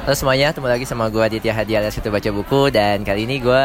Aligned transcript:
Halo 0.00 0.18
semuanya, 0.18 0.50
ketemu 0.50 0.68
lagi 0.74 0.86
sama 0.90 1.06
gue 1.06 1.22
Aditya 1.22 1.54
Hadi 1.54 1.78
alias 1.78 1.94
Kita 1.94 2.10
Baca 2.10 2.30
Buku 2.34 2.66
Dan 2.74 3.06
kali 3.06 3.30
ini 3.30 3.38
gue 3.38 3.62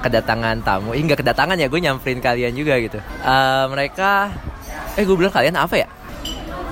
kedatangan 0.00 0.64
tamu 0.64 0.96
Ini 0.96 1.12
gak 1.12 1.20
kedatangan 1.20 1.60
ya, 1.60 1.68
gue 1.68 1.76
nyamperin 1.76 2.24
kalian 2.24 2.56
juga 2.56 2.80
gitu 2.80 2.96
Eh, 3.04 3.64
Mereka, 3.68 4.32
eh 4.96 5.04
gue 5.04 5.12
bilang 5.12 5.28
kalian 5.28 5.52
apa 5.60 5.76
ya? 5.76 5.88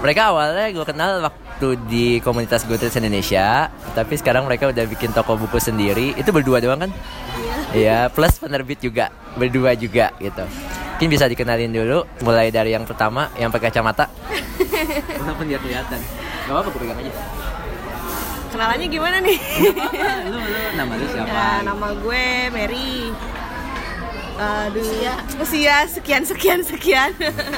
Mereka 0.00 0.32
awalnya 0.32 0.64
gue 0.72 0.84
kenal 0.88 1.20
waktu 1.28 1.51
di 1.78 2.18
komunitas 2.18 2.66
Goodreads 2.66 2.98
Indonesia 2.98 3.70
Tapi 3.94 4.18
sekarang 4.18 4.44
mereka 4.44 4.68
udah 4.68 4.84
bikin 4.84 5.14
toko 5.14 5.38
buku 5.38 5.56
sendiri 5.56 6.12
Itu 6.14 6.34
berdua 6.34 6.58
doang 6.58 6.82
kan? 6.82 6.90
Iya, 7.72 8.12
plus 8.12 8.36
penerbit 8.36 8.82
juga, 8.82 9.08
berdua 9.32 9.72
juga 9.72 10.12
gitu 10.18 10.44
Mungkin 10.98 11.08
bisa 11.08 11.26
dikenalin 11.26 11.72
dulu 11.72 12.04
Mulai 12.20 12.50
dari 12.50 12.74
yang 12.74 12.84
pertama, 12.84 13.30
yang 13.34 13.48
pakai 13.48 13.70
kacamata 13.70 14.06
Walaupun 15.22 15.46
dia 15.46 15.58
kelihatan 15.58 15.98
Gak 16.42 16.52
apa-apa, 16.52 16.68
gue 16.68 16.80
pegang 16.82 16.98
aja 16.98 17.12
Kenalannya 18.52 18.86
gimana 18.86 19.16
nih? 19.24 19.38
lu, 20.28 20.36
lu, 20.36 20.60
nama 20.76 20.92
lu 20.92 21.06
siapa? 21.16 21.32
ya, 21.32 21.64
nama 21.64 21.88
gue 21.96 22.24
Mary. 22.52 23.08
Aduh, 24.38 24.84
usia 25.40 25.84
sekian 25.86 26.24
sekian 26.24 26.60
sekian. 26.64 27.12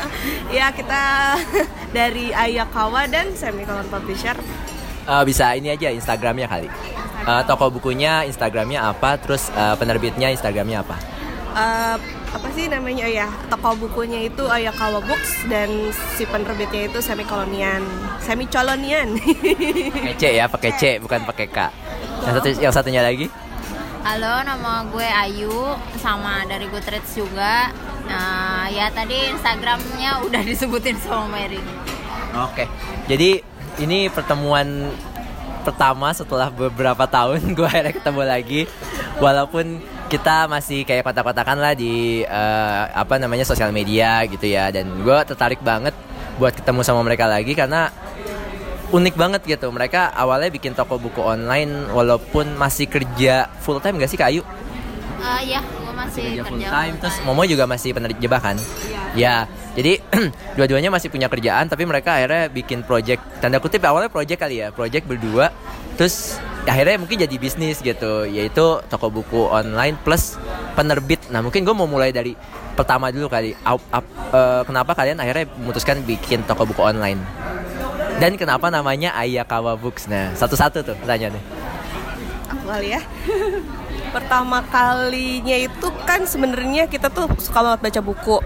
ya 0.56 0.74
kita 0.74 1.38
dari 1.96 2.34
Ayakawa 2.34 3.06
dan 3.06 3.30
Semicolon 3.38 3.86
Publisher. 3.86 4.34
Eh, 5.04 5.22
bisa 5.28 5.54
ini 5.54 5.70
aja 5.70 5.92
Instagramnya 5.92 6.48
kali. 6.50 6.68
Eh, 7.24 7.42
toko 7.48 7.70
bukunya 7.70 8.26
Instagramnya 8.26 8.90
apa? 8.90 9.16
Terus 9.20 9.48
eh, 9.54 9.74
penerbitnya 9.78 10.28
Instagramnya 10.34 10.82
apa? 10.82 10.96
Eh, 11.54 11.96
apa 12.34 12.48
sih 12.50 12.66
namanya 12.66 13.06
oh 13.06 13.12
ya? 13.14 13.28
Toko 13.46 13.78
bukunya 13.78 14.26
itu 14.26 14.42
Ayakawa 14.50 14.98
Books 15.06 15.46
dan 15.46 15.70
si 16.18 16.26
penerbitnya 16.26 16.90
itu 16.90 16.98
Semicolonian. 16.98 17.80
Semicolonian. 18.18 19.14
Pakai 19.94 20.14
C 20.18 20.24
ya, 20.34 20.44
pakai 20.50 20.72
C 20.74 20.82
bukan 20.98 21.22
pakai 21.22 21.46
K. 21.46 21.58
Yang 22.24 22.34
satu 22.34 22.48
yang 22.58 22.72
satunya 22.74 23.02
lagi? 23.06 23.30
Halo, 24.04 24.44
nama 24.44 24.84
gue 24.92 25.08
Ayu, 25.08 25.80
sama 25.96 26.44
dari 26.44 26.68
Goodreads 26.68 27.16
juga. 27.16 27.72
Nah, 28.04 28.68
ya 28.68 28.92
tadi 28.92 29.32
Instagramnya 29.32 30.20
udah 30.28 30.44
disebutin 30.44 31.00
sama 31.00 31.24
Mary. 31.32 31.56
Oke. 32.36 32.68
Jadi 33.08 33.40
ini 33.80 34.12
pertemuan 34.12 34.92
pertama 35.64 36.12
setelah 36.12 36.52
beberapa 36.52 37.08
tahun 37.08 37.48
gue 37.56 37.64
akhirnya 37.64 37.96
ketemu 37.96 38.22
lagi 38.28 38.60
walaupun 39.24 39.80
kita 40.12 40.52
masih 40.52 40.84
kayak 40.84 41.08
kotak-kotakan 41.08 41.64
lah 41.64 41.72
di 41.72 42.28
eh, 42.28 42.84
apa 42.92 43.16
namanya 43.16 43.48
sosial 43.48 43.72
media 43.72 44.20
gitu 44.28 44.44
ya 44.44 44.68
dan 44.68 44.84
gue 45.00 45.18
tertarik 45.24 45.64
banget 45.64 45.96
buat 46.36 46.52
ketemu 46.52 46.84
sama 46.84 47.00
mereka 47.00 47.24
lagi 47.24 47.56
karena 47.56 47.88
unik 48.94 49.14
banget 49.18 49.42
gitu. 49.42 49.66
Mereka 49.74 50.14
awalnya 50.14 50.54
bikin 50.54 50.78
toko 50.78 51.02
buku 51.02 51.18
online 51.18 51.90
walaupun 51.90 52.54
masih 52.54 52.86
kerja 52.86 53.50
full 53.58 53.82
time 53.82 53.98
gak 53.98 54.10
sih 54.10 54.20
kayu 54.20 54.46
Eh 55.24 55.56
ya, 55.56 55.60
gue 55.64 55.94
masih 55.96 56.20
kerja 56.20 56.42
kerja 56.44 56.50
full 56.52 56.60
time 56.60 56.94
terus 57.00 57.16
Momo 57.24 57.48
juga 57.48 57.64
masih 57.64 57.96
penerjemah 57.96 58.40
kan? 58.44 58.56
Ya 59.16 59.48
jadi 59.72 59.98
dua-duanya 60.60 60.92
masih 60.92 61.08
punya 61.08 61.32
kerjaan 61.32 61.64
tapi 61.66 61.88
mereka 61.88 62.20
akhirnya 62.20 62.52
bikin 62.52 62.84
project 62.84 63.24
tanda 63.40 63.56
kutip 63.56 63.80
awalnya 63.88 64.12
project 64.12 64.36
kali 64.44 64.60
ya 64.60 64.68
project 64.68 65.08
berdua. 65.08 65.48
Terus 65.96 66.36
akhirnya 66.68 67.00
mungkin 67.00 67.24
jadi 67.24 67.36
bisnis 67.40 67.80
gitu 67.80 68.28
yaitu 68.28 68.84
toko 68.92 69.08
buku 69.08 69.48
online 69.48 69.96
plus 70.04 70.36
penerbit. 70.76 71.24
Nah 71.32 71.40
mungkin 71.40 71.64
gue 71.64 71.72
mau 71.72 71.88
mulai 71.88 72.12
dari 72.12 72.36
pertama 72.76 73.08
dulu 73.08 73.32
kali. 73.32 73.56
Ap- 73.64 73.88
ap- 73.96 74.14
eh, 74.28 74.62
kenapa 74.68 74.92
kalian 74.92 75.16
akhirnya 75.24 75.48
memutuskan 75.56 76.04
bikin 76.04 76.44
toko 76.44 76.68
buku 76.68 76.84
online 76.84 77.22
dan 78.24 78.40
kenapa 78.40 78.72
namanya 78.72 79.12
Ayakawa 79.12 79.76
Books? 79.76 80.08
Nah 80.08 80.32
satu-satu 80.32 80.80
tuh 80.80 80.96
pertanyaannya. 80.96 81.44
Aku 82.56 82.64
kali 82.64 82.96
ya. 82.96 83.04
Pertama 84.16 84.64
kalinya 84.72 85.52
itu 85.52 85.88
kan 86.08 86.24
sebenarnya 86.24 86.88
kita 86.88 87.12
tuh 87.12 87.28
suka 87.36 87.60
banget 87.60 87.80
baca 87.84 88.00
buku. 88.00 88.40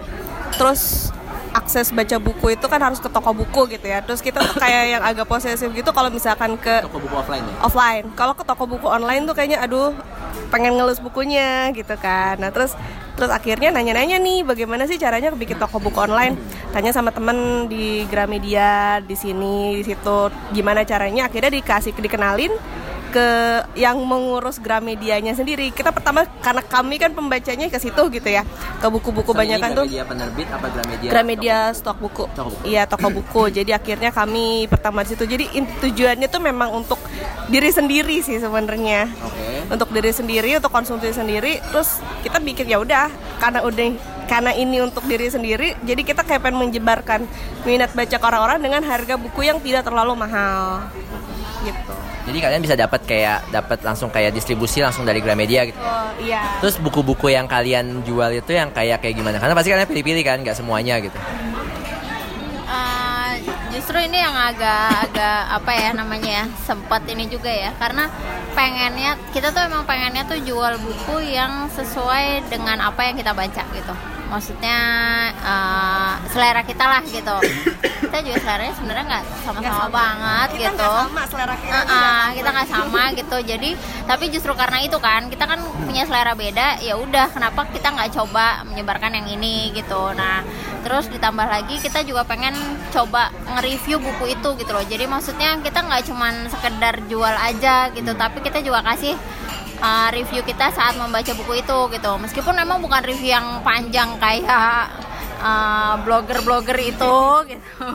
Terus 0.59 1.15
akses 1.55 1.95
baca 1.95 2.19
buku 2.19 2.59
itu 2.59 2.65
kan 2.67 2.83
harus 2.83 2.99
ke 2.99 3.07
toko 3.07 3.31
buku 3.31 3.71
gitu 3.71 3.87
ya. 3.87 4.03
Terus 4.03 4.19
kita 4.19 4.43
tuh 4.43 4.59
kayak 4.59 4.99
yang 4.99 5.03
agak 5.07 5.23
posesif 5.23 5.71
gitu 5.71 5.95
kalau 5.95 6.11
misalkan 6.11 6.59
ke 6.59 6.83
toko 6.83 6.99
buku 6.99 7.15
offline 7.15 7.47
ya? 7.47 7.55
Offline. 7.63 8.05
Kalau 8.19 8.35
ke 8.35 8.43
toko 8.43 8.67
buku 8.67 8.83
online 8.83 9.23
tuh 9.31 9.31
kayaknya 9.31 9.63
aduh 9.63 9.95
pengen 10.51 10.75
ngelus 10.75 10.99
bukunya 10.99 11.71
gitu 11.71 11.95
kan. 11.95 12.35
Nah 12.35 12.51
terus 12.51 12.75
terus 13.19 13.35
akhirnya 13.35 13.75
nanya-nanya 13.75 14.15
nih 14.15 14.47
bagaimana 14.47 14.87
sih 14.87 14.95
caranya 14.95 15.35
bikin 15.35 15.59
toko 15.59 15.83
buku 15.83 15.99
online? 15.99 16.39
Tanya 16.71 16.95
sama 16.95 17.11
temen 17.11 17.67
di 17.67 18.07
Gramedia 18.07 19.03
di 19.03 19.11
sini 19.19 19.75
di 19.75 19.83
situ. 19.83 20.31
Gimana 20.55 20.87
caranya? 20.87 21.27
Akhirnya 21.27 21.51
dikasih 21.51 21.91
dikenalin 21.99 22.55
ke 23.09 23.29
yang 23.75 23.97
mengurus 24.05 24.61
Gramedianya 24.61 25.33
sendiri 25.33 25.73
kita 25.73 25.89
pertama 25.89 26.25
karena 26.41 26.61
kami 26.61 26.95
kan 27.01 27.11
pembacanya 27.13 27.67
ke 27.67 27.81
situ 27.81 28.01
gitu 28.13 28.29
ya 28.29 28.45
ke 28.79 28.87
buku-buku 28.87 29.33
banyak 29.33 29.57
kan 29.57 29.73
tuh 29.73 29.85
Gramedia 29.89 30.03
penerbit 30.05 30.47
apa 30.53 30.67
Gramedia 30.69 31.09
Gramedia 31.09 31.57
stok 31.73 31.97
buku. 31.99 32.23
Iya, 32.67 32.83
toko 32.85 33.07
buku. 33.09 33.43
Jadi 33.57 33.71
akhirnya 33.71 34.11
kami 34.11 34.67
pertama 34.67 35.01
di 35.01 35.15
situ. 35.15 35.23
Jadi 35.25 35.45
in- 35.55 35.69
tujuannya 35.79 36.27
tuh 36.27 36.41
memang 36.43 36.69
untuk 36.75 36.99
diri 37.47 37.71
sendiri 37.71 38.21
sih 38.21 38.37
sebenarnya. 38.37 39.09
oke 39.23 39.47
Untuk 39.69 39.89
diri 39.93 40.11
sendiri, 40.11 40.57
untuk 40.57 40.73
konsumsi 40.73 41.13
sendiri. 41.13 41.63
Terus 41.71 42.01
kita 42.25 42.41
bikin 42.41 42.67
ya 42.69 42.77
udah 42.81 43.07
karena 43.39 43.63
udah 43.63 44.17
karena 44.29 44.53
ini 44.53 44.77
untuk 44.85 45.09
diri 45.09 45.25
sendiri, 45.25 45.73
jadi 45.81 46.05
kita 46.05 46.21
kayak 46.21 46.45
pengen 46.45 46.69
menjebarkan 46.69 47.25
minat 47.65 47.89
baca 47.97 48.13
ke 48.13 48.25
orang-orang 48.29 48.61
dengan 48.61 48.85
harga 48.85 49.17
buku 49.17 49.41
yang 49.41 49.57
tidak 49.57 49.81
terlalu 49.81 50.13
mahal. 50.13 50.85
Gitu. 51.59 51.95
Jadi 52.29 52.37
kalian 52.39 52.61
bisa 52.63 52.75
dapat 52.79 53.01
kayak 53.03 53.51
dapat 53.51 53.79
langsung 53.83 54.07
kayak 54.13 54.31
distribusi 54.31 54.79
langsung 54.79 55.03
dari 55.03 55.19
Gramedia 55.19 55.67
gitu. 55.67 55.79
Oh, 55.79 56.09
iya. 56.21 56.59
Terus 56.63 56.79
buku-buku 56.79 57.33
yang 57.33 57.49
kalian 57.49 58.05
jual 58.05 58.31
itu 58.31 58.51
yang 58.55 58.71
kayak 58.71 59.03
kayak 59.03 59.15
gimana? 59.17 59.41
Karena 59.41 59.57
pasti 59.57 59.69
kalian 59.73 59.89
pilih-pilih 59.89 60.23
kan, 60.23 60.37
nggak 60.45 60.57
semuanya 60.57 61.01
gitu. 61.03 61.19
Eh, 62.69 63.31
justru 63.73 63.97
ini 63.97 64.21
yang 64.21 64.35
agak-agak 64.37 65.39
apa 65.57 65.71
ya 65.73 65.89
namanya 65.97 66.29
ya 66.29 66.45
sempat 66.69 67.01
ini 67.09 67.25
juga 67.25 67.49
ya 67.49 67.73
karena 67.81 68.05
pengennya 68.53 69.17
kita 69.33 69.49
tuh 69.49 69.65
emang 69.65 69.89
pengennya 69.89 70.21
tuh 70.29 70.37
jual 70.45 70.77
buku 70.77 71.33
yang 71.33 71.65
sesuai 71.73 72.45
dengan 72.53 72.77
apa 72.85 73.09
yang 73.09 73.17
kita 73.17 73.33
baca 73.33 73.63
gitu 73.73 73.93
maksudnya 74.29 74.77
eh, 75.33 76.13
selera 76.29 76.61
kita 76.61 76.85
lah 76.85 77.01
gitu. 77.03 77.37
Kita 78.09 78.17
juga 78.25 78.37
seleranya 78.41 78.73
sebenarnya 78.77 79.05
nggak 79.05 79.25
sama-sama 79.45 79.85
banget 79.89 80.47
Kita 80.55 80.61
gitu. 80.71 80.77
nggak 80.77 80.93
sama 81.03 81.21
selera 81.29 81.55
kita. 81.57 81.77
Juga. 81.83 81.97
ah, 81.99 82.27
kita 82.33 82.49
nggak 82.53 82.69
sama 82.69 83.01
gitu. 83.17 83.37
Jadi 83.43 83.69
tapi 84.05 84.25
justru 84.33 84.51
karena 84.53 84.77
itu 84.81 84.97
kan 84.97 85.21
kita 85.29 85.45
kan 85.45 85.59
punya 85.85 86.03
selera 86.05 86.33
beda 86.33 86.81
ya 86.81 86.97
udah 86.97 87.27
kenapa 87.33 87.69
kita 87.69 87.89
nggak 87.93 88.09
coba 88.13 88.65
menyebarkan 88.69 89.17
yang 89.17 89.27
ini 89.29 89.73
gitu. 89.73 90.13
Nah 90.13 90.45
terus 90.79 91.11
ditambah 91.11 91.43
lagi 91.43 91.75
kita 91.81 92.07
juga 92.07 92.23
pengen 92.23 92.55
coba 92.89 93.29
nge-review 93.57 93.99
buku 93.99 94.37
itu 94.37 94.49
gitu 94.57 94.71
loh. 94.71 94.85
Jadi 94.85 95.05
maksudnya 95.09 95.57
kita 95.59 95.85
nggak 95.85 96.01
cuman 96.07 96.33
sekedar 96.49 96.95
jual 97.09 97.35
aja 97.35 97.89
gitu 97.91 98.11
tapi 98.15 98.39
kita 98.41 98.61
juga 98.63 98.81
kasih 98.85 99.13
uh, 99.79 100.09
review 100.13 100.41
kita 100.43 100.71
saat 100.71 100.95
membaca 100.95 101.31
buku 101.35 101.63
itu 101.63 101.77
gitu. 101.95 102.11
Meskipun 102.19 102.55
memang 102.55 102.79
bukan 102.83 103.01
review 103.03 103.31
yang 103.33 103.63
panjang 103.63 104.15
kayak 104.19 104.91
uh, 105.41 105.95
blogger-blogger 106.03 106.77
itu 106.79 107.17
gitu. 107.47 107.85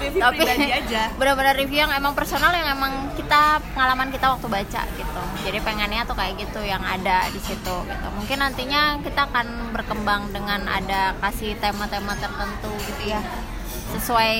Review 0.00 0.22
aja. 0.24 1.02
benar-benar 1.20 1.54
review 1.56 1.84
yang 1.84 1.92
emang 1.92 2.12
personal 2.16 2.50
yang 2.52 2.68
emang 2.74 3.12
kita 3.14 3.60
pengalaman 3.72 4.08
kita 4.10 4.26
waktu 4.34 4.48
baca 4.48 4.82
gitu. 4.96 5.22
Jadi 5.44 5.58
pengennya 5.60 6.08
tuh 6.08 6.16
kayak 6.16 6.40
gitu 6.40 6.60
yang 6.64 6.80
ada 6.80 7.28
di 7.28 7.40
situ 7.40 7.76
gitu. 7.84 8.06
Mungkin 8.16 8.38
nantinya 8.40 8.98
kita 9.04 9.28
akan 9.28 9.76
berkembang 9.76 10.32
dengan 10.32 10.64
ada 10.64 11.12
kasih 11.20 11.56
tema-tema 11.60 12.16
tertentu 12.16 12.72
gitu 12.88 13.12
ya 13.12 13.20
sesuai 13.94 14.32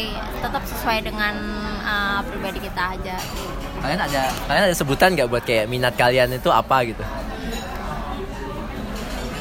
tetap 0.42 0.62
sesuai 0.66 0.98
dengan 1.02 1.34
uh, 1.82 2.20
pribadi 2.26 2.58
kita 2.62 2.98
aja 2.98 3.16
gitu. 3.16 3.50
Kalian 3.80 4.00
ada 4.00 4.22
kalian 4.48 4.64
ada 4.70 4.76
sebutan 4.76 5.12
nggak 5.14 5.28
buat 5.28 5.44
kayak 5.44 5.68
minat 5.68 5.94
kalian 5.94 6.34
itu 6.34 6.48
apa 6.48 6.82
gitu? 6.84 7.04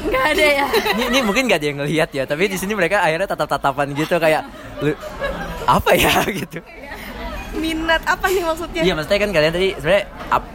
nggak 0.04 0.25
ada 0.36 0.45
ya 0.45 0.68
Ini, 0.94 1.04
ini 1.10 1.19
mungkin 1.24 1.48
gak 1.48 1.63
ada 1.63 1.68
yang 1.71 1.80
ngelihat 1.80 2.10
ya, 2.12 2.24
tapi 2.27 2.51
di 2.51 2.60
sini 2.60 2.75
mereka 2.75 3.00
akhirnya 3.01 3.24
tatap-tatapan 3.24 3.95
gitu 3.95 4.19
kayak 4.19 4.44
"Lu- 4.83 5.00
apa 5.63 5.95
ya 5.95 6.12
gitu. 6.44 6.60
Minat 7.56 8.04
apa 8.04 8.27
nih 8.27 8.44
maksudnya? 8.44 8.81
Iya 8.83 8.94
maksudnya 8.98 9.19
kan 9.24 9.31
kalian 9.31 9.54
tadi 9.56 9.69
sebenarnya 9.80 10.06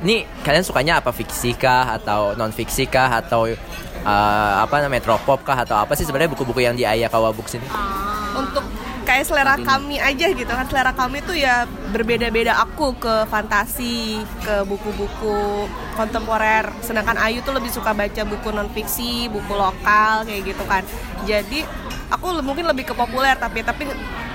nih 0.04 0.18
kalian 0.44 0.64
sukanya 0.66 0.94
apa 1.00 1.10
fiksi 1.14 1.56
kah 1.56 1.96
atau 1.96 2.36
non 2.36 2.52
fiksi 2.52 2.90
kah 2.90 3.08
atau 3.22 3.48
eh, 3.48 3.56
apa 4.60 4.74
namanya 4.84 5.00
metropop 5.00 5.40
kah 5.40 5.64
atau 5.64 5.80
apa 5.80 5.96
sih 5.96 6.04
sebenarnya 6.04 6.28
buku-buku 6.34 6.60
yang 6.60 6.76
di 6.76 6.84
Ayakawa 6.84 7.30
Books 7.32 7.56
ini? 7.56 7.64
Untuk 8.36 8.66
kayak 9.08 9.24
selera 9.24 9.56
kami 9.56 9.96
aja 9.96 10.28
gitu 10.36 10.52
kan. 10.52 10.68
Selera 10.68 10.92
kami 10.92 11.24
tuh 11.24 11.32
ya 11.32 11.64
berbeda-beda. 11.96 12.60
Aku 12.68 12.92
ke 13.00 13.24
fantasi 13.32 14.20
ke 14.44 14.68
buku-buku 14.68 15.64
kontemporer. 15.96 16.68
Sedangkan 16.84 17.16
Ayu 17.16 17.40
tuh 17.40 17.56
lebih 17.56 17.72
suka 17.72 17.96
baca 17.96 18.22
buku 18.28 18.52
non 18.52 18.68
fiksi 18.68 19.32
buku 19.32 19.52
lokal 19.56 20.28
kayak 20.28 20.52
gitu 20.52 20.64
kan. 20.68 20.84
Jadi 21.24 21.64
aku 22.08 22.40
mungkin 22.40 22.64
lebih 22.68 22.88
ke 22.88 22.94
populer 22.96 23.36
tapi 23.36 23.60
tapi 23.64 23.88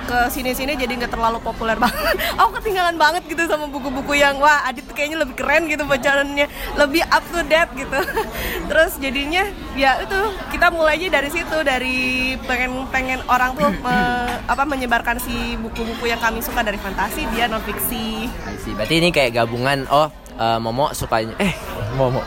ke 0.03 0.19
sini-sini 0.27 0.75
jadi 0.75 0.99
nggak 0.99 1.15
terlalu 1.15 1.39
populer 1.39 1.79
banget. 1.79 2.15
Aku 2.39 2.59
ketinggalan 2.59 2.99
banget 2.99 3.23
gitu 3.23 3.47
sama 3.47 3.71
buku-buku 3.71 4.19
yang 4.19 4.35
wah 4.35 4.67
Adit 4.67 4.83
kayaknya 4.91 5.23
lebih 5.23 5.39
keren 5.39 5.71
gitu 5.71 5.87
bacaannya 5.87 6.47
lebih 6.75 7.03
up 7.07 7.23
to 7.31 7.39
date 7.47 7.71
gitu. 7.71 7.99
Terus 8.69 8.99
jadinya 8.99 9.47
ya 9.79 10.03
itu 10.03 10.19
kita 10.51 10.75
mulainya 10.75 11.07
dari 11.07 11.29
situ 11.31 11.57
dari 11.63 12.35
pengen 12.43 12.83
pengen 12.91 13.23
orang 13.31 13.55
tuh 13.55 13.71
me- 13.83 14.37
apa 14.43 14.63
menyebarkan 14.67 15.23
si 15.23 15.55
buku-buku 15.55 16.11
yang 16.11 16.19
kami 16.19 16.43
suka 16.43 16.67
dari 16.67 16.75
fantasi 16.75 17.23
dia 17.31 17.47
non 17.47 17.63
fiksi. 17.63 18.27
Berarti 18.75 18.95
ini 18.99 19.09
kayak 19.15 19.39
gabungan 19.39 19.87
oh 19.87 20.11
eh, 20.35 20.59
Momo 20.59 20.91
sukanya 20.91 21.39
eh 21.39 21.55
Momo. 21.95 22.19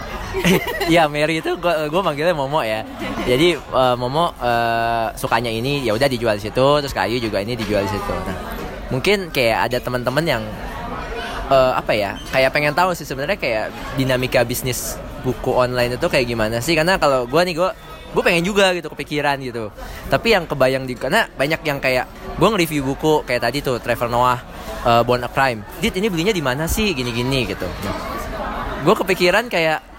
Iya 0.90 1.08
Mary 1.12 1.40
itu 1.40 1.56
gue 1.60 2.02
manggilnya 2.02 2.34
Momo 2.36 2.60
ya. 2.60 2.84
Jadi 3.24 3.56
eh, 3.56 3.96
Momo 3.96 4.32
eh, 4.38 5.06
sukanya 5.16 5.50
ini 5.50 5.84
ya 5.86 5.96
udah 5.96 6.08
dijual 6.08 6.36
di 6.36 6.44
situ, 6.50 6.66
terus 6.82 6.94
Kayu 6.94 7.16
juga 7.18 7.40
ini 7.40 7.56
dijual 7.56 7.84
di 7.84 7.90
situ. 7.90 8.12
Nah, 8.12 8.36
mungkin 8.92 9.32
kayak 9.32 9.72
ada 9.72 9.78
teman-teman 9.82 10.24
yang 10.24 10.42
eh, 11.50 11.72
apa 11.74 11.92
ya 11.96 12.20
kayak 12.30 12.50
pengen 12.52 12.74
tahu 12.76 12.92
sih 12.92 13.06
sebenarnya 13.08 13.38
kayak 13.38 13.64
dinamika 13.96 14.42
bisnis 14.46 15.00
buku 15.26 15.50
online 15.50 15.98
itu 15.98 16.06
kayak 16.06 16.26
gimana 16.28 16.60
sih? 16.62 16.76
Karena 16.78 17.00
kalau 17.00 17.26
gue 17.26 17.42
nih 17.42 17.54
gue 17.56 17.70
gue 18.16 18.22
pengen 18.22 18.44
juga 18.46 18.72
gitu 18.72 18.88
kepikiran 18.92 19.36
gitu. 19.42 19.68
Tapi 20.08 20.32
yang 20.32 20.46
kebayang 20.46 20.86
di 20.86 20.94
karena 20.94 21.26
banyak 21.34 21.60
yang 21.66 21.78
kayak 21.82 22.06
gue 22.38 22.48
nge-review 22.48 22.82
buku 22.94 23.26
kayak 23.26 23.42
tadi 23.44 23.60
tuh 23.60 23.76
Trevor 23.82 24.08
Noah 24.08 24.38
uh, 24.86 25.02
Born 25.02 25.26
a 25.26 25.30
Crime. 25.30 25.66
Dit 25.82 25.98
ini 25.98 26.06
belinya 26.08 26.32
di 26.32 26.40
mana 26.40 26.70
sih? 26.70 26.94
Gini-gini 26.94 27.44
gitu. 27.50 27.66
Gue 28.86 28.94
kepikiran 28.94 29.50
kayak 29.50 29.95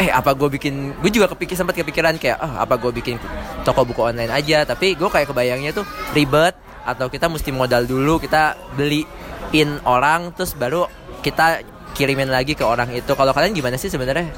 eh 0.00 0.08
apa 0.08 0.32
gue 0.32 0.48
bikin 0.56 0.96
gue 0.96 1.10
juga 1.12 1.28
kepikir 1.28 1.60
sempat 1.60 1.76
kepikiran 1.76 2.16
kayak 2.16 2.40
ah 2.40 2.64
apa 2.64 2.80
gue 2.80 2.88
bikin 2.88 3.20
toko 3.68 3.84
buku 3.84 4.00
online 4.00 4.32
aja 4.32 4.64
tapi 4.64 4.96
gue 4.96 5.08
kayak 5.12 5.28
kebayangnya 5.28 5.76
tuh 5.76 5.84
ribet 6.16 6.56
atau 6.88 7.12
kita 7.12 7.28
mesti 7.28 7.52
modal 7.52 7.84
dulu 7.84 8.16
kita 8.16 8.56
beliin 8.80 9.76
orang 9.84 10.32
terus 10.32 10.56
baru 10.56 10.88
kita 11.20 11.60
kirimin 11.92 12.32
lagi 12.32 12.56
ke 12.56 12.64
orang 12.64 12.88
itu 12.96 13.12
kalau 13.12 13.36
kalian 13.36 13.52
gimana 13.52 13.76
sih 13.76 13.92
sebenarnya 13.92 14.32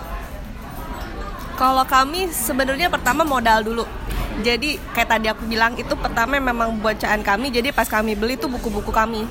Kalau 1.53 1.87
kami 1.87 2.27
sebenarnya 2.33 2.91
pertama 2.91 3.23
modal 3.23 3.63
dulu. 3.63 3.85
Jadi 4.43 4.81
kayak 4.97 5.09
tadi 5.15 5.31
aku 5.31 5.47
bilang 5.47 5.79
itu 5.79 5.95
pertama 5.95 6.41
memang 6.41 6.75
bacaan 6.81 7.23
kami. 7.23 7.55
Jadi 7.55 7.71
pas 7.71 7.87
kami 7.87 8.19
beli 8.19 8.35
tuh 8.35 8.51
buku-buku 8.51 8.91
kami. 8.91 9.23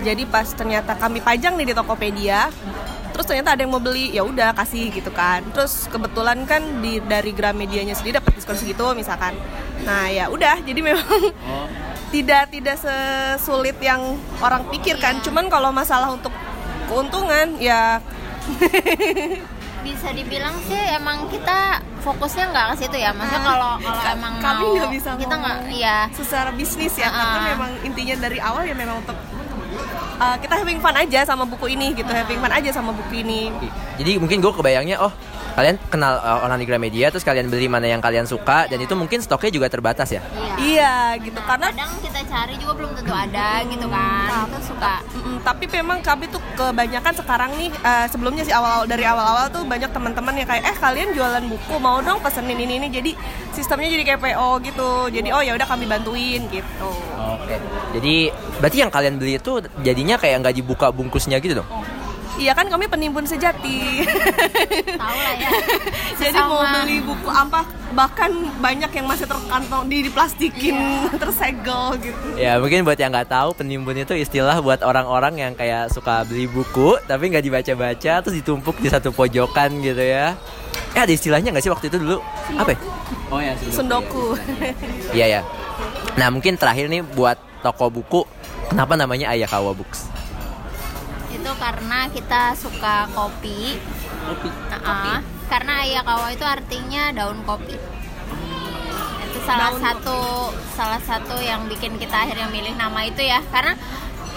Jadi 0.00 0.24
pas 0.24 0.46
ternyata 0.46 0.96
kami 0.96 1.20
pajang 1.20 1.58
nih 1.58 1.68
di 1.68 1.74
Tokopedia, 1.76 2.48
terus 3.16 3.26
ternyata 3.26 3.50
ada 3.50 3.60
yang 3.60 3.70
mau 3.70 3.80
beli, 3.80 4.12
ya 4.12 4.22
udah 4.22 4.52
kasih 4.52 4.88
gitu 4.90 5.08
kan. 5.10 5.40
Terus 5.50 5.88
kebetulan 5.88 6.44
kan 6.44 6.60
di 6.78 7.00
dari 7.00 7.32
Gramedianya 7.32 7.92
sendiri 7.92 8.16
dapat 8.16 8.36
diskon 8.36 8.54
segitu 8.54 8.84
misalkan. 8.92 9.32
Nah 9.82 10.06
ya 10.06 10.28
udah, 10.28 10.60
jadi 10.60 10.76
memang 10.78 11.08
tidak 12.14 12.48
tidak 12.50 12.76
sesulit 12.76 13.80
yang 13.80 14.00
orang 14.38 14.68
pikirkan. 14.68 15.18
Cuman 15.20 15.48
kalau 15.48 15.72
masalah 15.72 16.08
untuk 16.08 16.30
keuntungan 16.86 17.56
ya 17.56 17.98
bisa 19.82 20.10
dibilang 20.10 20.54
sih 20.62 20.78
emang 20.92 21.26
kita 21.26 21.78
fokusnya 22.00 22.50
nggak 22.50 22.66
ke 22.68 22.84
situ 22.84 22.96
ya 22.96 23.10
maksudnya 23.10 23.38
Ah, 23.38 23.46
kalau 23.48 23.72
kalau 23.78 24.02
ka- 24.02 24.14
emang 24.14 24.34
kami 24.36 24.58
mau 24.60 24.74
nggak 24.76 24.92
bisa 24.92 25.08
kita 25.14 25.34
nggak 25.36 25.56
ya 25.72 25.96
secara 26.10 26.50
bisnis 26.50 26.94
ya 26.94 27.06
karena 27.06 27.38
Ah. 27.38 27.46
memang 27.48 27.70
intinya 27.82 28.14
dari 28.18 28.38
awal 28.38 28.62
ya 28.62 28.74
memang 28.74 28.98
untuk 28.98 29.14
uh, 30.18 30.36
kita 30.40 30.54
having 30.58 30.80
fun 30.80 30.96
aja 30.96 31.22
sama 31.24 31.44
buku 31.44 31.76
ini 31.76 31.92
gitu 31.92 32.08
having 32.08 32.40
fun 32.40 32.52
aja 32.52 32.70
sama 32.72 32.90
buku 32.92 33.22
ini. 33.22 33.52
Jadi 33.96 34.18
mungkin 34.20 34.40
gue 34.40 34.52
kebayangnya 34.52 35.00
oh 35.00 35.12
kalian 35.56 35.80
kenal 35.88 36.20
uh, 36.20 36.44
orang 36.44 36.60
di 36.60 36.68
Gramedia 36.68 37.08
terus 37.08 37.24
kalian 37.24 37.48
beli 37.48 37.66
mana 37.66 37.88
yang 37.88 38.04
kalian 38.04 38.28
suka 38.28 38.68
dan 38.68 38.76
itu 38.76 38.92
mungkin 38.92 39.24
stoknya 39.24 39.48
juga 39.48 39.72
terbatas 39.72 40.12
ya? 40.12 40.20
Iya. 40.60 40.76
Iya 40.76 40.94
gitu. 41.24 41.38
Nah, 41.40 41.46
karena 41.48 41.68
kadang 41.72 41.92
kita 42.04 42.20
cari 42.28 42.54
juga 42.60 42.72
belum 42.76 42.90
tentu 42.92 43.14
ada 43.16 43.48
gitu 43.64 43.86
kan. 43.88 44.28
Itu 44.52 44.60
suka. 44.68 44.94
Mm, 45.16 45.38
tapi 45.40 45.64
memang 45.72 45.98
kami 46.04 46.24
tuh 46.28 46.42
kebanyakan 46.52 47.14
sekarang 47.16 47.50
nih 47.56 47.70
uh, 47.80 48.06
sebelumnya 48.12 48.44
sih 48.44 48.52
awal 48.52 48.84
dari 48.84 49.08
awal-awal 49.08 49.48
tuh 49.48 49.64
banyak 49.64 49.88
teman-teman 49.88 50.34
yang 50.36 50.48
kayak 50.48 50.68
eh 50.68 50.76
kalian 50.76 51.16
jualan 51.16 51.44
buku 51.48 51.74
mau 51.80 52.04
dong 52.04 52.20
pesenin 52.20 52.60
ini 52.60 52.76
ini. 52.76 52.88
Jadi 52.92 53.10
sistemnya 53.56 53.88
jadi 53.88 54.04
kayak 54.04 54.20
PO 54.20 54.50
gitu. 54.68 54.90
Jadi 55.08 55.28
oh 55.32 55.40
ya 55.40 55.56
udah 55.56 55.64
kami 55.64 55.88
bantuin 55.88 56.44
gitu. 56.52 56.92
Oke. 57.16 57.56
Jadi 57.96 58.28
berarti 58.60 58.76
yang 58.84 58.92
kalian 58.92 59.16
beli 59.16 59.40
itu 59.40 59.64
jadinya 59.80 60.20
kayak 60.20 60.44
nggak 60.44 60.56
dibuka 60.60 60.92
bungkusnya 60.92 61.40
gitu 61.40 61.64
dong? 61.64 61.68
Iya 62.36 62.52
kan 62.52 62.68
kami 62.68 62.84
penimbun 62.86 63.24
sejati 63.24 64.04
tahu 64.96 65.18
lah 65.18 65.34
ya 65.40 65.50
Jadi 66.20 66.38
mau 66.42 66.64
beli 66.64 66.98
buku 67.04 67.28
apa 67.30 67.60
bahkan 67.94 68.28
banyak 68.58 68.90
yang 68.92 69.06
masih 69.06 69.24
terkantong 69.24 69.86
di 69.88 70.04
diplastikin 70.10 70.76
tersegel 71.22 71.96
gitu. 72.02 72.26
Ya 72.36 72.58
mungkin 72.58 72.82
buat 72.82 72.98
yang 72.98 73.14
nggak 73.14 73.30
tahu 73.30 73.56
penimbun 73.56 73.96
itu 73.96 74.12
istilah 74.16 74.58
buat 74.60 74.82
orang-orang 74.82 75.38
yang 75.38 75.52
kayak 75.54 75.92
suka 75.94 76.26
beli 76.26 76.50
buku 76.50 76.98
tapi 77.06 77.30
nggak 77.30 77.44
dibaca-baca 77.46 78.12
terus 78.20 78.36
ditumpuk 78.36 78.76
di 78.82 78.88
satu 78.90 79.14
pojokan 79.14 79.80
gitu 79.80 80.02
ya. 80.02 80.34
Eh 80.92 81.00
ada 81.00 81.12
istilahnya 81.12 81.54
nggak 81.54 81.64
sih 81.64 81.72
waktu 81.72 81.86
itu 81.88 81.96
dulu? 82.02 82.18
Apa? 82.58 82.74
Ya? 82.74 82.78
Oh 83.30 83.40
ya 83.40 83.52
Sundoku. 83.70 84.34
Iya 85.14 85.26
ya. 85.38 85.40
Nah 86.18 86.28
mungkin 86.32 86.58
terakhir 86.58 86.90
nih 86.90 87.04
buat 87.04 87.38
toko 87.62 87.88
buku 87.88 88.20
kenapa 88.72 88.98
namanya 88.98 89.30
Ayakawa 89.30 89.72
Books? 89.72 90.15
Itu 91.46 91.54
karena 91.62 92.10
kita 92.10 92.58
suka 92.58 93.06
kopi. 93.14 93.78
Nah, 94.66 95.22
karena 95.46 95.86
ayakawa 95.86 96.34
itu 96.34 96.42
artinya 96.42 97.14
daun 97.14 97.38
kopi. 97.46 97.78
Itu 99.30 99.38
salah 99.46 99.70
Daun 99.70 99.78
satu 99.78 100.18
salah 100.74 100.98
satu 100.98 101.38
yang 101.38 101.70
bikin 101.70 102.02
kita 102.02 102.26
akhirnya 102.26 102.50
milih 102.50 102.74
nama 102.74 102.98
itu 103.06 103.22
ya. 103.22 103.38
Karena 103.54 103.78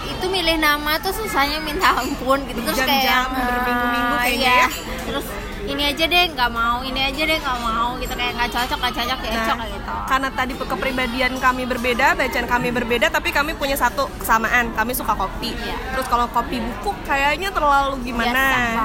itu 0.06 0.26
milih 0.30 0.62
nama 0.62 1.02
tuh 1.02 1.10
susahnya 1.18 1.58
minta 1.66 1.98
ampun 1.98 2.46
gitu. 2.46 2.62
Terus 2.62 2.78
kayak 2.78 3.02
Jam-jam, 3.02 3.26
berminggu-minggu 3.34 4.14
ah, 4.14 4.22
kayaknya 4.22 4.54
iya. 4.54 4.62
ya. 4.62 4.70
terus 5.10 5.26
ini 5.70 5.84
aja 5.86 6.04
deh 6.10 6.24
nggak 6.34 6.50
mau 6.50 6.82
ini 6.82 7.00
aja 7.06 7.22
deh 7.30 7.38
nggak 7.38 7.60
mau 7.62 7.94
gitu 8.02 8.14
kayak 8.18 8.34
nggak 8.36 8.50
cocok 8.50 8.78
nggak 8.82 8.96
cocok 8.98 9.18
kayak 9.22 9.34
Nah, 9.34 9.46
cocok 9.46 9.68
gitu 9.70 9.90
karena 10.10 10.30
tadi 10.34 10.54
kepribadian 10.58 11.38
kami 11.38 11.70
berbeda, 11.70 12.18
bacaan 12.18 12.48
kami 12.50 12.74
berbeda, 12.74 13.14
tapi 13.14 13.30
kami 13.30 13.54
punya 13.54 13.78
satu 13.78 14.10
kesamaan. 14.18 14.74
Kami 14.74 14.98
suka 14.98 15.14
kopi. 15.14 15.54
Iya. 15.54 15.78
Terus 15.94 16.10
kalau 16.10 16.26
kopi 16.34 16.58
buku 16.58 16.98
kayaknya 17.06 17.54
terlalu 17.54 18.02
gimana? 18.02 18.34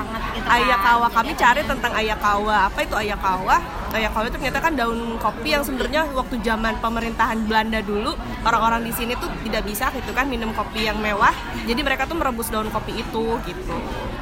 Banget 0.05 0.23
gitu 0.37 0.45
kan. 0.45 0.53
ayakawa 0.61 1.09
kami 1.09 1.33
Iya. 1.33 1.41
cari 1.41 1.63
tentang 1.65 1.93
ayakawa. 1.97 2.69
Apa 2.69 2.79
itu 2.85 2.93
ayakawa? 2.93 3.57
Ayakawa 3.95 4.26
itu 4.29 4.37
ternyata 4.37 4.59
kan 4.61 4.73
daun 4.76 5.17
kopi 5.17 5.55
yang 5.57 5.64
sebenarnya 5.64 6.05
waktu 6.12 6.37
zaman 6.45 6.76
pemerintahan 6.83 7.38
Belanda 7.49 7.81
dulu 7.81 8.12
orang-orang 8.45 8.85
di 8.85 8.93
sini 8.93 9.17
tuh 9.17 9.31
tidak 9.49 9.64
bisa 9.64 9.88
gitu 9.97 10.12
kan 10.12 10.29
minum 10.29 10.53
kopi 10.53 10.85
yang 10.85 11.00
mewah. 11.00 11.33
Jadi 11.64 11.81
mereka 11.81 12.05
tuh 12.05 12.21
merebus 12.21 12.53
daun 12.53 12.69
kopi 12.69 13.00
itu 13.00 13.25
gitu. 13.49 13.75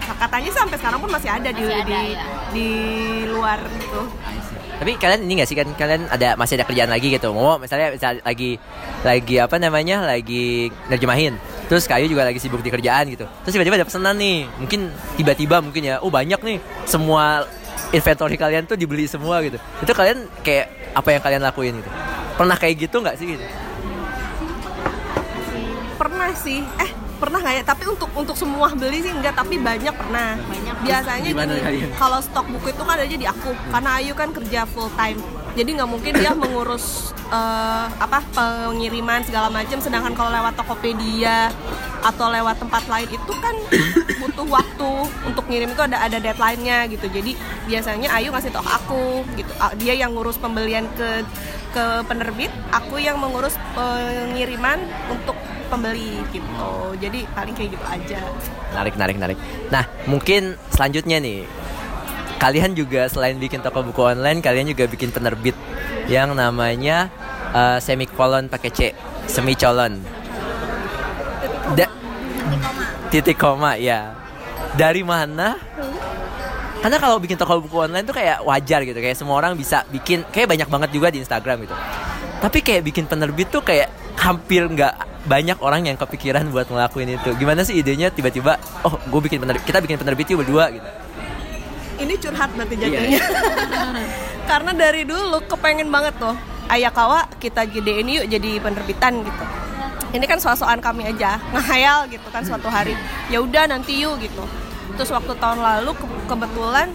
Nah, 0.03 0.17
katanya 0.19 0.51
sampai 0.51 0.77
sekarang 0.79 0.99
pun 0.99 1.11
masih 1.11 1.31
ada 1.31 1.49
di 1.55 1.63
Masih 1.63 1.79
ada, 1.79 1.87
di, 1.87 2.13
ya. 2.15 2.25
di 2.51 2.69
luar 3.31 3.59
gitu. 3.79 4.01
Tapi 4.83 4.99
kalian 4.99 5.21
ini 5.31 5.33
gak 5.39 5.49
sih 5.49 5.55
kan 5.55 5.69
kalian 5.79 6.11
ada 6.11 6.35
masih 6.35 6.59
ada 6.59 6.67
kerjaan 6.67 6.91
lagi 6.91 7.15
gitu. 7.15 7.31
Mau 7.31 7.55
misalnya 7.55 7.95
misal 7.95 8.19
lagi 8.19 8.59
lagi 9.07 9.35
apa 9.39 9.57
namanya? 9.63 10.03
lagi 10.03 10.75
nerjemahin. 10.91 11.39
Terus 11.71 11.87
kayu 11.87 12.11
juga 12.11 12.27
lagi 12.27 12.43
sibuk 12.43 12.59
di 12.67 12.71
kerjaan 12.75 13.07
gitu. 13.15 13.31
Terus 13.47 13.53
tiba-tiba 13.55 13.79
ada 13.79 13.87
pesanan 13.87 14.19
nih. 14.19 14.51
Mungkin 14.59 14.91
tiba-tiba 15.15 15.63
mungkin 15.63 15.83
ya, 15.87 16.03
oh 16.03 16.11
banyak 16.11 16.43
nih 16.43 16.59
semua 16.91 17.47
inventory 17.95 18.35
kalian 18.35 18.67
tuh 18.67 18.75
dibeli 18.75 19.07
semua 19.07 19.39
gitu. 19.47 19.63
Itu 19.79 19.95
kalian 19.95 20.27
kayak 20.43 20.99
apa 20.99 21.09
yang 21.15 21.23
kalian 21.23 21.43
lakuin 21.47 21.79
gitu? 21.79 21.91
Pernah 22.35 22.57
kayak 22.59 22.75
gitu 22.91 22.97
nggak 22.99 23.17
sih 23.23 23.27
gitu? 23.39 23.47
pernah 26.03 26.35
sih 26.35 26.59
eh 26.83 26.91
pernah 27.23 27.39
nggak 27.39 27.55
ya? 27.55 27.63
Tapi 27.63 27.85
untuk 27.87 28.11
untuk 28.19 28.35
semua 28.35 28.75
beli 28.75 28.99
sih 28.99 29.15
enggak 29.15 29.39
tapi 29.39 29.63
banyak 29.63 29.95
pernah. 29.95 30.35
Banyak. 30.35 30.75
biasanya 30.83 31.31
kalau 31.95 32.19
stok 32.19 32.51
buku 32.51 32.75
itu 32.75 32.83
kan 32.83 32.99
ada 32.99 33.07
di 33.07 33.27
aku. 33.31 33.55
Karena 33.71 33.91
Ayu 34.03 34.13
kan 34.19 34.35
kerja 34.35 34.67
full 34.67 34.91
time. 34.99 35.23
Jadi 35.55 35.71
nggak 35.79 35.91
mungkin 35.91 36.13
dia 36.19 36.35
mengurus 36.35 37.15
eh, 37.31 37.87
apa 37.87 38.27
pengiriman 38.35 39.23
segala 39.23 39.47
macam. 39.47 39.79
Sedangkan 39.79 40.19
kalau 40.19 40.35
lewat 40.35 40.59
Tokopedia 40.59 41.55
atau 42.03 42.27
lewat 42.35 42.59
tempat 42.59 42.83
lain 42.91 43.07
itu 43.15 43.33
kan 43.39 43.55
butuh 44.21 44.47
waktu 44.51 44.91
untuk 45.23 45.47
ngirim 45.47 45.71
itu 45.71 45.83
ada 45.87 46.03
ada 46.03 46.19
deadline-nya 46.19 46.91
gitu. 46.91 47.07
Jadi 47.07 47.39
biasanya 47.71 48.11
Ayu 48.19 48.35
ngasih 48.35 48.51
tau 48.51 48.67
aku 48.67 49.23
gitu. 49.39 49.53
Ah, 49.63 49.71
dia 49.79 49.95
yang 49.95 50.19
ngurus 50.19 50.43
pembelian 50.43 50.91
ke 50.99 51.23
ke 51.73 52.05
penerbit 52.05 52.53
aku 52.69 53.01
yang 53.01 53.17
mengurus 53.17 53.57
pengiriman 53.73 54.77
untuk 55.09 55.39
pembeli 55.73 56.21
gitu 56.29 56.69
jadi 57.01 57.25
paling 57.33 57.55
kayak 57.57 57.71
gitu 57.73 57.87
aja 57.89 58.21
Narik, 58.73 58.97
narik, 58.97 59.17
narik. 59.21 59.39
Nah, 59.69 59.85
mungkin 60.09 60.57
selanjutnya 60.73 61.21
nih, 61.21 61.45
kalian 62.41 62.73
juga 62.73 63.05
selain 63.05 63.37
bikin 63.37 63.61
toko 63.61 63.85
buku 63.85 64.01
online, 64.01 64.41
kalian 64.41 64.73
juga 64.73 64.89
bikin 64.89 65.13
penerbit 65.13 65.53
yang 66.09 66.33
namanya 66.33 67.13
Eh, 67.53 67.79
semikolon 67.85 68.49
pakai 68.49 68.71
C, 68.73 68.81
semicolon. 69.29 70.01
Da- 71.77 71.93
titik 73.13 73.37
koma 73.37 73.77
ya. 73.77 74.17
Dari 74.73 75.05
mana? 75.05 75.61
Karena 76.81 76.97
kalau 76.97 77.21
bikin 77.21 77.37
toko 77.37 77.61
buku 77.61 77.77
online 77.77 78.09
tuh 78.09 78.17
kayak 78.17 78.41
wajar 78.41 78.81
gitu, 78.89 78.97
kayak 78.97 79.21
semua 79.21 79.37
orang 79.37 79.53
bisa 79.53 79.85
bikin, 79.93 80.25
kayak 80.33 80.49
banyak 80.49 80.65
banget 80.65 80.91
juga 80.97 81.13
di 81.13 81.21
Instagram 81.21 81.69
gitu. 81.69 81.77
Tapi 82.41 82.59
kayak 82.65 82.83
bikin 82.89 83.05
penerbit 83.05 83.53
tuh 83.53 83.61
kayak 83.61 83.93
hampir 84.17 84.65
nggak 84.65 85.12
banyak 85.23 85.59
orang 85.63 85.87
yang 85.87 85.95
kepikiran 85.95 86.51
buat 86.51 86.67
ngelakuin 86.67 87.15
itu. 87.15 87.31
Gimana 87.39 87.63
sih 87.63 87.79
idenya 87.79 88.11
tiba-tiba, 88.11 88.59
oh 88.83 88.99
gue 88.99 89.21
bikin 89.23 89.39
penerbit, 89.39 89.63
kita 89.63 89.79
bikin 89.79 89.99
penerbit 89.99 90.27
yuk 90.31 90.43
berdua 90.43 90.71
gitu. 90.71 90.89
ini 92.03 92.19
curhat 92.19 92.51
berarti 92.59 92.75
Iya, 92.75 92.89
jadinya 92.91 93.23
karena 94.51 94.71
dari 94.75 95.07
dulu 95.07 95.39
kepengen 95.47 95.87
banget 95.87 96.19
tuh 96.19 96.35
Ayakawa 96.67 97.31
kita 97.39 97.63
gedein 97.69 98.09
yuk 98.09 98.27
jadi 98.27 98.59
penerbitan 98.59 99.23
gitu. 99.23 99.45
Ini 100.13 100.25
kan 100.25 100.41
soal-soal 100.41 100.81
kami 100.81 101.05
aja 101.05 101.37
ngehayal 101.53 102.09
gitu 102.09 102.27
kan 102.33 102.43
suatu 102.43 102.67
hari. 102.67 102.97
Ya 103.29 103.39
udah 103.39 103.69
nanti 103.69 104.01
yuk 104.01 104.19
gitu. 104.19 104.41
Terus 104.97 105.13
waktu 105.13 105.37
tahun 105.37 105.61
lalu 105.61 105.93
ke- 105.95 106.23
kebetulan 106.27 106.89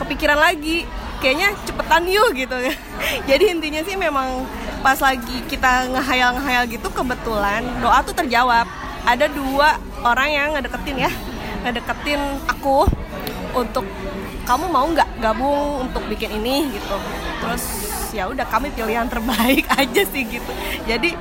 kepikiran 0.00 0.38
lagi 0.40 0.88
kayaknya 1.20 1.52
cepetan 1.62 2.08
yuk 2.08 2.32
gitu. 2.34 2.56
Jadi 3.30 3.44
intinya 3.52 3.84
sih 3.84 3.94
memang 3.94 4.48
pas 4.82 4.98
lagi 4.98 5.46
kita 5.46 5.88
ngehayal-ngehayal 5.94 6.66
gitu 6.66 6.90
kebetulan 6.90 7.62
doa 7.78 8.02
tuh 8.02 8.12
terjawab. 8.12 8.66
Ada 9.02 9.30
dua 9.30 9.78
orang 10.02 10.28
yang 10.30 10.48
ngedeketin 10.54 11.06
ya 11.06 11.10
ngedeketin 11.62 12.18
aku 12.50 12.86
untuk 13.54 13.86
kamu 14.42 14.66
mau 14.66 14.86
nggak 14.90 15.22
gabung 15.22 15.86
untuk 15.86 16.02
bikin 16.10 16.42
ini 16.42 16.66
gitu. 16.74 16.96
Terus 17.38 17.64
ya 18.10 18.26
udah 18.26 18.44
kami 18.50 18.74
pilihan 18.74 19.06
terbaik 19.06 19.70
aja 19.80 20.02
sih 20.10 20.26
gitu. 20.26 20.52
Jadi 20.84 21.14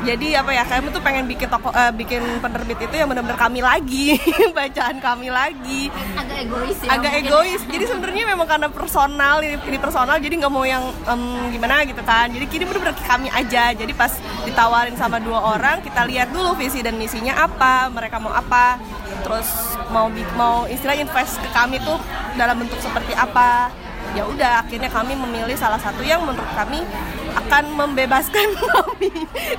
jadi 0.00 0.40
apa 0.40 0.50
ya 0.56 0.64
kami 0.64 0.88
tuh 0.96 1.02
pengen 1.04 1.28
bikin 1.28 1.48
toko 1.52 1.68
eh, 1.76 1.92
bikin 1.92 2.22
penerbit 2.40 2.78
itu 2.80 2.94
yang 2.96 3.08
benar-benar 3.12 3.36
kami 3.36 3.60
lagi 3.60 4.16
bacaan 4.56 4.96
kami 4.96 5.28
lagi. 5.28 5.92
Agak 6.16 6.36
egois 6.48 6.78
ya 6.80 6.90
agak 6.96 7.12
mungkin. 7.12 7.28
egois. 7.28 7.62
Jadi 7.68 7.84
sebenarnya 7.84 8.24
memang 8.32 8.48
karena 8.48 8.68
personal 8.72 9.36
ini, 9.44 9.60
ini 9.60 9.78
personal 9.78 10.16
jadi 10.16 10.34
nggak 10.40 10.52
mau 10.52 10.64
yang 10.64 10.88
em, 11.04 11.52
gimana 11.52 11.84
gitu 11.84 12.00
kan. 12.00 12.32
Jadi 12.32 12.44
kini 12.48 12.64
bener-bener 12.64 12.96
kami 13.04 13.28
aja. 13.28 13.76
Jadi 13.76 13.92
pas 13.92 14.12
ditawarin 14.48 14.96
sama 14.96 15.20
dua 15.20 15.56
orang 15.56 15.84
kita 15.84 16.08
lihat 16.08 16.32
dulu 16.32 16.56
visi 16.56 16.80
dan 16.80 16.96
misinya 16.96 17.36
apa 17.36 17.92
mereka 17.92 18.16
mau 18.16 18.32
apa. 18.32 18.80
Terus 19.20 19.48
mau 19.92 20.08
mau 20.40 20.64
istilah 20.64 20.96
invest 20.96 21.36
ke 21.44 21.48
kami 21.52 21.76
tuh 21.84 22.00
dalam 22.40 22.56
bentuk 22.56 22.80
seperti 22.80 23.12
apa 23.12 23.68
ya 24.14 24.22
udah 24.26 24.66
akhirnya 24.66 24.90
kami 24.90 25.14
memilih 25.14 25.54
salah 25.54 25.78
satu 25.78 26.02
yang 26.02 26.22
menurut 26.26 26.50
kami 26.56 26.82
akan 27.30 27.64
membebaskan 27.78 28.46
kami 28.74 29.10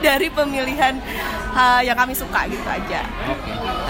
dari 0.03 0.27
pemilihan 0.27 1.00
uh, 1.55 1.79
yang 1.79 1.96
kami 1.96 2.12
suka 2.12 2.48
gitu 2.51 2.67
aja 2.67 3.01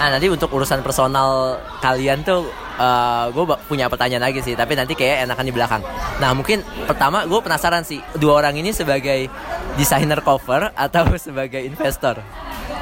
Nah 0.02 0.18
nanti 0.18 0.26
untuk 0.26 0.50
urusan 0.50 0.82
personal 0.82 1.62
kalian 1.78 2.26
tuh 2.26 2.50
gue 3.30 3.44
punya 3.70 3.86
pertanyaan 3.86 4.26
lagi 4.26 4.42
sih 4.42 4.58
tapi 4.58 4.74
nanti 4.74 4.98
kayak 4.98 5.30
enakan 5.30 5.46
di 5.46 5.54
belakang. 5.54 5.82
Nah 6.18 6.34
mungkin 6.34 6.66
pertama 6.90 7.22
gue 7.22 7.38
penasaran 7.38 7.86
sih 7.86 8.02
dua 8.18 8.42
orang 8.42 8.58
ini 8.58 8.74
sebagai 8.74 9.30
desainer 9.78 10.18
cover 10.26 10.74
atau 10.74 11.06
sebagai 11.30 11.62
investor 11.62 12.18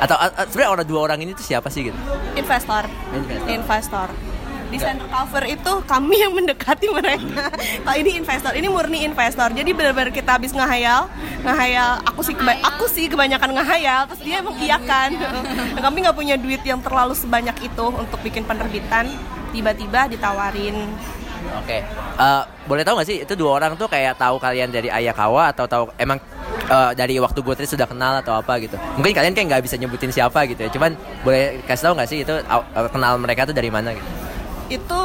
atau 0.00 0.16
sebenarnya 0.48 0.70
orang 0.72 0.86
dua 0.88 1.00
orang 1.04 1.18
ini 1.20 1.36
tuh 1.36 1.44
siapa 1.44 1.68
sih 1.68 1.92
gitu? 1.92 1.98
investor 2.32 2.88
Investor. 3.12 3.48
investor 3.52 4.08
desainer 4.70 5.06
cover 5.06 5.44
itu 5.44 5.72
kami 5.84 6.22
yang 6.22 6.32
mendekati 6.32 6.86
mereka. 6.88 7.50
Kalau 7.52 7.96
ini 7.98 8.10
investor 8.16 8.52
ini 8.54 8.70
murni 8.70 9.02
investor. 9.02 9.50
Jadi 9.50 9.70
benar-benar 9.70 10.14
kita 10.14 10.38
habis 10.38 10.54
ngehayal 10.54 11.10
ngehayal. 11.42 12.00
Aku 12.06 12.22
sih 12.22 12.32
keba- 12.32 12.62
aku 12.62 12.86
sih 12.86 13.10
kebanyakan 13.10 13.50
ngehayal 13.58 14.06
terus 14.08 14.22
dia 14.22 14.40
emang 14.40 14.54
iya 14.56 14.78
kan 14.78 15.10
kami 15.84 16.06
nggak 16.06 16.16
punya 16.16 16.38
duit 16.38 16.62
yang 16.62 16.78
terlalu 16.78 17.12
sebanyak 17.12 17.56
itu 17.60 17.86
untuk 17.90 18.18
bikin 18.22 18.46
penerbitan. 18.46 19.10
Tiba-tiba 19.50 20.06
ditawarin. 20.06 20.86
Oke, 21.58 21.82
Eh, 22.20 22.42
boleh 22.68 22.84
tahu 22.84 23.00
nggak 23.00 23.08
sih 23.08 23.24
itu 23.24 23.32
dua 23.32 23.56
orang 23.56 23.72
tuh 23.72 23.88
kayak 23.88 24.20
tahu 24.20 24.36
kalian 24.36 24.68
dari 24.68 24.92
Ayakawa 24.92 25.48
atau 25.56 25.64
tahu 25.64 25.88
emang 25.96 26.20
eh, 26.68 26.92
dari 26.92 27.16
waktu 27.16 27.40
gue 27.40 27.64
sudah 27.64 27.88
kenal 27.88 28.20
atau 28.20 28.36
apa 28.36 28.60
gitu? 28.60 28.76
Mungkin 29.00 29.16
kalian 29.16 29.32
kayak 29.32 29.48
nggak 29.48 29.62
bisa 29.64 29.80
nyebutin 29.80 30.12
siapa 30.12 30.44
gitu 30.44 30.68
ya, 30.68 30.70
cuman 30.70 30.92
boleh 31.24 31.64
kasih 31.64 31.88
tahu 31.88 31.92
nggak 31.96 32.08
sih 32.12 32.18
itu 32.20 32.34
eh, 32.36 32.88
kenal 32.92 33.16
mereka 33.16 33.48
tuh 33.48 33.56
dari 33.56 33.72
mana 33.72 33.96
gitu? 33.96 34.19
Itu 34.70 35.00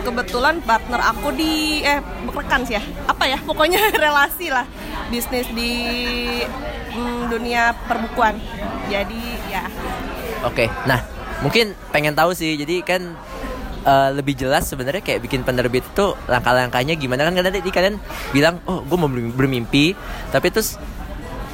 kebetulan 0.00 0.64
partner 0.64 1.00
aku 1.12 1.36
di 1.36 1.84
eh 1.84 2.00
rekan 2.24 2.64
sih 2.64 2.80
ya. 2.80 2.82
Apa 3.04 3.28
ya? 3.28 3.38
Pokoknya 3.44 3.92
relasi 4.04 4.48
lah. 4.48 4.64
Bisnis 5.12 5.46
di 5.52 5.72
mm, 6.96 7.28
dunia 7.28 7.76
perbukuan. 7.84 8.40
Jadi 8.88 9.22
ya. 9.52 9.68
Oke, 10.48 10.72
nah 10.88 11.04
mungkin 11.44 11.76
pengen 11.92 12.16
tahu 12.16 12.32
sih, 12.32 12.56
jadi 12.56 12.80
kan 12.80 13.12
eh, 13.84 14.10
lebih 14.16 14.32
jelas 14.40 14.64
sebenarnya 14.64 15.04
kayak 15.04 15.20
bikin 15.20 15.44
penerbit 15.44 15.84
itu 15.84 16.16
langkah-langkahnya 16.24 16.96
gimana? 16.96 17.28
Kan 17.28 17.36
kadang 17.36 17.52
tadi 17.52 17.70
kalian 17.70 17.96
bilang 18.32 18.64
oh 18.64 18.80
gue 18.80 18.96
mau 18.96 19.06
bermim- 19.06 19.36
bermimpi. 19.36 19.92
Tapi 20.32 20.48
terus 20.48 20.80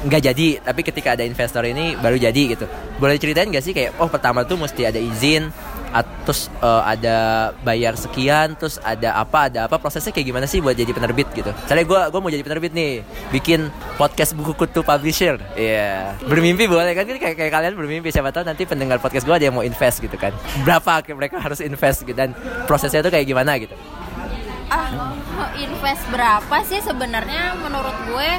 nggak 0.07 0.21
jadi. 0.23 0.47
Tapi 0.63 0.81
ketika 0.87 1.19
ada 1.19 1.27
investor 1.27 1.67
ini 1.67 1.99
baru 1.99 2.15
jadi 2.15 2.55
gitu. 2.55 2.63
Boleh 2.95 3.19
ceritain 3.19 3.51
gak 3.51 3.61
sih 3.61 3.75
kayak 3.75 3.99
oh 3.99 4.07
pertama 4.07 4.47
tuh 4.47 4.55
mesti 4.55 4.87
ada 4.87 4.97
izin 4.97 5.51
terus 6.27 6.51
eh, 6.59 6.81
ada 6.83 7.17
bayar 7.63 7.95
sekian 7.95 8.53
terus 8.59 8.77
ada 8.83 9.15
apa 9.15 9.47
ada 9.47 9.59
apa 9.65 9.79
prosesnya 9.79 10.11
kayak 10.11 10.27
gimana 10.27 10.45
sih 10.45 10.59
buat 10.59 10.75
jadi 10.75 10.91
penerbit 10.91 11.31
gitu? 11.33 11.51
Misalnya 11.51 11.85
gue 11.87 12.01
gue 12.11 12.19
mau 12.19 12.31
jadi 12.31 12.43
penerbit 12.43 12.71
nih 12.75 13.01
bikin 13.31 13.71
podcast 13.95 14.35
buku 14.35 14.53
kutu 14.53 14.83
publisher. 14.83 15.39
Iya. 15.55 16.17
Bermimpi 16.27 16.67
boleh 16.67 16.91
kan? 16.93 17.07
Kayak, 17.07 17.35
kayak 17.39 17.51
kalian 17.51 17.73
bermimpi 17.75 18.09
siapa 18.11 18.29
tahu 18.35 18.43
nanti 18.43 18.67
pendengar 18.67 18.99
podcast 18.99 19.23
gue 19.23 19.35
ada 19.35 19.45
yang 19.47 19.55
mau 19.55 19.65
invest 19.65 20.03
gitu 20.03 20.15
kan? 20.19 20.35
Berapa 20.67 21.03
mereka 21.15 21.39
harus 21.39 21.63
invest 21.63 22.03
gitu? 22.03 22.17
Dan 22.17 22.35
prosesnya 22.67 22.99
tuh 22.99 23.11
kayak 23.13 23.25
gimana 23.25 23.55
gitu? 23.57 23.73
Ah 24.67 25.15
invest 25.57 26.03
berapa 26.13 26.57
sih 26.65 26.79
sebenarnya 26.85 27.57
menurut 27.57 27.97
gue 28.09 28.29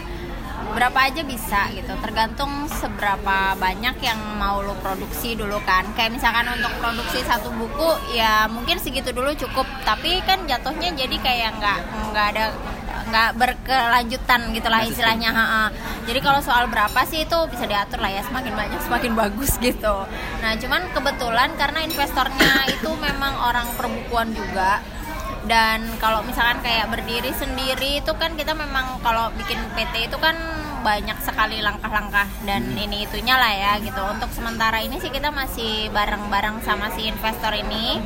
berapa 0.75 0.98
aja 1.08 1.22
bisa 1.25 1.70
gitu. 1.72 1.92
Tergantung 2.00 2.68
seberapa 2.68 3.56
banyak 3.56 3.96
yang 4.02 4.20
mau 4.37 4.60
lo 4.60 4.76
produksi 4.80 5.34
dulu 5.38 5.60
kan. 5.64 5.84
Kayak 5.96 6.20
misalkan 6.20 6.46
untuk 6.48 6.72
produksi 6.80 7.25
satu 7.25 7.52
buku 7.54 8.16
ya 8.16 8.46
mungkin 8.50 8.76
segitu 8.80 9.12
dulu 9.12 9.32
cukup. 9.37 9.64
Tapi 9.84 10.20
kan 10.25 10.44
jatuhnya 10.44 10.92
jadi 10.94 11.16
kayak 11.20 11.50
nggak 11.60 11.78
nggak 12.12 12.26
ada 12.37 12.44
nggak 13.08 13.30
berkelanjutan 13.40 14.52
gitulah 14.52 14.84
istilahnya 14.84 15.32
ha-ha. 15.32 15.64
jadi 16.04 16.20
kalau 16.20 16.44
soal 16.44 16.68
berapa 16.68 17.08
sih 17.08 17.25
itu 17.25 17.38
bisa 17.48 17.64
diatur 17.64 18.04
lah 18.04 18.12
ya. 18.12 18.22
Semakin 18.26 18.52
banyak 18.52 18.80
semakin 18.84 19.12
bagus 19.16 19.56
gitu. 19.64 20.04
Nah 20.44 20.52
cuman 20.60 20.82
kebetulan 20.92 21.50
karena 21.56 21.80
investornya 21.88 22.68
itu 22.68 22.90
memang 23.00 23.32
orang 23.48 23.68
perbukuan 23.80 24.32
juga 24.37 24.84
dan 25.49 25.83
kalau 25.99 26.21
misalkan 26.23 26.61
kayak 26.61 26.93
berdiri 26.93 27.33
sendiri 27.33 28.05
itu 28.05 28.12
kan 28.21 28.37
kita 28.37 28.52
memang 28.52 29.00
kalau 29.00 29.33
bikin 29.35 29.57
PT 29.73 30.12
itu 30.12 30.17
kan 30.21 30.37
banyak 30.85 31.19
sekali 31.25 31.59
langkah-langkah 31.59 32.28
dan 32.47 32.62
ini 32.76 33.09
itunya 33.09 33.35
lah 33.35 33.50
ya 33.50 33.73
gitu. 33.83 33.99
Untuk 34.05 34.31
sementara 34.31 34.78
ini 34.85 35.00
sih 35.02 35.11
kita 35.11 35.33
masih 35.33 35.90
bareng-bareng 35.90 36.62
sama 36.62 36.93
si 36.95 37.09
investor 37.09 37.57
ini. 37.57 37.99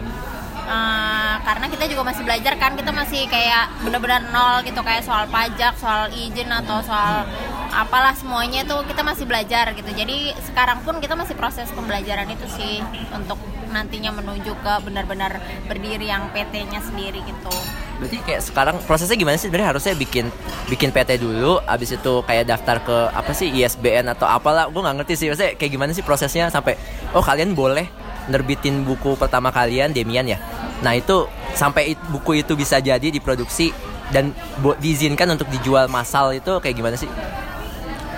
Eh, 0.62 1.34
karena 1.42 1.66
kita 1.66 1.90
juga 1.90 2.06
masih 2.06 2.22
belajar 2.22 2.54
kan 2.54 2.78
kita 2.78 2.94
masih 2.94 3.26
kayak 3.26 3.66
bener-bener 3.82 4.22
nol 4.30 4.62
gitu 4.62 4.78
kayak 4.80 5.02
soal 5.02 5.26
pajak 5.26 5.74
soal 5.74 6.06
izin 6.14 6.48
atau 6.48 6.78
soal 6.80 7.26
apalah 7.74 8.14
semuanya 8.14 8.62
itu 8.62 8.76
kita 8.86 9.02
masih 9.02 9.26
belajar 9.26 9.74
gitu. 9.74 9.90
Jadi 9.90 10.30
sekarang 10.46 10.80
pun 10.86 11.02
kita 11.02 11.18
masih 11.18 11.34
proses 11.34 11.66
pembelajaran 11.74 12.30
itu 12.30 12.46
sih 12.46 12.78
untuk 13.10 13.36
nantinya 13.72 14.12
menuju 14.12 14.52
ke 14.60 14.74
benar-benar 14.84 15.40
berdiri 15.66 16.12
yang 16.12 16.28
PT-nya 16.30 16.84
sendiri 16.84 17.24
gitu. 17.24 17.52
Berarti 17.98 18.18
kayak 18.22 18.42
sekarang 18.42 18.76
prosesnya 18.84 19.14
gimana 19.14 19.38
sih? 19.38 19.48
Sebenarnya 19.48 19.74
harusnya 19.74 19.94
bikin 19.94 20.28
bikin 20.68 20.90
PT 20.90 21.22
dulu 21.22 21.62
abis 21.64 21.96
itu 21.96 22.12
kayak 22.26 22.50
daftar 22.50 22.82
ke 22.82 22.96
apa 23.14 23.32
sih 23.32 23.48
ISBN 23.48 24.10
atau 24.12 24.26
apalah. 24.26 24.66
Gue 24.68 24.82
nggak 24.82 25.02
ngerti 25.02 25.14
sih 25.16 25.26
maksudnya 25.30 25.54
kayak 25.56 25.72
gimana 25.72 25.90
sih 25.94 26.04
prosesnya 26.04 26.50
sampai 26.50 26.76
oh 27.16 27.22
kalian 27.22 27.54
boleh 27.56 27.88
nerbitin 28.30 28.86
buku 28.86 29.18
pertama 29.18 29.50
kalian 29.54 29.94
Demian 29.94 30.26
ya? 30.28 30.38
Nah 30.82 30.98
itu 30.98 31.30
sampai 31.54 31.94
buku 32.10 32.42
itu 32.42 32.58
bisa 32.58 32.82
jadi 32.82 33.06
diproduksi 33.06 33.70
dan 34.12 34.34
diizinkan 34.82 35.30
untuk 35.32 35.48
dijual 35.48 35.88
massal 35.88 36.34
itu 36.36 36.60
kayak 36.60 36.76
gimana 36.76 36.96
sih 37.00 37.08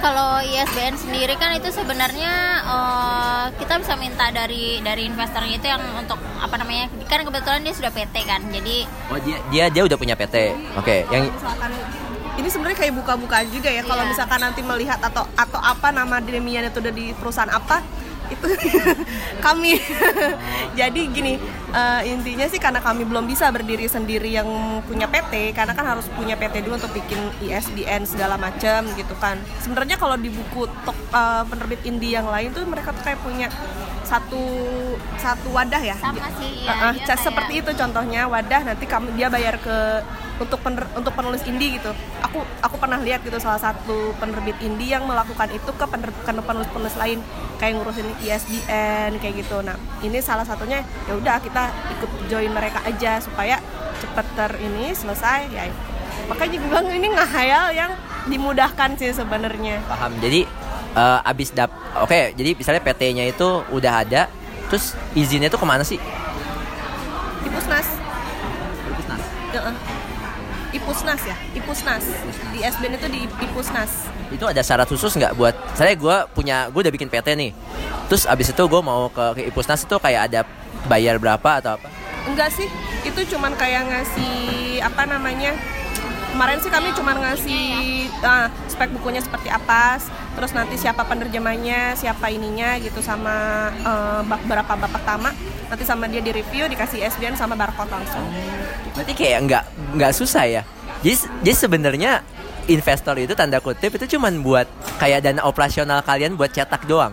kalau 0.04 0.37
ISBN 0.38 1.00
sendiri 1.00 1.32
kan 1.40 1.56
itu 1.56 1.73
sebenarnya 1.73 2.32
eh, 2.61 3.44
kita 3.56 3.80
bisa 3.80 3.96
minta 3.96 4.28
dari 4.28 4.84
dari 4.84 5.08
investornya 5.08 5.56
itu 5.56 5.64
yang 5.64 5.80
untuk 5.96 6.20
apa 6.37 6.61
namanya 6.61 6.92
kan 7.08 7.25
kebetulan 7.25 7.64
dia 7.64 7.73
sudah 7.73 7.88
PT 7.88 8.14
kan 8.28 8.44
jadi 8.52 8.84
oh 9.08 9.18
dia 9.25 9.37
dia 9.49 9.64
dia 9.73 9.82
udah 9.82 9.96
punya 9.96 10.12
PT 10.12 10.52
oke 10.76 11.08
yang 11.08 11.25
misalkan 11.25 11.73
ini 12.34 12.49
sebenarnya 12.50 12.76
kayak 12.76 12.94
buka-bukaan 12.99 13.46
juga 13.49 13.70
ya 13.70 13.80
kalau 13.80 14.04
Iya. 14.04 14.11
misalkan 14.12 14.40
nanti 14.42 14.61
melihat 14.61 15.00
atau 15.00 15.25
atau 15.32 15.56
apa 15.56 15.88
nama 15.88 16.20
Demian 16.20 16.68
itu 16.68 16.84
udah 16.84 16.92
di 16.92 17.16
perusahaan 17.16 17.49
apa 17.49 17.80
itu 18.28 18.47
kami. 19.45 19.76
Jadi 20.81 21.00
gini 21.09 21.35
eh, 21.71 22.02
intinya 22.07 22.47
sih 22.47 22.59
karena 22.59 22.78
kami 22.78 23.04
belum 23.04 23.25
bisa 23.25 23.49
berdiri 23.49 23.87
sendiri 23.87 24.31
yang 24.31 24.49
punya 24.83 25.07
PT 25.07 25.52
karena 25.52 25.73
kan 25.73 25.87
harus 25.87 26.07
punya 26.11 26.35
PT 26.35 26.62
dulu 26.62 26.76
untuk 26.76 26.93
bikin 26.93 27.19
ISBN 27.40 28.04
segala 28.04 28.35
macam 28.37 28.85
gitu 28.95 29.14
kan. 29.16 29.37
Sebenarnya 29.59 29.97
kalau 29.97 30.14
di 30.14 30.28
buku 30.28 30.64
tok 30.83 30.97
eh, 31.11 31.43
penerbit 31.45 31.81
indie 31.83 32.12
yang 32.12 32.26
lain 32.26 32.50
tuh 32.50 32.64
mereka 32.64 32.90
tuh 32.90 33.02
kayak 33.02 33.21
punya 33.21 33.49
satu 34.04 34.45
satu 35.16 35.49
wadah 35.50 35.81
ya. 35.81 35.97
Sama 35.97 36.28
sih, 36.37 36.62
ya, 36.62 36.76
cas- 36.76 37.00
kayak- 37.02 37.23
seperti 37.25 37.52
itu 37.61 37.71
contohnya 37.73 38.28
wadah 38.28 38.61
nanti 38.62 38.85
kamu 38.85 39.16
dia 39.16 39.28
bayar 39.28 39.57
ke 39.57 39.76
untuk 40.40 40.58
pener- 40.60 40.90
untuk 40.98 41.14
penulis 41.14 41.42
indie 41.46 41.78
gitu 41.78 41.90
aku 42.22 42.42
aku 42.62 42.76
pernah 42.78 42.98
lihat 42.98 43.22
gitu 43.22 43.38
salah 43.38 43.60
satu 43.60 44.14
penerbit 44.18 44.58
indie 44.60 44.94
yang 44.94 45.06
melakukan 45.06 45.46
itu 45.54 45.70
ke 45.70 45.84
penulis-penulis 46.42 46.96
lain 46.98 47.18
kayak 47.58 47.78
ngurusin 47.78 48.08
ISBN 48.22 49.22
kayak 49.22 49.34
gitu 49.46 49.62
nah 49.62 49.78
ini 50.02 50.18
salah 50.18 50.42
satunya 50.42 50.82
ya 51.06 51.14
udah 51.14 51.38
kita 51.38 51.70
ikut 51.98 52.10
join 52.26 52.50
mereka 52.50 52.82
aja 52.82 53.22
supaya 53.22 53.62
cepet 54.02 54.26
ter 54.34 54.50
ini 54.58 54.90
selesai 54.90 55.50
ya 55.54 55.70
makanya 56.26 56.56
gue 56.56 56.68
bilang 56.68 56.88
ini 56.88 57.08
ngahayal 57.12 57.66
yang 57.74 57.92
dimudahkan 58.28 58.96
sih 58.96 59.12
sebenarnya 59.12 59.84
Paham. 59.84 60.16
Jadi 60.20 60.48
eh, 60.96 61.18
abis 61.28 61.52
dap, 61.52 61.70
oke. 62.00 62.32
jadi 62.32 62.56
misalnya 62.56 62.80
PT-nya 62.80 63.24
itu 63.28 63.66
udah 63.68 63.92
ada, 64.06 64.30
terus 64.72 64.96
izinnya 65.12 65.52
itu 65.52 65.58
ke 65.60 65.66
mana 65.66 65.84
sih? 65.84 66.00
di 67.44 67.48
pusnas. 67.52 68.03
Ipusnas 70.94 71.26
ya, 71.26 71.36
Ipusnas. 71.58 72.04
Di 72.54 72.62
SBN 72.62 72.94
itu 72.94 73.06
di 73.10 73.20
Ipusnas. 73.26 74.06
Itu 74.30 74.46
ada 74.46 74.62
syarat 74.62 74.86
khusus 74.86 75.10
nggak 75.18 75.34
buat? 75.34 75.50
Saya 75.74 75.98
gue 75.98 76.16
punya, 76.30 76.70
gue 76.70 76.86
udah 76.86 76.94
bikin 76.94 77.10
PT 77.10 77.34
nih. 77.34 77.50
Terus 78.06 78.30
abis 78.30 78.54
itu 78.54 78.62
gue 78.62 78.78
mau 78.78 79.10
ke, 79.10 79.42
ke 79.42 79.42
Ipusnas 79.50 79.82
itu 79.82 79.96
kayak 79.98 80.30
ada 80.30 80.40
bayar 80.86 81.18
berapa 81.18 81.58
atau 81.58 81.74
apa? 81.74 81.90
Enggak 82.30 82.54
sih, 82.54 82.70
itu 83.02 83.20
cuman 83.34 83.58
kayak 83.58 83.90
ngasih 83.90 84.38
apa 84.86 85.02
namanya? 85.10 85.58
Kemarin 86.30 86.62
sih 86.62 86.70
kami 86.70 86.94
cuman 86.94 87.16
ngasih 87.26 87.66
ah, 88.22 88.46
spek 88.70 88.94
bukunya 88.94 89.18
seperti 89.18 89.50
apa, 89.50 89.98
terus 90.38 90.54
nanti 90.54 90.78
siapa 90.78 91.02
penerjemahnya, 91.10 91.98
siapa 91.98 92.30
ininya 92.30 92.78
gitu 92.78 93.02
sama 93.02 93.70
bab 94.30 94.42
berapa 94.46 94.72
bab 94.78 94.90
pertama, 94.94 95.34
nanti 95.66 95.82
sama 95.82 96.06
dia 96.06 96.22
di 96.22 96.30
review 96.30 96.70
dikasih 96.70 97.02
SBN 97.02 97.34
sama 97.34 97.58
barcode 97.58 97.90
langsung. 97.90 98.30
Berarti 98.94 99.10
kayak 99.14 99.38
nggak 99.42 99.64
nggak 99.98 100.14
susah 100.14 100.46
ya. 100.46 100.62
Jadi 101.04 101.28
jadi 101.44 101.52
sebenarnya 101.52 102.12
investor 102.64 103.20
itu 103.20 103.37
tanda 103.37 103.61
kutip 103.61 103.92
itu 103.92 104.16
cuman 104.16 104.40
buat 104.40 104.64
kayak 104.96 105.20
dana 105.28 105.44
operasional 105.44 106.00
kalian 106.00 106.32
buat 106.40 106.49
cetak 106.49 106.88
doang. 106.88 107.12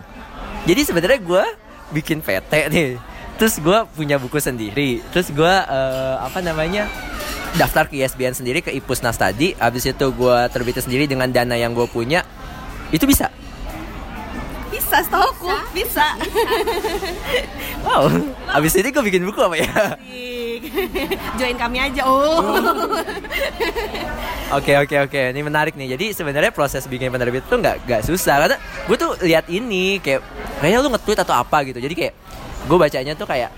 Jadi 0.64 0.80
sebenarnya 0.88 1.20
gue 1.20 1.44
bikin 1.92 2.24
PT 2.24 2.72
nih, 2.72 2.96
terus 3.36 3.60
gue 3.60 3.78
punya 3.92 4.16
buku 4.16 4.40
sendiri, 4.40 5.04
terus 5.12 5.28
gue 5.28 5.54
eh, 5.68 6.16
apa 6.16 6.40
namanya 6.40 6.88
daftar 7.60 7.84
ke 7.84 8.00
ISBN 8.00 8.32
sendiri 8.32 8.64
ke 8.64 8.72
Ipusnas 8.72 9.20
tadi, 9.20 9.52
habis 9.60 9.84
itu 9.84 10.06
gue 10.08 10.36
terbitin 10.48 10.88
sendiri 10.88 11.04
dengan 11.04 11.28
dana 11.28 11.52
yang 11.52 11.76
gue 11.76 11.84
punya, 11.84 12.24
itu 12.88 13.04
bisa. 13.04 13.28
Bisa, 14.72 15.04
setahu 15.04 15.52
bisa. 15.76 16.16
Wow, 17.84 18.08
habis 18.48 18.72
ini 18.78 18.88
gue 18.88 19.04
bikin 19.04 19.26
buku 19.28 19.40
apa 19.42 19.56
ya? 19.58 20.00
Join 21.38 21.56
kami 21.56 21.78
aja. 21.80 22.02
Oh. 22.06 22.40
Oke 24.52 24.76
oke 24.76 25.08
oke, 25.08 25.32
ini 25.32 25.40
menarik 25.40 25.72
nih. 25.80 25.96
Jadi 25.96 26.12
sebenarnya 26.12 26.52
proses 26.52 26.84
bikin 26.84 27.08
penerbit 27.08 27.40
tuh 27.48 27.56
nggak 27.56 27.88
nggak 27.88 28.02
susah 28.04 28.36
karena 28.36 28.56
gue 28.84 28.96
tuh 29.00 29.16
lihat 29.24 29.48
ini 29.48 29.96
kayak 29.96 30.20
kayaknya 30.60 30.84
lu 30.84 30.92
nge-tweet 30.92 31.24
atau 31.24 31.32
apa 31.32 31.64
gitu. 31.64 31.80
Jadi 31.80 31.94
kayak 31.96 32.14
gue 32.68 32.76
bacanya 32.76 33.16
tuh 33.16 33.24
kayak 33.24 33.48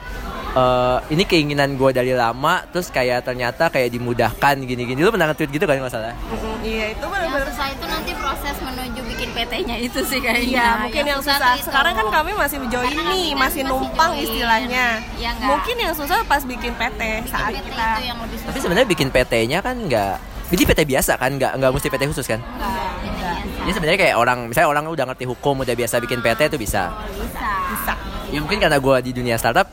eh, 0.55 0.99
ini 1.11 1.27
keinginan 1.27 1.75
gue 1.75 1.91
dari 1.91 2.15
lama, 2.15 2.63
terus 2.71 2.95
kayak 2.95 3.27
ternyata 3.27 3.75
kayak 3.75 3.91
dimudahkan 3.91 4.55
gini-gini. 4.63 5.03
Lu 5.03 5.11
pernah 5.11 5.35
nge-tweet 5.35 5.51
gitu 5.51 5.67
kan 5.67 5.83
nggak 5.83 5.91
salah? 5.91 6.15
Mm, 6.15 6.55
Iya, 6.65 6.87
itu 6.95 7.05
Yang 7.05 7.11
benar-benar 7.13 7.49
susah 7.53 7.69
itu 7.75 7.85
nanti 7.91 8.11
proses 8.17 8.57
menuju 8.63 8.94
PT-nya 9.35 9.77
itu 9.83 10.01
sih 10.07 10.19
kayaknya. 10.23 10.47
Iya, 10.47 10.69
mungkin 10.87 11.03
yang, 11.05 11.21
susah. 11.21 11.37
tuh 11.37 11.53
itu. 11.59 11.67
Sekarang 11.67 11.93
kan 11.99 12.07
kami 12.09 12.31
masih 12.39 12.59
join 12.71 12.87
nih, 12.87 12.97
kan 12.97 13.07
masih 13.11 13.35
masih 13.35 13.63
numpang 13.67 14.13
join. 14.15 14.25
istilahnya. 14.25 14.87
Nggak? 15.19 15.49
mungkin 15.51 15.77
yang 15.83 15.95
susah 15.95 16.17
pas 16.25 16.43
bikin 16.47 16.73
PT 16.79 17.01
saat 17.27 17.51
PT 17.51 17.67
kita. 17.67 17.89
itu 17.99 18.03
yang 18.07 18.19
lebih 18.23 18.37
susah. 18.39 18.49
Tapi 18.55 18.59
sebenarnya 18.63 18.89
bikin 18.89 19.09
PT-nya 19.11 19.59
kan 19.59 19.77
nggak 19.77 20.15
jadi 20.55 20.63
PT 20.71 20.81
biasa 20.87 21.13
kan, 21.19 21.31
nggak 21.35 21.53
nggak 21.59 21.71
mesti 21.75 21.89
PT 21.91 22.03
khusus 22.07 22.27
kan? 22.31 22.39
Enggak, 22.39 23.43
Jadi 23.65 23.73
sebenarnya 23.75 24.01
kayak 24.07 24.17
orang, 24.21 24.39
misalnya 24.47 24.69
orang 24.71 24.85
udah 24.93 25.05
ngerti 25.09 25.25
hukum, 25.25 25.65
udah 25.65 25.75
biasa 25.75 25.99
bikin 26.05 26.21
PT 26.21 26.53
itu 26.53 26.59
bisa. 26.61 26.93
bisa. 27.17 27.49
Bisa. 27.75 27.95
Ya 28.29 28.39
mungkin 28.39 28.61
karena 28.61 28.77
gue 28.79 28.97
di 29.03 29.11
dunia 29.17 29.41
startup, 29.41 29.67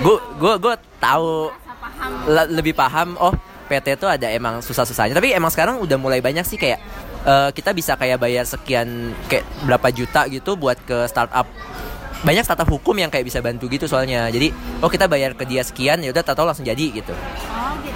gue 0.00 0.16
gue 0.40 0.54
gue 0.56 0.74
tahu 0.98 1.52
paham. 1.52 2.10
le- 2.26 2.50
lebih 2.58 2.74
paham 2.74 3.14
oh 3.20 3.34
PT 3.66 3.98
itu 3.98 4.06
ada 4.06 4.30
emang 4.30 4.62
susah-susahnya 4.62 5.14
tapi 5.18 5.34
emang 5.34 5.50
sekarang 5.50 5.82
udah 5.82 5.98
mulai 5.98 6.22
banyak 6.22 6.46
sih 6.46 6.54
kayak 6.54 6.78
eh, 7.26 7.50
kita 7.50 7.74
bisa 7.74 7.98
kayak 7.98 8.22
bayar 8.22 8.46
sekian 8.46 9.12
kayak 9.26 9.44
berapa 9.66 9.88
juta 9.90 10.30
gitu 10.30 10.54
buat 10.54 10.78
ke 10.86 11.10
startup 11.10 11.50
banyak 12.24 12.42
startup 12.46 12.70
hukum 12.70 12.96
yang 12.96 13.12
kayak 13.12 13.28
bisa 13.28 13.44
bantu 13.44 13.68
gitu 13.68 13.84
soalnya 13.84 14.32
jadi 14.32 14.48
oh 14.80 14.88
kita 14.88 15.04
bayar 15.04 15.36
ke 15.36 15.44
dia 15.44 15.60
sekian 15.60 16.00
ya 16.00 16.14
udah 16.14 16.24
tahu 16.24 16.46
langsung 16.48 16.64
jadi 16.64 16.86
gitu 16.94 17.12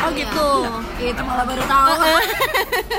Oh 0.01 0.09
gitu. 0.17 0.41
Oh 0.41 0.73
ya. 0.73 0.73
gitu. 0.97 1.13
Itu 1.13 1.23
malah 1.29 1.45
baru 1.45 1.65
tahu. 1.69 1.93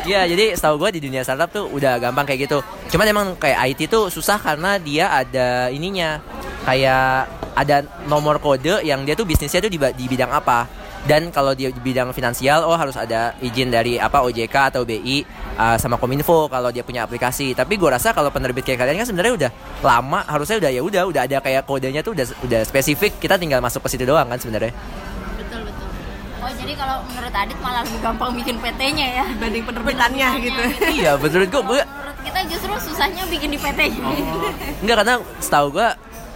Iya 0.01 0.25
jadi 0.25 0.57
setahu 0.57 0.81
gue 0.81 0.97
di 0.97 1.01
dunia 1.05 1.21
startup 1.21 1.53
tuh 1.53 1.69
udah 1.69 2.01
gampang 2.01 2.25
kayak 2.25 2.49
gitu 2.49 2.65
cuman 2.89 3.05
emang 3.05 3.27
kayak 3.37 3.69
IT 3.69 3.85
tuh 3.85 4.09
susah 4.09 4.41
karena 4.41 4.81
dia 4.81 5.13
ada 5.13 5.69
ininya 5.69 6.17
kayak 6.65 7.29
ada 7.53 7.85
nomor 8.09 8.41
kode 8.41 8.81
yang 8.81 9.05
dia 9.05 9.13
tuh 9.13 9.29
bisnisnya 9.29 9.61
tuh 9.61 9.69
di, 9.69 9.77
di 9.77 10.05
bidang 10.09 10.33
apa 10.33 10.65
dan 11.09 11.33
kalau 11.33 11.57
dia 11.57 11.73
di 11.73 11.81
bidang 11.81 12.13
finansial 12.13 12.61
oh 12.61 12.77
harus 12.77 12.93
ada 12.93 13.33
izin 13.41 13.73
dari 13.73 13.97
apa 13.97 14.21
OJK 14.21 14.53
atau 14.75 14.85
BI 14.85 15.25
uh, 15.57 15.77
sama 15.81 15.97
Kominfo 15.97 16.45
kalau 16.45 16.69
dia 16.69 16.85
punya 16.85 17.05
aplikasi 17.09 17.57
tapi 17.57 17.81
gue 17.81 17.89
rasa 17.89 18.13
kalau 18.13 18.29
penerbit 18.29 18.61
kayak 18.61 18.85
kalian 18.85 19.01
kan 19.01 19.07
sebenarnya 19.09 19.33
udah 19.33 19.51
lama 19.81 20.21
harusnya 20.29 20.61
udah 20.61 20.69
ya 20.69 20.81
udah 20.85 21.03
udah 21.09 21.21
ada 21.25 21.37
kayak 21.41 21.65
kodenya 21.65 22.05
tuh 22.05 22.13
udah 22.13 22.25
udah 22.45 22.61
spesifik 22.61 23.17
kita 23.17 23.41
tinggal 23.41 23.57
masuk 23.65 23.81
ke 23.81 23.97
situ 23.97 24.05
doang 24.05 24.29
kan 24.29 24.37
sebenarnya 24.37 24.73
betul 25.41 25.65
betul. 25.65 25.87
Oh 26.41 26.51
jadi 26.57 26.73
kalau 26.77 26.97
menurut 27.05 27.33
Adit 27.33 27.57
malah 27.61 27.81
lebih 27.85 28.01
gampang 28.01 28.33
bikin 28.33 28.55
PT-nya 28.57 29.07
ya. 29.21 29.25
Dibanding 29.29 29.61
penerbitannya 29.61 30.27
gitu. 30.41 30.61
iya 31.01 31.13
betul 31.13 31.45
gue 31.45 31.61
gue 31.61 31.81
Menurut 31.85 32.17
kita 32.25 32.39
justru 32.49 32.73
susahnya 32.81 33.23
bikin 33.29 33.53
di 33.53 33.59
PT-nya. 33.61 34.01
Enggak 34.81 34.95
karena 35.05 35.15
setahu 35.37 35.77
gue 35.77 35.87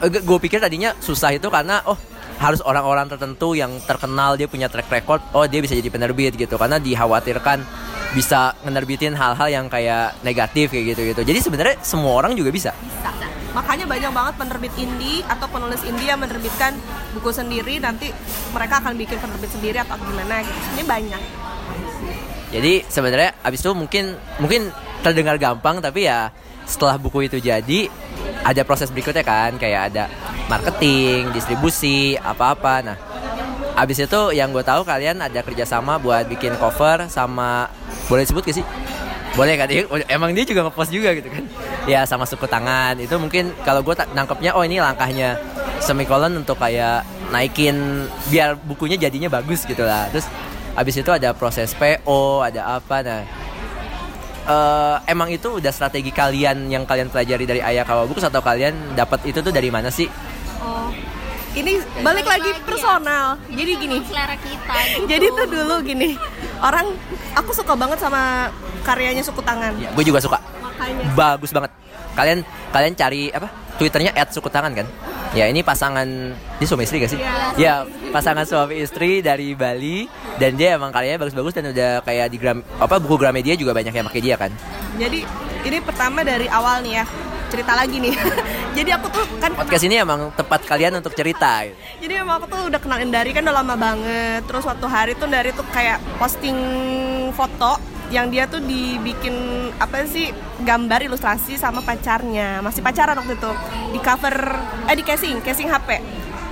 gue 0.05 0.37
pikir 0.45 0.61
tadinya 0.61 0.93
susah 1.01 1.33
itu 1.33 1.49
karena 1.49 1.81
oh 1.89 1.97
harus 2.35 2.59
orang-orang 2.63 3.07
tertentu 3.07 3.55
yang 3.55 3.71
terkenal 3.83 4.35
dia 4.35 4.47
punya 4.51 4.67
track 4.67 4.91
record 4.91 5.21
oh 5.31 5.47
dia 5.47 5.63
bisa 5.63 5.73
jadi 5.75 5.87
penerbit 5.87 6.35
gitu 6.35 6.59
karena 6.59 6.77
dikhawatirkan 6.79 7.63
bisa 8.11 8.55
menerbitin 8.63 9.15
hal-hal 9.15 9.47
yang 9.47 9.65
kayak 9.67 10.15
negatif 10.23 10.71
kayak 10.71 10.95
gitu 10.95 11.01
gitu 11.15 11.21
jadi 11.23 11.39
sebenarnya 11.39 11.75
semua 11.83 12.15
orang 12.15 12.35
juga 12.35 12.51
bisa 12.51 12.71
Bisa. 12.75 13.11
Makanya 13.55 13.87
banyak 13.87 14.11
banget 14.11 14.33
penerbit 14.35 14.73
indie 14.75 15.23
atau 15.31 15.47
penulis 15.47 15.79
indie 15.87 16.11
yang 16.11 16.19
menerbitkan 16.19 16.75
buku 17.15 17.31
sendiri 17.31 17.79
nanti 17.79 18.11
mereka 18.51 18.83
akan 18.83 18.99
bikin 18.99 19.15
penerbit 19.15 19.47
sendiri 19.47 19.79
atau 19.79 19.95
gimana 19.95 20.43
gitu. 20.43 20.59
Ini 20.75 20.83
banyak. 20.83 21.21
jadi 22.51 22.87
sebenarnya 22.87 23.31
abis 23.43 23.59
itu 23.63 23.71
mungkin 23.71 24.15
mungkin 24.39 24.75
terdengar 25.05 25.37
gampang 25.37 25.77
tapi 25.77 26.09
ya 26.09 26.33
setelah 26.65 26.97
buku 26.97 27.29
itu 27.29 27.37
jadi 27.37 27.93
ada 28.41 28.61
proses 28.65 28.89
berikutnya 28.89 29.21
kan 29.21 29.53
kayak 29.61 29.93
ada 29.93 30.09
marketing 30.49 31.29
distribusi 31.29 32.17
apa-apa. 32.17 32.81
Nah 32.81 32.97
abis 33.77 34.01
itu 34.07 34.21
yang 34.33 34.49
gue 34.49 34.65
tahu 34.65 34.81
kalian 34.81 35.21
ada 35.21 35.45
kerjasama 35.45 36.01
buat 36.01 36.25
bikin 36.25 36.57
cover 36.57 37.05
sama 37.11 37.69
boleh 38.09 38.25
disebut 38.25 38.41
gak 38.49 38.57
sih? 38.57 38.65
Boleh 39.35 39.59
kan? 39.59 39.67
Dia- 39.67 39.85
emang 40.09 40.31
dia 40.31 40.47
juga 40.47 40.65
ngepost 40.65 40.89
juga 40.89 41.11
gitu 41.13 41.27
kan? 41.29 41.43
Ya 41.85 42.01
sama 42.07 42.25
suku 42.25 42.47
tangan. 42.49 42.97
Itu 42.97 43.21
mungkin 43.21 43.53
kalau 43.61 43.85
gue 43.85 43.93
nangkepnya 44.15 44.57
oh 44.57 44.63
ini 44.65 44.81
langkahnya 44.81 45.37
semikolon 45.83 46.33
untuk 46.39 46.57
kayak 46.57 47.05
naikin 47.29 48.07
biar 48.31 48.57
bukunya 48.57 48.97
jadinya 48.97 49.29
bagus 49.29 49.67
gitu 49.69 49.85
lah. 49.85 50.09
Terus 50.09 50.25
abis 50.73 50.95
itu 50.97 51.11
ada 51.11 51.35
proses 51.35 51.75
PO 51.77 52.41
ada 52.41 52.79
apa. 52.79 53.03
Nah 53.05 53.44
eh, 54.45 54.95
emang 55.09 55.29
itu 55.33 55.57
udah 55.57 55.71
strategi 55.73 56.09
kalian 56.13 56.69
yang 56.69 56.85
kalian 56.85 57.09
pelajari 57.09 57.45
dari 57.49 57.61
ayah 57.61 57.83
Kawabukus 57.83 58.25
atau 58.25 58.41
kalian 58.41 58.95
dapat 58.97 59.25
itu 59.29 59.41
tuh 59.41 59.53
dari 59.53 59.69
mana 59.73 59.89
sih 59.89 60.09
Oh. 60.65 60.89
Ini 61.55 61.77
balik 62.03 62.27
lagi 62.27 62.51
personal. 62.67 63.39
Jadi 63.47 63.71
gini. 63.79 64.01
selera 64.03 64.35
kita. 64.35 64.75
Gitu. 64.91 65.07
Jadi 65.07 65.25
tuh 65.29 65.47
dulu 65.47 65.75
gini. 65.87 66.17
Orang 66.59 66.97
aku 67.37 67.55
suka 67.55 67.77
banget 67.79 68.01
sama 68.01 68.49
karyanya 68.85 69.23
suku 69.25 69.41
tangan. 69.45 69.73
gue 69.73 70.03
juga 70.05 70.21
suka 70.21 70.37
Makanya 70.61 71.05
bagus 71.17 71.49
banget 71.49 71.71
kalian 72.15 72.39
kalian 72.71 72.93
cari 72.95 73.27
apa 73.33 73.49
twitternya 73.75 74.11
suku 74.31 74.47
tangan 74.47 74.71
kan 74.71 74.87
ya 75.35 75.51
ini 75.51 75.59
pasangan 75.61 76.07
ini 76.35 76.65
suami 76.65 76.87
istri 76.87 77.03
gak 77.03 77.11
sih 77.11 77.19
ya 77.59 77.83
pasangan 78.11 78.47
suami 78.47 78.79
istri 78.79 79.19
dari 79.19 79.51
Bali 79.51 80.07
dan 80.39 80.55
dia 80.55 80.79
emang 80.79 80.95
karyanya 80.95 81.19
bagus-bagus 81.19 81.55
dan 81.55 81.71
udah 81.75 81.99
kayak 82.03 82.27
di 82.31 82.37
gram 82.39 82.63
apa 82.79 82.99
buku 82.99 83.19
Gramedia 83.19 83.55
juga 83.59 83.75
banyak 83.75 83.91
yang 83.91 84.07
pakai 84.07 84.21
dia 84.23 84.35
kan 84.39 84.51
Jadi 84.95 85.27
ini 85.67 85.77
pertama 85.83 86.23
dari 86.23 86.47
awal 86.47 86.79
nih 86.85 87.03
ya 87.03 87.05
cerita 87.49 87.71
lagi 87.77 87.97
nih. 88.01 88.15
Jadi 88.77 88.89
aku 88.91 89.07
tuh 89.07 89.23
kan 89.39 89.51
Podcast 89.55 89.85
ini 89.87 89.95
emang 90.01 90.31
tepat 90.35 90.67
kalian 90.67 90.99
untuk 90.99 91.15
cerita. 91.15 91.63
gitu. 91.63 91.79
jadi 92.03 92.27
emang 92.27 92.43
aku 92.43 92.51
tuh 92.51 92.61
udah 92.67 92.79
kenalin 92.83 93.07
dari 93.07 93.31
kan 93.31 93.47
udah 93.47 93.55
lama 93.55 93.75
banget. 93.79 94.43
Terus 94.43 94.67
waktu 94.67 94.87
hari 94.91 95.11
tuh 95.15 95.31
dari 95.31 95.55
tuh 95.55 95.63
kayak 95.71 96.03
posting 96.19 96.57
foto 97.31 97.79
yang 98.13 98.29
dia 98.29 98.45
tuh 98.45 98.61
dibikin 98.61 99.33
apa 99.81 100.05
sih 100.05 100.29
gambar 100.61 101.05
ilustrasi 101.09 101.57
sama 101.57 101.81
pacarnya. 101.81 102.61
Masih 102.61 102.85
pacaran 102.85 103.17
waktu 103.17 103.37
itu. 103.37 103.51
Di 103.95 103.99
cover 104.01 104.35
eh 104.89 104.95
di 104.95 105.03
casing 105.05 105.41
casing 105.41 105.69
HP 105.69 105.89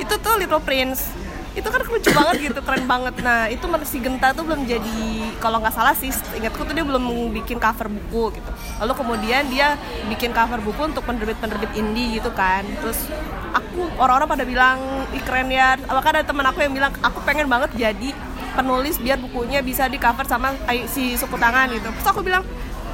itu 0.02 0.14
tuh 0.18 0.34
Little 0.42 0.64
Prince. 0.64 1.14
Itu 1.54 1.70
kan 1.70 1.86
lucu 1.86 2.10
banget 2.10 2.50
gitu 2.50 2.60
keren 2.66 2.90
banget. 2.90 3.14
Nah 3.22 3.46
itu 3.46 3.62
si 3.86 4.02
Genta 4.02 4.34
tuh 4.34 4.42
belum 4.42 4.66
jadi 4.66 5.38
kalau 5.38 5.62
nggak 5.62 5.76
salah 5.76 5.94
sih 5.94 6.10
ingatku 6.34 6.66
tuh 6.66 6.74
dia 6.74 6.82
belum 6.82 7.30
bikin 7.30 7.62
cover 7.62 7.94
buku 7.94 8.42
gitu. 8.42 8.52
Lalu 8.82 8.94
kemudian 8.98 9.46
dia 9.54 9.78
bikin 10.10 10.34
cover 10.34 10.58
buku 10.66 10.82
untuk 10.90 11.06
penerbit-penerbit 11.06 11.78
indie 11.78 12.18
gitu 12.18 12.34
kan. 12.34 12.66
Terus 12.82 13.06
aku 13.54 13.86
orang-orang 14.02 14.30
pada 14.34 14.44
bilang 14.50 14.78
Ih, 15.14 15.22
keren 15.22 15.54
ya. 15.54 15.78
Bahkan 15.78 16.12
ada 16.18 16.26
teman 16.26 16.46
aku 16.50 16.66
yang 16.66 16.74
bilang 16.74 16.90
aku 17.06 17.22
pengen 17.22 17.46
banget 17.46 17.70
jadi 17.78 18.33
penulis 18.54 18.96
biar 19.02 19.18
bukunya 19.20 19.60
bisa 19.66 19.90
di 19.90 19.98
cover 19.98 20.26
sama 20.26 20.54
si 20.90 21.18
suku 21.18 21.36
tangan 21.38 21.70
gitu. 21.74 21.90
Terus 21.90 22.08
aku 22.10 22.22
bilang 22.22 22.46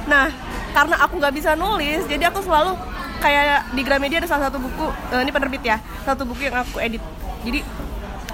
nah 0.08 0.32
karena 0.72 0.96
aku 1.04 1.20
nggak 1.20 1.34
bisa 1.36 1.52
nulis 1.58 2.08
jadi 2.08 2.32
aku 2.32 2.40
selalu 2.40 2.72
kayak 3.20 3.68
di 3.76 3.82
Gramedia 3.84 4.18
ada 4.24 4.28
salah 4.30 4.48
satu 4.48 4.56
buku 4.56 4.88
eh, 5.12 5.20
ini 5.20 5.30
penerbit 5.30 5.60
ya 5.60 5.76
satu 6.08 6.24
buku 6.24 6.48
yang 6.48 6.56
aku 6.64 6.80
edit. 6.80 7.02
Jadi 7.44 7.60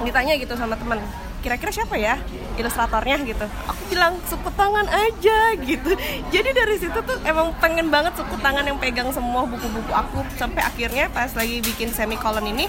ditanya 0.02 0.36
gitu 0.38 0.54
sama 0.54 0.76
teman 0.78 1.00
kira-kira 1.46 1.70
siapa 1.70 1.94
ya 1.94 2.18
ilustratornya? 2.58 3.22
Gitu. 3.22 3.46
Aku 3.70 3.82
bilang 3.86 4.18
suku 4.26 4.50
tangan 4.58 4.86
aja 4.90 5.54
gitu. 5.62 5.90
Jadi 6.34 6.50
dari 6.50 6.74
situ 6.74 6.98
tuh 7.06 7.18
emang 7.22 7.54
pengen 7.62 7.86
banget 7.86 8.18
suku 8.18 8.34
tangan 8.42 8.66
yang 8.66 8.78
pegang 8.82 9.14
semua 9.14 9.46
buku-buku 9.46 9.92
aku 9.94 10.26
sampai 10.34 10.66
akhirnya 10.66 11.06
pas 11.14 11.30
lagi 11.38 11.62
bikin 11.62 11.94
semicolon 11.94 12.50
ini 12.50 12.66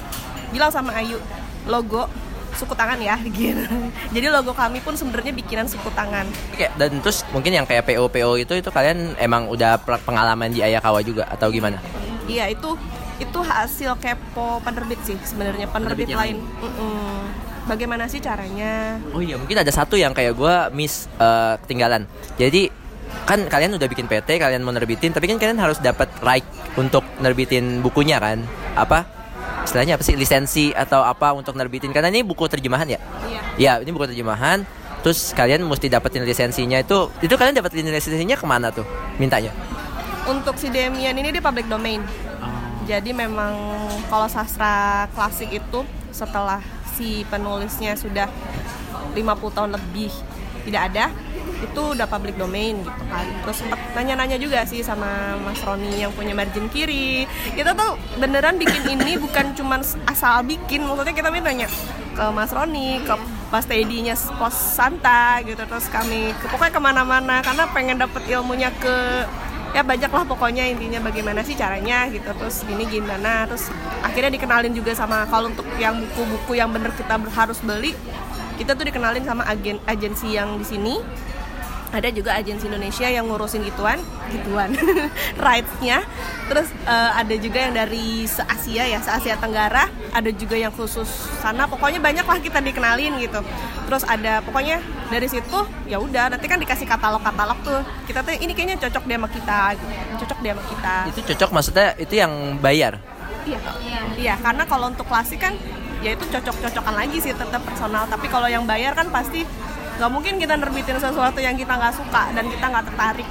bilang 0.53 0.69
sama 0.69 0.93
Ayu 0.93 1.17
logo 1.65 2.05
suku 2.57 2.73
tangan 2.73 2.97
ya 2.97 3.15
gitu 3.29 3.61
jadi 4.09 4.27
logo 4.27 4.51
kami 4.51 4.81
pun 4.81 4.93
sebenarnya 4.93 5.31
bikinan 5.31 5.65
suku 5.65 5.87
tangan 5.91 6.25
Kayak- 6.51 6.73
dan 6.75 6.91
terus 6.99 7.21
mungkin 7.29 7.53
yang 7.53 7.63
kayak 7.63 7.85
PO 7.85 8.09
PO 8.09 8.31
itu 8.35 8.53
itu 8.55 8.69
kalian 8.69 9.13
emang 9.15 9.45
udah 9.45 9.77
pengalaman 10.01 10.49
di 10.49 10.59
Ayakawa 10.59 10.99
juga 10.99 11.23
atau 11.27 11.47
gimana? 11.47 11.77
iya 12.25 12.49
itu 12.49 12.73
itu 13.17 13.39
hasil 13.39 13.97
kepo 13.97 14.59
penerbit 14.59 14.99
sih 15.01 15.17
sebenarnya 15.19 15.65
penerbit, 15.67 16.05
Penerbit 16.05 16.07
yang 16.07 16.19
lain 16.19 16.37
Mm-mm. 16.59 17.17
bagaimana 17.65 18.05
sih 18.05 18.17
caranya 18.17 18.97
Oh 19.09 19.19
iya 19.19 19.37
mungkin 19.37 19.57
ada 19.57 19.69
satu 19.69 19.93
yang 19.93 20.11
kayak 20.11 20.33
gue 20.33 20.55
miss 20.71 21.05
eh, 21.17 21.55
ketinggalan. 21.61 22.05
Jadi 22.35 22.69
kan 23.23 23.39
kalian 23.41 23.73
udah 23.73 23.87
bikin 23.87 24.05
PT, 24.05 24.37
kalian 24.37 24.61
mau 24.61 24.71
nerbitin, 24.71 25.11
tapi 25.11 25.25
kan 25.25 25.35
kalian 25.35 25.57
harus 25.57 25.79
dapat 25.79 26.07
right 26.21 26.43
untuk 26.75 27.01
nerbitin 27.17 27.79
bukunya 27.79 28.19
kan? 28.19 28.43
Apa? 28.73 29.03
Istilahnya 29.63 29.99
apa 29.99 30.03
sih? 30.03 30.15
Lisensi 30.15 30.71
atau 30.71 31.03
apa 31.03 31.35
untuk 31.35 31.53
nerbitin? 31.55 31.91
Karena 31.91 32.07
ini 32.07 32.23
buku 32.23 32.47
terjemahan 32.47 32.87
ya? 32.87 32.99
iya 33.27 33.41
Ya 33.57 33.71
ini 33.83 33.91
buku 33.91 34.07
terjemahan. 34.07 34.63
Terus 35.03 35.31
kalian 35.31 35.63
mesti 35.63 35.87
dapetin 35.87 36.23
lisensinya 36.25 36.79
itu. 36.81 37.11
Itu 37.19 37.35
kalian 37.35 37.57
dapetin 37.57 37.87
lisensinya 37.87 38.35
ke 38.35 38.45
mana 38.47 38.71
tuh? 38.71 38.87
Mintanya? 39.21 39.51
untuk 40.27 40.59
si 40.59 40.67
Demian 40.67 41.15
ini 41.15 41.31
di 41.31 41.39
public 41.39 41.71
domain 41.71 42.03
jadi 42.83 43.11
memang 43.15 43.55
kalau 44.11 44.27
sastra 44.27 45.07
klasik 45.15 45.51
itu 45.51 45.83
setelah 46.11 46.59
si 46.95 47.23
penulisnya 47.27 47.95
sudah 47.95 48.27
50 49.15 49.55
tahun 49.55 49.71
lebih 49.75 50.11
tidak 50.67 50.81
ada 50.91 51.05
itu 51.57 51.81
udah 51.97 52.07
public 52.09 52.35
domain 52.37 52.77
gitu 52.81 53.03
kan. 53.09 53.25
Terus 53.45 53.57
sempat 53.63 53.79
nanya-nanya 53.97 54.37
juga 54.37 54.63
sih 54.67 54.85
sama 54.85 55.39
Mas 55.41 55.61
Roni 55.63 56.03
yang 56.03 56.13
punya 56.13 56.37
margin 56.37 56.69
kiri. 56.69 57.25
Kita 57.55 57.73
tuh 57.73 57.97
beneran 58.21 58.61
bikin 58.61 58.85
ini 58.97 59.17
bukan 59.17 59.53
cuman 59.57 59.81
asal 60.05 60.45
bikin 60.45 60.85
maksudnya 60.85 61.15
kita 61.15 61.29
nanya 61.33 61.67
ke 62.17 62.25
Mas 62.33 62.49
Roni 62.49 63.01
ke 63.05 63.13
Mas 63.47 63.65
Teddy-nya 63.69 64.17
pos 64.35 64.53
Santa 64.53 65.39
gitu 65.45 65.63
terus 65.63 65.87
kami 65.87 66.35
ke, 66.35 66.51
pokoknya 66.51 66.73
ke 66.73 66.81
mana-mana 66.81 67.35
karena 67.39 67.63
pengen 67.71 67.97
dapet 68.01 68.25
ilmunya 68.27 68.73
ke 68.75 69.23
ya 69.71 69.85
banyak 69.85 70.09
lah 70.09 70.25
pokoknya 70.25 70.65
intinya 70.67 70.99
bagaimana 71.05 71.45
sih 71.45 71.53
caranya 71.53 72.09
gitu. 72.09 72.27
Terus 72.27 72.65
gini 72.65 72.83
gimana 72.89 73.47
terus 73.47 73.69
akhirnya 74.03 74.33
dikenalin 74.33 74.73
juga 74.73 74.93
sama 74.97 75.23
kalau 75.29 75.53
untuk 75.53 75.65
yang 75.77 75.97
buku-buku 75.97 76.57
yang 76.57 76.69
bener 76.73 76.91
kita 76.93 77.17
harus 77.33 77.61
beli 77.63 77.93
kita 78.57 78.73
tuh 78.73 78.89
dikenalin 78.89 79.21
sama 79.21 79.45
agen 79.45 79.77
agensi 79.85 80.33
yang 80.33 80.57
di 80.57 80.65
sini 80.65 80.97
ada 81.87 82.11
juga 82.11 82.35
agensi 82.35 82.67
Indonesia 82.67 83.07
yang 83.07 83.31
ngurusin 83.31 83.63
gituan 83.63 83.99
gituan 84.27 84.75
rights-nya. 85.45 86.03
Terus 86.51 86.67
eh, 86.83 87.11
ada 87.15 87.35
juga 87.39 87.59
yang 87.63 87.73
dari 87.75 88.27
se 88.27 88.43
Asia 88.43 88.83
ya 88.83 88.99
se 88.99 89.11
Asia 89.11 89.39
Tenggara. 89.39 89.87
Ada 90.11 90.29
juga 90.35 90.59
yang 90.59 90.73
khusus 90.75 91.07
sana. 91.39 91.67
Pokoknya 91.69 92.03
banyak 92.03 92.27
lah 92.27 92.39
kita 92.43 92.59
dikenalin 92.59 93.23
gitu. 93.23 93.39
Terus 93.87 94.03
ada 94.03 94.43
pokoknya 94.43 94.83
dari 95.07 95.27
situ 95.31 95.59
ya 95.87 96.03
udah 96.03 96.35
nanti 96.35 96.45
kan 96.51 96.59
dikasih 96.59 96.83
katalog 96.83 97.23
katalog 97.23 97.57
tuh. 97.63 97.79
Kita 98.03 98.19
tuh 98.19 98.35
ini 98.35 98.51
kayaknya 98.51 98.77
cocok 98.83 99.03
deh 99.07 99.15
sama 99.15 99.29
kita 99.31 99.59
gitu. 99.79 99.85
cocok 100.25 100.37
deh 100.43 100.51
sama 100.51 100.63
kita. 100.67 100.95
Itu 101.15 101.21
cocok 101.33 101.49
maksudnya 101.55 101.87
itu 101.95 102.13
yang 102.19 102.33
bayar. 102.59 102.99
iya. 103.47 103.99
Iya 104.19 104.35
karena 104.43 104.67
kalau 104.67 104.91
untuk 104.91 105.07
klasik 105.07 105.39
kan 105.39 105.55
ya 106.03 106.13
itu 106.13 106.25
cocok-cocokan 106.27 106.93
lagi 106.99 107.17
sih 107.23 107.31
tetap 107.31 107.63
personal. 107.63 108.03
Tapi 108.11 108.27
kalau 108.27 108.51
yang 108.51 108.67
bayar 108.67 108.91
kan 108.91 109.07
pasti 109.07 109.47
nggak 109.97 110.09
mungkin 110.09 110.33
kita 110.37 110.53
nerbitin 110.53 110.97
sesuatu 110.97 111.41
yang 111.41 111.57
kita 111.57 111.73
nggak 111.73 111.93
suka 111.97 112.23
dan 112.31 112.45
kita 112.45 112.65
nggak 112.69 112.85
tertarik. 112.93 113.27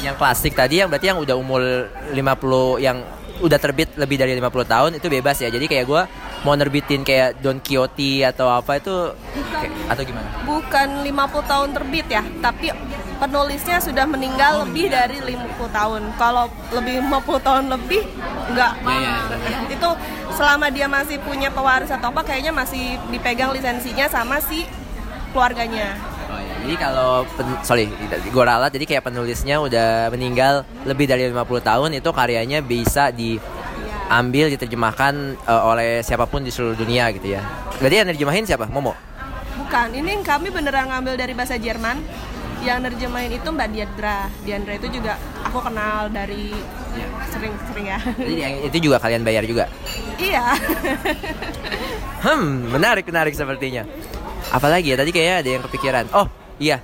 Yang 0.00 0.16
klasik 0.16 0.52
tadi 0.56 0.80
yang 0.80 0.88
berarti 0.88 1.06
yang 1.06 1.20
udah 1.20 1.36
umur 1.36 1.60
50 2.10 2.80
yang 2.80 2.96
udah 3.38 3.58
terbit 3.60 3.94
lebih 3.94 4.18
dari 4.18 4.32
50 4.34 4.64
tahun 4.64 4.90
itu 4.96 5.06
bebas 5.06 5.36
ya. 5.38 5.48
Jadi 5.48 5.68
kayak 5.68 5.84
gua 5.84 6.08
mau 6.42 6.54
nerbitin 6.54 7.02
kayak 7.02 7.42
Don 7.42 7.58
Quixote 7.58 8.22
atau 8.24 8.46
apa 8.46 8.78
itu 8.78 8.94
kayak- 9.50 9.90
atau 9.90 10.02
gimana? 10.06 10.28
bukan 10.46 10.88
50 11.02 11.42
tahun 11.44 11.68
terbit 11.74 12.06
ya 12.06 12.22
tapi 12.38 12.70
penulisnya 13.18 13.82
sudah 13.82 14.06
meninggal 14.06 14.62
lebih 14.62 14.86
dari 14.88 15.18
50 15.18 15.66
tahun. 15.68 16.02
Kalau 16.14 16.46
lebih 16.70 17.02
50 17.02 17.42
tahun 17.42 17.64
lebih 17.68 18.06
enggak 18.48 18.72
itu 19.68 19.88
selama 20.32 20.70
dia 20.70 20.86
masih 20.86 21.18
punya 21.18 21.50
pewaris 21.50 21.90
atau 21.90 22.14
apa 22.14 22.22
kayaknya 22.22 22.54
masih 22.54 22.94
dipegang 23.10 23.50
lisensinya 23.50 24.06
sama 24.06 24.38
si 24.38 24.62
keluarganya 25.30 25.96
Oh 26.28 26.36
iya. 26.36 26.54
Jadi 26.60 26.74
kalau 26.76 27.24
pen- 27.24 27.60
sorry, 27.64 27.88
gue 28.28 28.44
ralat 28.44 28.68
jadi 28.68 28.84
kayak 28.84 29.08
penulisnya 29.08 29.64
udah 29.64 30.12
meninggal 30.12 30.60
lebih 30.84 31.08
dari 31.08 31.24
50 31.24 31.40
tahun 31.64 31.90
itu 31.96 32.10
karyanya 32.12 32.60
bisa 32.60 33.08
diambil 33.08 34.52
diterjemahkan 34.52 35.14
eh, 35.40 35.62
oleh 35.64 35.90
siapa 36.04 36.28
pun 36.28 36.44
di 36.44 36.52
seluruh 36.52 36.76
dunia 36.76 37.08
gitu 37.16 37.32
ya. 37.32 37.40
Berarti 37.80 37.96
yang 37.96 38.08
nerjemahin 38.12 38.44
siapa? 38.44 38.68
Momo. 38.68 38.92
Bukan, 39.56 39.88
ini 39.96 40.20
yang 40.20 40.24
kami 40.24 40.52
beneran 40.52 40.92
ngambil 40.92 41.16
dari 41.16 41.32
bahasa 41.32 41.56
Jerman. 41.56 41.96
Yang 42.60 42.78
nerjemahin 42.92 43.32
itu 43.32 43.48
Mbak 43.48 43.68
Diandra. 43.72 44.18
Diandra 44.44 44.72
itu 44.76 44.88
juga 44.92 45.16
aku 45.48 45.64
kenal 45.64 46.12
dari 46.12 46.52
sering-sering 47.30 47.86
ya. 47.88 47.98
Jadi 48.04 48.34
yang 48.36 48.54
itu 48.68 48.76
juga 48.84 49.00
kalian 49.00 49.24
bayar 49.24 49.48
juga. 49.48 49.64
iya. 50.20 50.52
Hmm, 52.18 52.66
menarik 52.74 53.06
menarik 53.06 53.30
sepertinya. 53.32 53.86
Apalagi 54.48 54.92
ya 54.92 54.96
tadi 54.96 55.10
kayaknya 55.12 55.36
ada 55.44 55.50
yang 55.58 55.62
kepikiran. 55.68 56.04
Oh, 56.12 56.26
iya. 56.56 56.80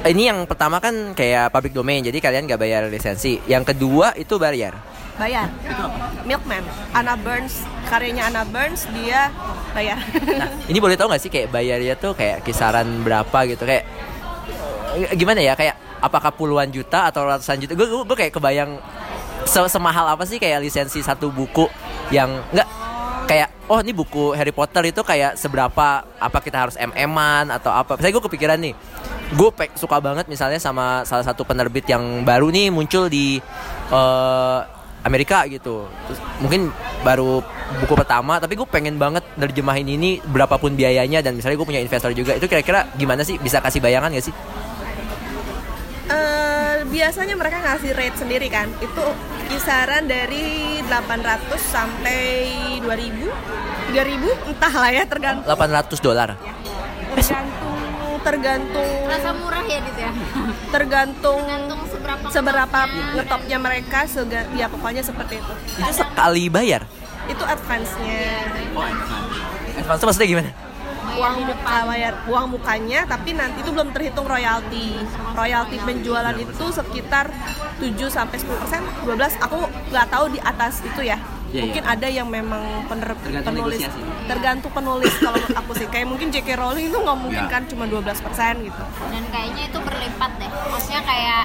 Ini 0.00 0.32
yang 0.32 0.48
pertama 0.48 0.80
kan 0.80 1.12
kayak 1.12 1.52
public 1.52 1.76
domain, 1.76 2.00
jadi 2.00 2.16
kalian 2.16 2.48
gak 2.48 2.60
bayar 2.60 2.88
lisensi. 2.88 3.36
Yang 3.44 3.76
kedua 3.76 4.16
itu 4.16 4.40
bayar. 4.40 4.72
bayar. 5.20 5.52
Milkman, 6.24 6.64
Anna 6.96 7.12
Burns, 7.12 7.68
karyanya 7.84 8.32
Anna 8.32 8.48
Burns 8.48 8.88
dia 8.96 9.28
bayar. 9.76 10.00
Nah, 10.16 10.48
ini 10.64 10.80
boleh 10.80 10.96
tahu 10.96 11.12
nggak 11.12 11.20
sih 11.20 11.28
kayak 11.28 11.52
bayarnya 11.52 11.92
tuh 12.00 12.16
kayak 12.16 12.40
kisaran 12.40 13.04
berapa 13.04 13.44
gitu 13.44 13.68
kayak 13.68 13.84
eh, 14.96 15.12
gimana 15.20 15.44
ya 15.44 15.52
kayak 15.52 15.76
apakah 16.00 16.32
puluhan 16.32 16.72
juta 16.72 17.12
atau 17.12 17.28
ratusan 17.28 17.60
juta? 17.60 17.76
Gue 17.76 17.84
gue 18.00 18.16
kayak 18.16 18.32
kebayang 18.32 18.80
se- 19.44 19.68
semahal 19.68 20.08
apa 20.08 20.24
sih 20.24 20.40
kayak 20.40 20.64
lisensi 20.64 21.04
satu 21.04 21.28
buku 21.28 21.68
yang 22.08 22.40
nggak 22.56 22.68
kayak 23.30 23.48
oh 23.70 23.78
ini 23.78 23.94
buku 23.94 24.34
Harry 24.34 24.50
Potter 24.50 24.90
itu 24.90 25.06
kayak 25.06 25.38
seberapa 25.38 26.02
apa 26.02 26.38
kita 26.42 26.66
harus 26.66 26.74
MM-an 26.74 27.54
atau 27.54 27.70
apa? 27.70 27.94
Saya 28.02 28.10
gue 28.10 28.24
kepikiran 28.26 28.58
nih. 28.58 28.74
Gue 29.38 29.54
suka 29.78 30.02
banget 30.02 30.26
misalnya 30.26 30.58
sama 30.58 31.06
salah 31.06 31.22
satu 31.22 31.46
penerbit 31.46 31.86
yang 31.86 32.26
baru 32.26 32.50
nih 32.50 32.74
muncul 32.74 33.06
di 33.06 33.38
eh, 33.94 34.58
Amerika 35.06 35.46
gitu. 35.46 35.86
Terus 36.10 36.18
mungkin 36.42 36.74
baru 37.06 37.38
buku 37.78 37.94
pertama 37.94 38.42
tapi 38.42 38.58
gue 38.58 38.66
pengen 38.66 38.98
banget 38.98 39.22
nerjemahin 39.38 39.86
ini 39.86 40.18
berapapun 40.26 40.74
biayanya 40.74 41.22
dan 41.22 41.38
misalnya 41.38 41.54
gue 41.54 41.68
punya 41.70 41.78
investor 41.78 42.10
juga 42.10 42.34
itu 42.34 42.50
kira-kira 42.50 42.90
gimana 42.98 43.22
sih 43.22 43.38
bisa 43.38 43.62
kasih 43.62 43.78
bayangan 43.78 44.10
gak 44.10 44.26
sih? 44.26 44.34
Eh, 46.90 46.92
biasanya 46.92 47.38
mereka 47.38 47.62
ngasih 47.62 47.94
rate 47.94 48.18
sendiri 48.18 48.50
kan. 48.50 48.66
Itu 48.76 49.04
kisaran 49.46 50.04
dari 50.04 50.82
800 50.82 51.38
sampai 51.62 52.18
2000 52.82 53.30
3000 53.90 54.50
entah 54.50 54.72
lah 54.72 54.90
ya 54.92 55.04
tergantung 55.04 55.46
800 55.48 55.98
dolar. 56.00 56.28
tergantung 57.10 57.78
tergantung 58.20 58.90
Rasa 59.04 59.30
murah 59.32 59.64
ya 59.64 59.78
Dit 59.80 59.96
ya. 59.96 60.10
tergantung 60.70 61.42
Tergantung 61.42 61.80
seberapa 61.88 62.26
seberapa 62.28 62.78
ngetopnya. 62.84 63.14
ngetopnya 63.16 63.58
mereka 63.58 63.98
sega, 64.04 64.40
ya 64.52 64.66
pokoknya 64.66 65.02
seperti 65.02 65.34
itu 65.36 65.52
Itu 65.76 65.90
sekali 65.92 66.46
bayar. 66.46 66.82
itu 67.26 67.42
advance-nya 67.42 68.50
Advance 69.76 69.98
tuh 69.98 70.06
maksudnya 70.06 70.28
gimana? 70.28 70.50
Uang 71.20 71.36
muka 71.44 71.76
bayar 71.84 72.14
uang 72.24 72.46
mukanya 72.50 73.00
tapi 73.04 73.30
nanti 73.32 73.60
itu 73.60 73.70
belum 73.70 73.88
terhitung 73.90 74.24
royalti 74.24 74.96
royalti 75.32 75.76
penjualan 75.78 76.32
itu 76.34 76.64
sekitar 76.70 77.28
7 77.76 77.86
sampai 78.08 78.36
10 78.36 78.48
persen 78.56 78.80
12 79.04 79.16
aku 79.38 79.58
nggak 79.90 80.06
tahu 80.08 80.24
di 80.28 80.40
atas 80.40 80.80
itu 80.82 81.02
ya 81.04 81.20
Iya, 81.50 81.66
mungkin 81.66 81.82
iya. 81.82 81.90
ada 81.90 82.06
yang 82.08 82.28
memang 82.30 82.62
pener- 82.86 83.18
Tergantung 83.18 83.58
penulis 83.58 83.82
negosiasi. 83.82 84.00
tergantung 84.24 84.70
penulis 84.70 85.10
kalau 85.18 85.34
menurut 85.34 85.58
aku 85.58 85.72
sih 85.74 85.86
kayak 85.88 86.06
mungkin 86.06 86.30
J.K. 86.30 86.54
Rowling 86.54 86.86
itu 86.86 86.98
nggak 87.00 87.18
mungkin 87.18 87.42
Ya. 87.42 87.50
kan 87.50 87.62
cuma 87.66 87.84
12 87.84 88.06
persen 88.22 88.54
gitu 88.62 88.82
Dan 89.02 89.24
kayaknya 89.28 89.62
itu 89.66 89.78
berlipat 89.82 90.30
deh. 90.38 90.46
Maksudnya 90.46 91.02
kayak 91.02 91.42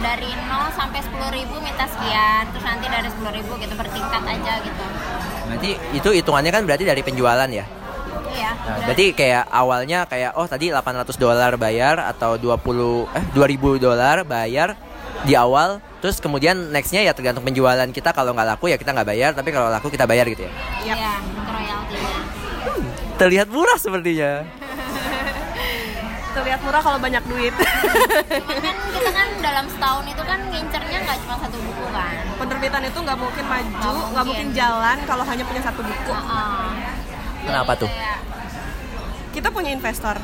dari 0.00 0.30
0 0.32 0.48
sampai 0.72 1.00
10 1.04 1.12
ribu 1.30 1.54
minta 1.60 1.84
sekian, 1.84 2.42
terus 2.48 2.64
nanti 2.64 2.86
dari 2.88 3.04
10 3.06 3.30
ribu 3.30 3.52
gitu 3.54 3.74
bertingkat 3.76 4.22
aja 4.24 4.52
gitu. 4.58 4.84
Berarti 5.44 5.70
itu 5.92 6.08
hitungannya 6.14 6.48
kan 6.50 6.62
berarti 6.64 6.84
dari 6.86 7.02
penjualan 7.04 7.50
ya. 7.52 7.64
Iya. 8.32 8.50
Nah, 8.54 8.76
berarti 8.82 9.06
kayak 9.12 9.44
awalnya 9.46 9.98
kayak 10.04 10.32
oh 10.34 10.44
tadi 10.44 10.68
800 10.68 11.04
dolar 11.14 11.52
bayar 11.56 12.00
atau 12.02 12.34
20 12.34 12.56
eh 13.12 13.24
2000 13.30 13.78
dolar 13.78 14.16
bayar 14.22 14.74
di 15.22 15.34
awal 15.34 15.78
terus 15.98 16.18
kemudian 16.18 16.70
nextnya 16.70 17.00
ya 17.00 17.12
tergantung 17.12 17.42
penjualan 17.42 17.86
kita 17.86 18.10
kalau 18.10 18.32
nggak 18.32 18.48
laku 18.48 18.66
ya 18.66 18.76
kita 18.76 18.90
nggak 18.90 19.06
bayar 19.06 19.30
tapi 19.32 19.50
kalau 19.50 19.68
laku 19.68 19.86
kita 19.86 20.02
bayar 20.02 20.26
gitu 20.26 20.42
ya. 20.42 20.52
Iya, 20.84 21.12
royaltinya. 21.44 22.16
terlihat 23.14 23.46
murah 23.46 23.76
sepertinya 23.76 24.42
terlihat 26.34 26.58
murah 26.58 26.80
kalau 26.80 26.96
banyak 26.96 27.22
duit 27.24 27.52
kan 27.52 28.74
kita 28.88 29.10
kan 29.12 29.28
dalam 29.38 29.66
setahun 29.68 30.04
itu 30.06 30.22
kan 30.24 30.38
ngincernya 30.48 30.98
nggak 31.02 31.18
cuma 31.20 31.34
satu 31.36 31.56
buku 31.60 31.86
kan. 31.92 32.14
penerbitan 32.40 32.82
itu 32.82 32.98
nggak 32.98 33.18
mungkin 33.20 33.44
maju 33.44 33.68
Nggak 33.68 33.92
mungkin. 33.92 34.24
mungkin 34.24 34.48
jalan 34.52 34.96
kalau 35.04 35.22
hanya 35.22 35.44
punya 35.44 35.60
satu 35.60 35.80
buku 35.82 36.10
Heeh. 36.10 36.66
Kenapa 37.42 37.72
tuh? 37.76 37.90
kita 39.32 39.48
punya 39.48 39.72
investor. 39.72 40.16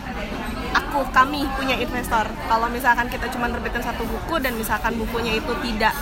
Aku 0.77 1.01
kami 1.11 1.49
punya 1.57 1.75
investor. 1.81 2.29
Kalau 2.29 2.69
misalkan 2.69 3.09
kita 3.09 3.27
cuma 3.33 3.49
nerbitin 3.49 3.81
satu 3.81 4.05
buku 4.05 4.37
dan 4.39 4.53
misalkan 4.55 4.95
bukunya 5.01 5.41
itu 5.41 5.53
tidak 5.65 5.97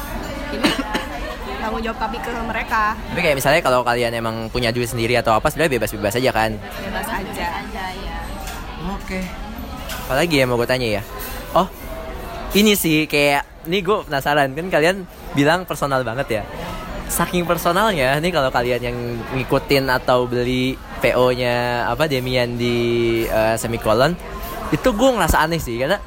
ini 0.51 0.67
tanggung 1.63 1.83
jawab 1.87 1.99
kami 2.03 2.19
ke 2.19 2.31
mereka. 2.43 2.99
Tapi 2.99 3.21
kayak 3.23 3.37
misalnya 3.39 3.63
kalau 3.63 3.87
kalian 3.87 4.13
emang 4.19 4.51
punya 4.51 4.75
duit 4.75 4.91
sendiri 4.91 5.15
atau 5.15 5.39
apa 5.39 5.49
sebenarnya 5.49 5.79
bebas-bebas 5.79 6.19
aja 6.19 6.31
kan? 6.35 6.51
Bebas 6.59 7.09
aja. 7.09 7.49
Oke. 8.91 9.23
Apalagi 10.07 10.35
ya 10.43 10.45
mau 10.51 10.59
gue 10.59 10.69
tanya 10.69 10.87
ya? 10.99 11.03
Oh 11.55 11.71
ini 12.59 12.75
sih 12.75 13.07
kayak 13.07 13.71
ini 13.71 13.87
gue 13.87 14.03
penasaran. 14.03 14.51
Kan 14.51 14.67
kalian 14.67 14.97
bilang 15.39 15.63
personal 15.63 16.03
banget 16.03 16.43
ya 16.43 16.45
saking 17.07 17.47
personalnya 17.47 18.19
nih 18.19 18.35
kalau 18.35 18.51
kalian 18.51 18.83
yang 18.83 18.99
ngikutin 19.35 19.87
atau 19.91 20.27
beli 20.27 20.75
PO-nya 20.99 21.87
apa 21.87 22.11
Demian 22.11 22.59
di 22.59 22.77
eh, 23.27 23.55
semicolon 23.55 24.17
itu 24.75 24.89
gue 24.91 25.11
ngerasa 25.15 25.47
aneh 25.47 25.63
sih 25.63 25.79
karena 25.79 26.03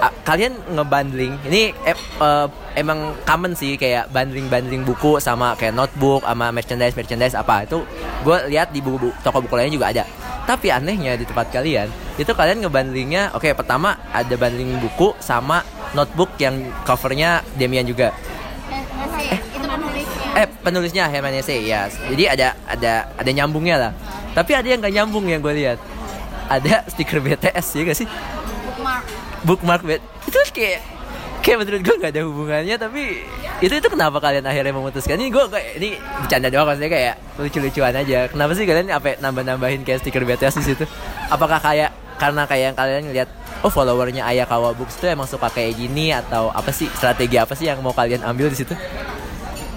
a- 0.00 0.14
kalian 0.24 0.56
ngebundling 0.72 1.36
ini 1.44 1.76
eh, 1.84 2.46
emang 2.76 3.12
common 3.28 3.52
sih 3.52 3.76
kayak 3.76 4.08
bundling 4.08 4.48
bundling 4.48 4.82
buku 4.86 5.20
sama 5.20 5.52
kayak 5.58 5.76
notebook 5.76 6.24
sama 6.24 6.48
merchandise 6.48 6.96
merchandise 6.96 7.36
apa 7.36 7.68
itu 7.68 7.84
gue 8.24 8.36
lihat 8.52 8.72
di 8.72 8.80
buku, 8.84 9.12
toko 9.24 9.40
buku 9.40 9.56
lainnya 9.56 9.76
juga 9.76 9.88
ada. 9.92 10.04
Tapi 10.48 10.72
anehnya 10.72 11.14
di 11.14 11.24
tempat 11.28 11.52
kalian 11.52 11.88
itu 12.16 12.32
kalian 12.32 12.64
ngebundlingnya 12.64 13.36
oke 13.36 13.48
pertama 13.54 13.96
ada 14.10 14.34
bundling 14.34 14.80
buku 14.82 15.14
sama 15.20 15.62
notebook 15.92 16.32
yang 16.40 16.58
covernya 16.86 17.44
Demian 17.54 17.86
juga 17.86 18.10
eh 20.40 20.48
penulisnya 20.48 21.04
Herman 21.04 21.36
Hesse 21.36 21.60
ya 21.60 21.92
jadi 22.08 22.32
ada 22.32 22.48
ada 22.64 22.92
ada 23.12 23.30
nyambungnya 23.30 23.76
lah. 23.76 23.92
Tapi 24.32 24.56
ada 24.56 24.64
yang 24.64 24.80
nggak 24.80 24.94
nyambung 24.96 25.28
yang 25.28 25.44
gue 25.44 25.52
lihat. 25.52 25.78
Ada 26.48 26.88
stiker 26.90 27.20
BTS 27.22 27.66
ya 27.78 27.82
gak 27.86 27.98
sih? 28.00 28.08
Bookmark. 28.66 29.04
bookmark 29.46 29.82
bet 29.86 30.02
itu 30.26 30.36
kayak 30.50 30.82
kayak 31.40 31.56
menurut 31.62 31.80
gue 31.80 31.94
nggak 31.94 32.12
ada 32.12 32.22
hubungannya 32.26 32.76
tapi 32.76 33.22
itu 33.62 33.72
itu 33.72 33.88
kenapa 33.88 34.18
kalian 34.18 34.42
akhirnya 34.48 34.72
memutuskan? 34.74 35.20
Ini 35.20 35.30
gue 35.30 35.44
kayak 35.46 35.70
ini 35.78 35.88
bercanda 36.24 36.48
doang 36.48 36.66
maksudnya 36.66 36.90
kayak 36.90 37.14
lucu-lucuan 37.36 37.94
aja. 37.94 38.18
Kenapa 38.32 38.52
sih 38.56 38.64
kalian 38.64 38.88
apa 38.90 39.20
nambah-nambahin 39.20 39.84
kayak 39.84 40.00
stiker 40.00 40.24
BTS 40.24 40.58
di 40.58 40.64
situ? 40.74 40.84
Apakah 41.28 41.60
kayak 41.60 41.92
karena 42.18 42.42
kayak 42.44 42.64
yang 42.72 42.76
kalian 42.76 43.02
lihat 43.12 43.28
oh 43.64 43.72
followernya 43.72 44.24
Ayah 44.24 44.44
Books 44.76 45.00
tuh 45.00 45.08
emang 45.08 45.28
suka 45.28 45.48
kayak 45.48 45.76
gini 45.76 46.12
atau 46.12 46.52
apa 46.52 46.68
sih 46.72 46.88
strategi 46.92 47.40
apa 47.40 47.56
sih 47.56 47.68
yang 47.68 47.80
mau 47.80 47.96
kalian 47.96 48.24
ambil 48.24 48.52
di 48.52 48.60
situ 48.60 48.76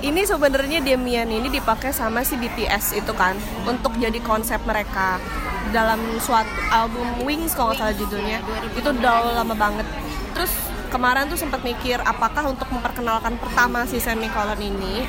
ini 0.04 0.28
sebenarnya 0.28 0.84
Demian 0.84 1.32
ini 1.32 1.48
dipakai 1.48 1.96
sama 1.96 2.28
si 2.28 2.36
BTS 2.36 3.00
itu 3.00 3.14
kan 3.16 3.40
untuk 3.64 3.96
jadi 3.96 4.20
konsep 4.20 4.60
mereka 4.68 5.16
dalam 5.72 5.98
suatu 6.20 6.52
album 6.70 7.24
Wings 7.24 7.56
kalau 7.56 7.72
nggak 7.72 7.80
salah 7.80 7.96
judulnya. 7.96 8.44
Itu 8.76 8.92
udah 8.92 9.42
lama 9.42 9.56
banget. 9.56 9.88
Terus 10.36 10.52
kemarin 10.92 11.32
tuh 11.32 11.40
sempat 11.40 11.64
mikir 11.64 12.04
apakah 12.04 12.52
untuk 12.52 12.68
memperkenalkan 12.68 13.40
pertama 13.40 13.88
si 13.88 14.04
semicolon 14.04 14.60
ini 14.60 15.08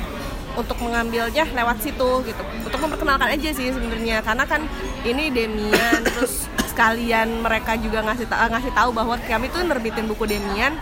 untuk 0.55 0.79
mengambilnya 0.79 1.43
lewat 1.43 1.83
situ 1.83 2.23
gitu. 2.23 2.41
Untuk 2.63 2.79
memperkenalkan 2.79 3.35
aja 3.35 3.51
sih 3.51 3.75
sebenarnya 3.75 4.23
karena 4.23 4.47
kan 4.47 4.63
ini 5.03 5.27
Demian 5.27 6.07
terus 6.07 6.47
sekalian 6.71 7.43
mereka 7.43 7.75
juga 7.75 7.99
ngasih 7.99 8.31
ta- 8.31 8.47
ngasih 8.47 8.71
tahu 8.71 8.95
bahwa 8.95 9.19
kami 9.27 9.51
tuh 9.51 9.59
nerbitin 9.67 10.07
buku 10.07 10.23
Demian 10.23 10.79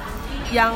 yang 0.52 0.74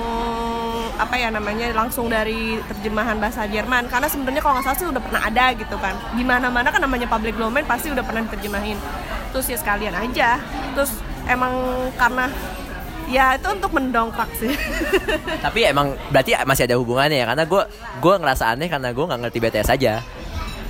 apa 0.98 1.14
ya 1.14 1.30
namanya 1.30 1.70
langsung 1.78 2.10
dari 2.10 2.58
terjemahan 2.72 3.22
bahasa 3.22 3.46
Jerman. 3.46 3.86
Karena 3.88 4.08
sebenarnya 4.10 4.42
kalau 4.42 4.58
nggak 4.58 4.66
salah 4.66 4.78
sih 4.78 4.88
udah 4.90 5.02
pernah 5.02 5.22
ada 5.26 5.46
gitu 5.54 5.76
kan. 5.78 5.96
Di 6.18 6.24
mana 6.26 6.50
mana 6.50 6.70
kan 6.74 6.82
namanya 6.82 7.06
public 7.10 7.38
domain 7.38 7.66
pasti 7.66 7.94
udah 7.94 8.04
pernah 8.06 8.26
diterjemahin. 8.26 8.78
Terus 9.32 9.46
ya 9.50 9.58
sekalian 9.60 9.94
aja. 9.94 10.42
Terus 10.74 10.92
emang 11.30 11.54
karena 11.96 12.32
ya 13.08 13.38
itu 13.38 13.48
untuk 13.48 13.72
mendongkrak 13.72 14.30
sih. 14.36 14.52
Tapi 15.46 15.60
emang 15.70 15.96
berarti 16.10 16.36
masih 16.44 16.66
ada 16.68 16.76
hubungannya 16.82 17.24
ya? 17.24 17.26
Karena 17.30 17.46
gue 17.46 17.64
gue 18.02 18.14
ngerasa 18.18 18.44
aneh 18.58 18.68
karena 18.68 18.90
gue 18.92 19.06
nggak 19.06 19.22
ngerti 19.28 19.38
BTS 19.40 19.70
aja. 19.74 19.94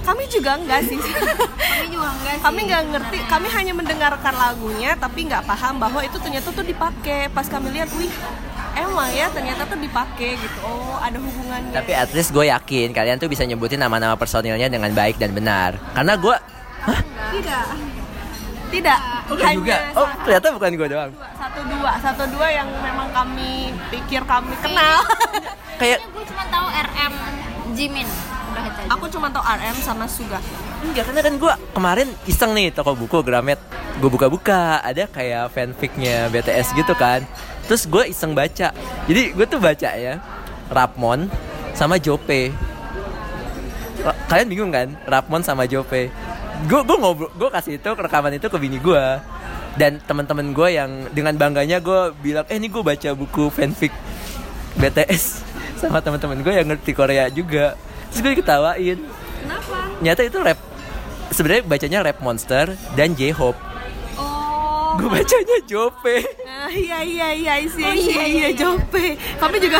Kami 0.07 0.23
juga 0.31 0.55
enggak 0.55 0.87
sih. 0.87 0.99
Kami 1.67 1.85
juga 1.91 2.07
enggak 2.15 2.35
sih. 2.39 2.43
kami 2.47 2.59
nggak 2.63 2.83
ngerti. 2.95 3.17
Kami 3.27 3.47
hanya 3.51 3.73
mendengarkan 3.75 4.33
lagunya 4.39 4.95
tapi 4.95 5.27
nggak 5.27 5.43
paham 5.43 5.83
bahwa 5.83 5.99
itu 5.99 6.15
ternyata 6.23 6.47
tuh 6.55 6.63
dipakai. 6.63 7.27
Pas 7.27 7.43
kami 7.51 7.75
lihat 7.75 7.91
wih 7.99 8.07
emang 8.85 9.09
ya 9.09 9.27
ternyata 9.33 9.65
tuh 9.65 9.79
dipakai 9.79 10.37
gitu 10.37 10.57
oh 10.61 10.97
ada 11.01 11.17
hubungannya 11.17 11.71
Tapi 11.73 11.91
at 11.97 12.09
least 12.13 12.29
gue 12.35 12.45
yakin 12.49 12.93
kalian 12.93 13.17
tuh 13.17 13.29
bisa 13.31 13.47
nyebutin 13.47 13.81
nama-nama 13.81 14.13
personilnya 14.13 14.69
dengan 14.69 14.93
baik 14.93 15.17
dan 15.17 15.33
benar. 15.33 15.79
Karena 15.95 16.13
gue 16.17 16.35
tidak 17.33 17.65
tidak 18.67 18.99
Bukan 19.27 19.53
juga. 19.59 19.75
Oh, 19.91 20.07
ternyata 20.23 20.47
bukan 20.55 20.71
gue 20.71 20.87
doang. 20.87 21.11
satu 21.35 21.59
dua 21.67 21.91
satu 21.99 22.23
dua 22.31 22.47
yang 22.47 22.67
memang 22.79 23.11
kami 23.11 23.75
pikir 23.91 24.23
kami 24.23 24.55
kenal 24.63 25.03
Kayak 25.79 25.99
gue 26.15 26.23
cuma 26.31 26.43
tahu 26.47 26.67
RM 26.71 27.13
Jimin. 27.75 28.07
Udah 28.07 28.63
itu 28.63 28.79
aja. 28.79 28.89
aku 28.95 29.05
cuma 29.11 29.27
tahu 29.29 29.43
RM 29.43 29.77
sama 29.83 30.05
Suga 30.07 30.39
enggak 30.77 31.09
karena 31.09 31.21
kan 31.25 31.33
gue 31.41 31.53
kemarin 31.73 32.07
iseng 32.29 32.53
nih 32.53 32.69
toko 32.69 32.93
buku 32.93 33.25
Gramet. 33.25 33.57
Gue 33.97 34.13
buka-buka 34.13 34.77
ada 34.85 35.09
kayak 35.09 35.49
fanficnya 35.49 36.29
BTS 36.29 36.77
gitu 36.77 36.93
kan. 36.93 37.25
Terus 37.67 37.83
gue 37.85 38.03
iseng 38.07 38.31
baca. 38.31 38.71
Jadi 39.05 39.21
gue 39.35 39.45
tuh 39.45 39.59
baca 39.59 39.89
ya 39.93 40.23
Rapmon 40.67 41.27
sama 41.75 41.99
Jope. 41.99 42.51
Ra- 44.01 44.17
Kalian 44.27 44.47
bingung 44.47 44.71
kan? 44.71 44.87
Rapmon 45.03 45.43
sama 45.43 45.67
Jope. 45.67 46.09
Gue 46.65 46.81
gue 46.81 46.97
ngobrol, 46.97 47.29
gue 47.29 47.49
kasih 47.53 47.77
itu 47.77 47.89
rekaman 47.93 48.33
itu 48.33 48.49
ke 48.49 48.57
bini 48.57 48.81
gue 48.81 49.05
dan 49.77 50.01
teman-teman 50.01 50.57
gue 50.57 50.73
yang 50.73 50.89
dengan 51.13 51.37
bangganya 51.37 51.77
gue 51.77 52.09
bilang, 52.17 52.49
eh 52.49 52.57
ini 52.57 52.65
gue 52.65 52.81
baca 52.81 53.13
buku 53.13 53.53
fanfic 53.53 53.93
BTS 54.73 55.45
sama 55.85 56.01
teman-teman 56.01 56.41
gue 56.41 56.49
yang 56.49 56.65
ngerti 56.65 56.97
Korea 56.97 57.29
juga. 57.29 57.77
Terus 58.09 58.19
gue 58.25 58.33
ketawain. 58.41 58.97
kenapa 59.43 59.77
Nyata 60.01 60.21
itu 60.25 60.37
rap 60.41 60.57
sebenarnya 61.29 61.63
bacanya 61.67 61.99
rap 62.01 62.17
monster 62.25 62.73
dan 62.97 63.13
J-Hope. 63.13 63.59
oh 63.59 63.76
Gue 64.97 65.07
bacanya 65.07 65.57
Jope. 65.63 66.15
Ah, 66.43 66.67
iya 66.67 66.99
iya 67.05 67.27
iya 67.31 67.53
isi 67.61 67.79
Oh, 67.79 67.93
iya 67.93 67.95
iya, 67.95 68.25
iya 68.25 68.47
iya. 68.49 68.49
Jope 68.51 69.13
kami 69.37 69.57
juga 69.61 69.79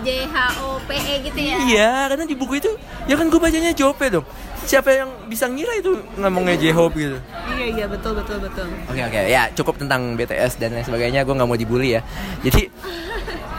J 0.00 0.08
H 0.24 0.36
O 0.64 0.80
P 0.80 0.90
E 0.96 1.14
gitu 1.28 1.40
ya. 1.44 1.56
Iya, 1.60 1.90
karena 2.08 2.24
di 2.24 2.32
buku 2.32 2.56
itu 2.56 2.72
ya 3.04 3.20
kan 3.20 3.28
gue 3.28 3.36
bacanya 3.36 3.76
Jope 3.76 4.08
dong. 4.08 4.24
Siapa 4.60 4.88
yang 4.92 5.10
bisa 5.28 5.44
ngira 5.44 5.72
itu 5.76 5.92
ngomongnya 6.16 6.56
J-Hope 6.56 6.94
gitu. 6.94 7.16
iya 7.56 7.66
iya 7.74 7.86
betul 7.88 8.12
betul 8.12 8.38
betul 8.38 8.68
Oke 8.86 9.02
oke 9.02 9.20
ya 9.26 9.48
cukup 9.56 9.80
tentang 9.80 10.14
BTS 10.14 10.60
dan 10.60 10.76
lain 10.76 10.84
sebagainya 10.84 11.24
gue 11.24 11.32
nggak 11.32 11.48
mau 11.48 11.56
dibully 11.56 11.96
ya. 11.96 12.04
Jadi 12.44 12.68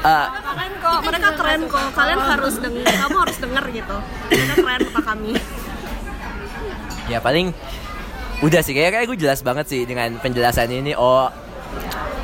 eh, 0.01 0.27
keren 0.29 0.73
kok 0.81 0.99
mereka 1.05 1.29
keren 1.37 1.61
kok 1.67 1.85
kalian 1.93 2.21
harus 2.21 2.55
denger 2.57 2.85
kamu 2.85 3.17
harus 3.17 3.37
denger 3.37 3.65
gitu 3.69 3.97
mereka 4.29 4.53
keren 4.57 4.79
kata 4.87 5.01
kami 5.03 5.31
ya 7.05 7.19
paling 7.19 7.47
udah 8.41 8.61
sih 8.65 8.73
kayak 8.73 8.91
kayak 8.93 9.05
gue 9.09 9.17
jelas 9.21 9.45
banget 9.45 9.65
sih 9.69 9.81
dengan 9.85 10.17
penjelasan 10.17 10.69
ini. 10.73 10.97
Oh 10.97 11.29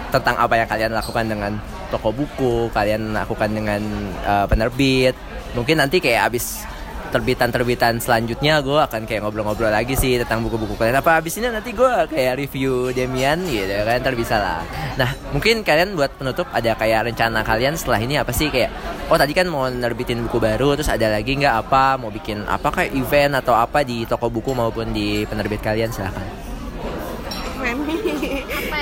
tentang 0.07 0.39
apa 0.39 0.55
yang 0.55 0.67
kalian 0.67 0.91
lakukan 0.95 1.25
dengan 1.27 1.51
toko 1.91 2.11
buku, 2.15 2.71
kalian 2.71 3.15
lakukan 3.15 3.49
dengan 3.51 3.81
uh, 4.23 4.45
penerbit. 4.47 5.15
Mungkin 5.55 5.79
nanti 5.79 5.99
kayak 5.99 6.31
abis 6.31 6.63
terbitan-terbitan 7.09 7.97
selanjutnya 7.97 8.59
gue 8.61 8.79
akan 8.79 9.07
kayak 9.07 9.23
ngobrol-ngobrol 9.23 9.71
lagi 9.71 9.97
sih 9.97 10.19
tentang 10.21 10.45
buku-buku 10.45 10.77
kalian. 10.77 10.99
Apa 11.01 11.19
abis 11.19 11.39
ini 11.41 11.49
nanti 11.49 11.73
gue 11.73 11.89
kayak 12.11 12.37
review 12.37 12.93
Demian 12.93 13.43
gitu 13.49 13.73
kan 13.83 13.99
ntar 14.03 14.13
bisa 14.13 14.35
lah. 14.37 14.61
Nah 14.95 15.11
mungkin 15.33 15.65
kalian 15.65 15.97
buat 15.97 16.13
penutup 16.15 16.47
ada 16.53 16.77
kayak 16.77 17.11
rencana 17.11 17.41
kalian 17.41 17.73
setelah 17.73 17.99
ini 17.99 18.21
apa 18.21 18.29
sih? 18.31 18.53
Kayak 18.53 18.71
oh 19.09 19.17
tadi 19.17 19.33
kan 19.33 19.49
mau 19.49 19.65
nerbitin 19.65 20.21
buku 20.29 20.37
baru 20.37 20.77
terus 20.77 20.93
ada 20.93 21.09
lagi 21.09 21.33
nggak? 21.33 21.55
Apa? 21.65 21.97
Mau 21.97 22.13
bikin 22.13 22.45
apa 22.45 22.69
kayak 22.69 22.93
event 22.93 23.41
atau 23.41 23.57
apa 23.57 23.81
di 23.81 24.05
toko 24.05 24.29
buku 24.29 24.53
maupun 24.53 24.93
di 24.93 25.25
penerbit 25.25 25.65
kalian? 25.65 25.89
Silahkan. 25.89 26.36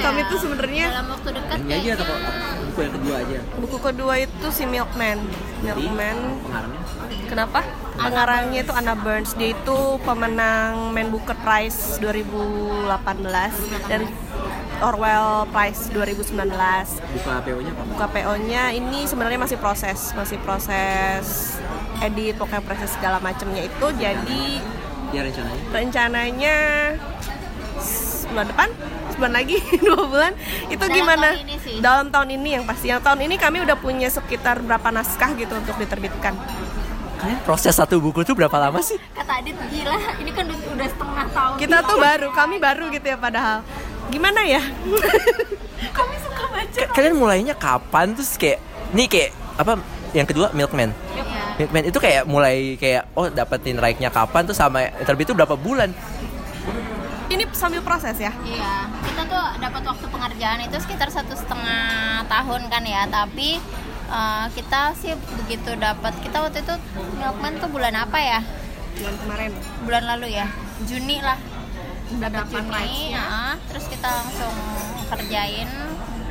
Kami 0.06 0.22
tuh 0.30 0.38
sebenarnya 0.38 0.86
dalam 0.94 1.08
waktu 1.18 1.30
dekat 1.34 1.58
ini 1.66 1.74
aja 1.82 1.92
toko 1.98 2.14
buku 2.66 2.80
yang 2.86 2.94
kedua 2.94 3.16
aja 3.18 3.40
buku 3.58 3.78
kedua 3.82 4.14
itu 4.22 4.48
si 4.54 4.64
Milkman. 4.70 5.18
Milkman. 5.66 6.18
pengarangnya 6.46 6.84
Kenapa? 7.26 7.60
Pengarangnya 7.98 8.60
itu 8.62 8.74
Anna 8.76 8.94
Burns. 8.94 9.34
Dia 9.34 9.58
itu 9.58 9.78
pemenang 10.06 10.94
Man 10.94 11.10
Booker 11.10 11.34
Prize 11.42 11.98
2018 11.98 12.86
dan 13.90 14.06
Orwell 14.84 15.50
Prize 15.50 15.90
2019. 15.90 16.36
buka 17.16 17.34
PO 17.42 17.60
nya 17.64 17.72
apa 17.74 17.84
Buka 17.96 18.06
PO-nya 18.12 18.64
ini 18.76 19.08
sebenarnya 19.08 19.40
masih 19.42 19.58
proses, 19.58 20.12
masih 20.14 20.38
proses 20.44 21.58
edit, 22.04 22.36
pokoknya 22.36 22.62
proses 22.62 22.92
segala 22.94 23.18
macamnya 23.24 23.64
itu 23.66 23.88
jadi 23.96 24.44
ya 25.16 25.22
rencananya 25.24 25.64
rencananya 25.72 26.58
bulan 28.36 28.48
depan 28.48 28.70
sebulan 29.10 29.34
lagi 29.34 29.56
dua 29.88 30.04
bulan. 30.04 30.34
Itu 30.68 30.84
Dalam 30.84 30.92
gimana? 30.94 31.28
tahun 31.32 31.42
ini 31.42 31.56
sih. 31.58 31.76
dalam 31.80 32.08
tahun 32.12 32.30
ini 32.36 32.50
yang 32.52 32.64
pasti. 32.68 32.86
Yang 32.88 33.02
tahun 33.02 33.20
ini 33.24 33.36
kami 33.36 33.58
udah 33.64 33.78
punya 33.80 34.08
sekitar 34.08 34.60
berapa 34.60 34.92
naskah 34.92 35.32
gitu 35.34 35.56
untuk 35.56 35.76
diterbitkan? 35.76 36.36
Kalian 37.16 37.40
proses 37.42 37.72
satu 37.72 37.96
buku 37.98 38.22
tuh 38.22 38.36
berapa 38.36 38.54
lama 38.60 38.84
sih? 38.84 39.00
Kata 39.16 39.40
Adit 39.40 39.56
gila 39.72 39.96
ini 40.20 40.30
kan 40.30 40.46
udah 40.46 40.84
setengah 40.86 41.26
tahun. 41.32 41.56
Kita 41.58 41.78
tuh 41.82 41.98
baru 41.98 42.28
kami 42.30 42.56
baru 42.60 42.92
gitu 42.92 43.08
ya 43.08 43.18
padahal. 43.18 43.64
Gimana 44.06 44.44
ya? 44.44 44.62
Kami 45.98 46.16
suka 46.20 46.44
baca. 46.46 46.78
Ka- 46.78 46.92
kalian 46.94 47.16
mulainya 47.16 47.56
kapan? 47.56 48.14
Terus 48.14 48.36
kayak 48.36 48.60
nih 48.92 49.08
kayak 49.08 49.32
apa 49.56 49.80
yang 50.12 50.28
kedua 50.28 50.52
Milkman. 50.52 50.92
Milkman. 51.56 51.84
Itu 51.88 51.98
kayak 51.98 52.28
mulai 52.28 52.76
kayak 52.76 53.10
oh 53.16 53.32
dapetin 53.32 53.80
raiknya 53.80 54.12
kapan? 54.12 54.44
Tuh 54.44 54.54
sama 54.54 54.84
terbit 55.08 55.26
itu 55.26 55.34
berapa 55.34 55.56
bulan 55.56 55.90
ini 57.46 57.54
sambil 57.54 57.82
proses 57.86 58.18
ya 58.18 58.34
Iya, 58.42 58.90
kita 59.06 59.22
tuh 59.30 59.46
dapat 59.62 59.84
waktu 59.86 60.06
pengerjaan 60.10 60.60
itu 60.66 60.78
sekitar 60.82 61.10
satu 61.14 61.38
setengah 61.38 62.26
tahun 62.26 62.62
kan 62.68 62.84
ya, 62.84 63.06
tapi 63.06 63.62
eh, 64.10 64.46
kita 64.58 64.98
sih 64.98 65.14
begitu 65.46 65.78
dapat 65.78 66.14
kita 66.26 66.42
waktu 66.42 66.66
itu 66.66 66.76
Milkman 67.22 67.62
tuh 67.62 67.70
bulan 67.70 67.94
apa 67.94 68.18
ya? 68.18 68.40
bulan 68.96 69.16
kemarin 69.22 69.52
Bulan 69.86 70.04
lalu 70.08 70.28
ya, 70.34 70.48
Juni 70.88 71.20
lah. 71.22 71.38
udah 72.06 72.30
Dapat 72.30 72.64
Juni, 72.70 73.12
ya, 73.12 73.58
terus 73.66 73.86
kita 73.90 74.06
langsung 74.08 74.56
kerjain, 75.10 75.70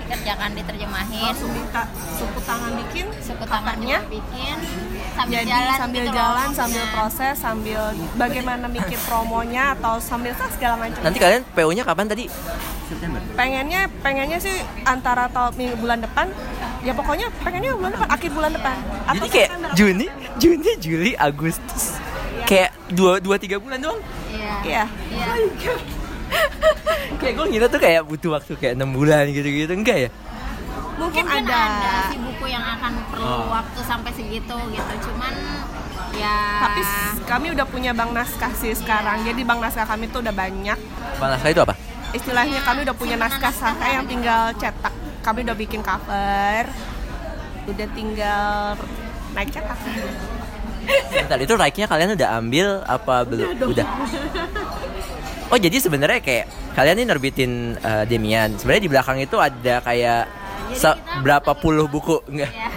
dikerjakan, 0.04 0.50
diterjemahin, 0.52 1.32
langsung 1.32 1.50
minta 1.56 1.82
suku 2.20 2.40
tangan 2.44 2.72
bikin 2.84 3.06
suku 3.24 3.44
tangan 3.48 3.74
covernya. 3.74 3.98
juga 4.04 4.12
bikin, 4.12 4.56
sambil 5.16 5.38
jadi 5.40 5.48
jalan 5.48 5.78
sambil 5.80 6.02
gitu 6.04 6.10
loh. 6.10 6.14
jalan 6.14 6.48
sambil 6.52 6.82
maksudnya. 6.84 6.94
proses 6.94 7.34
sambil 7.40 7.80
bagaimana 8.20 8.66
mikir 8.68 8.98
promonya 9.08 9.64
atau 9.74 9.94
sambil 9.98 10.32
segala 10.52 10.74
macam. 10.76 11.00
Nanti 11.00 11.18
kalian 11.18 11.42
PO 11.56 11.70
nya 11.72 11.84
kapan 11.88 12.06
tadi? 12.06 12.24
September. 12.84 13.20
Pengennya 13.32 13.80
pengennya 14.04 14.38
sih 14.38 14.56
antara 14.84 15.26
tahun 15.32 15.56
minggu 15.56 15.76
bulan 15.80 16.04
depan. 16.04 16.28
Ya 16.84 16.92
pokoknya 16.92 17.32
pengennya 17.40 17.72
bulan 17.72 17.96
depan 17.96 18.08
akhir 18.12 18.30
bulan 18.36 18.52
depan. 18.52 18.76
Atau 19.08 19.24
jadi 19.24 19.28
kayak 19.32 19.48
September. 19.48 19.70
Juni 19.72 20.06
Juni 20.36 20.70
Juli 20.76 21.10
Agustus. 21.16 21.96
Kayak 22.44 22.76
dua 22.92 23.24
dua 23.24 23.40
tiga 23.40 23.56
bulan 23.56 23.80
doang? 23.80 24.00
Iya. 24.28 24.54
iya. 24.60 24.84
Iya. 25.08 25.93
kayak 27.20 27.32
gue 27.34 27.46
ngira 27.50 27.66
tuh 27.66 27.80
kayak 27.80 28.02
butuh 28.04 28.30
waktu 28.34 28.52
kayak 28.54 28.74
enam 28.76 28.90
bulan 28.90 29.28
gitu 29.28 29.46
gitu 29.46 29.72
enggak 29.72 29.98
ya? 30.08 30.10
Mungkin, 30.94 31.26
Mungkin 31.26 31.42
ada, 31.42 31.58
ada 31.58 31.92
sih 32.06 32.18
buku 32.22 32.46
yang 32.46 32.62
akan 32.62 32.92
perlu 33.10 33.26
Oh. 33.26 33.50
waktu 33.50 33.80
sampai 33.82 34.10
segitu 34.14 34.54
gitu. 34.70 34.92
Cuman 35.10 35.34
ya 36.14 36.36
tapi 36.62 36.80
kami 37.26 37.46
udah 37.50 37.66
punya 37.66 37.90
bank 37.90 38.14
naskah 38.14 38.52
sih 38.54 38.70
sekarang. 38.70 39.26
Jadi 39.26 39.42
bank 39.42 39.58
naskah 39.58 39.86
kami 39.86 40.06
tuh 40.06 40.22
udah 40.22 40.30
banyak. 40.30 40.78
Bang 41.18 41.30
Naskah 41.34 41.50
itu 41.50 41.62
apa? 41.62 41.74
Istilahnya 42.14 42.62
kami 42.62 42.86
udah 42.86 42.94
punya 42.94 43.18
naskah 43.18 43.50
naskah 43.50 43.90
yang 43.90 44.06
tinggal 44.06 44.54
cetak. 44.54 44.94
Kami 45.26 45.42
udah 45.42 45.56
bikin 45.58 45.82
cover. 45.82 46.62
Udah 47.66 47.86
tinggal 47.90 48.78
naik 49.34 49.50
cetak. 49.50 49.78
Bentar, 50.84 51.38
itu 51.40 51.54
raiknya 51.56 51.86
kalian 51.88 52.12
udah 52.12 52.28
ambil 52.38 52.66
apa 52.84 53.24
belum? 53.24 53.56
udah 53.66 53.86
oh 55.48 55.58
jadi 55.58 55.76
sebenarnya 55.76 56.20
kayak 56.20 56.46
kalian 56.72 56.96
ini 56.98 57.06
nerbitin 57.06 57.52
eh, 57.76 58.04
Demian. 58.04 58.56
Sebenarnya 58.56 58.82
di 58.82 58.90
belakang 58.90 59.18
itu 59.18 59.36
ada 59.36 59.74
kayak 59.80 60.22
se- 60.72 61.00
berapa 61.20 61.52
puluh 61.54 61.86
buku? 61.86 62.20
Enggak 62.28 62.50
ya. 62.50 62.68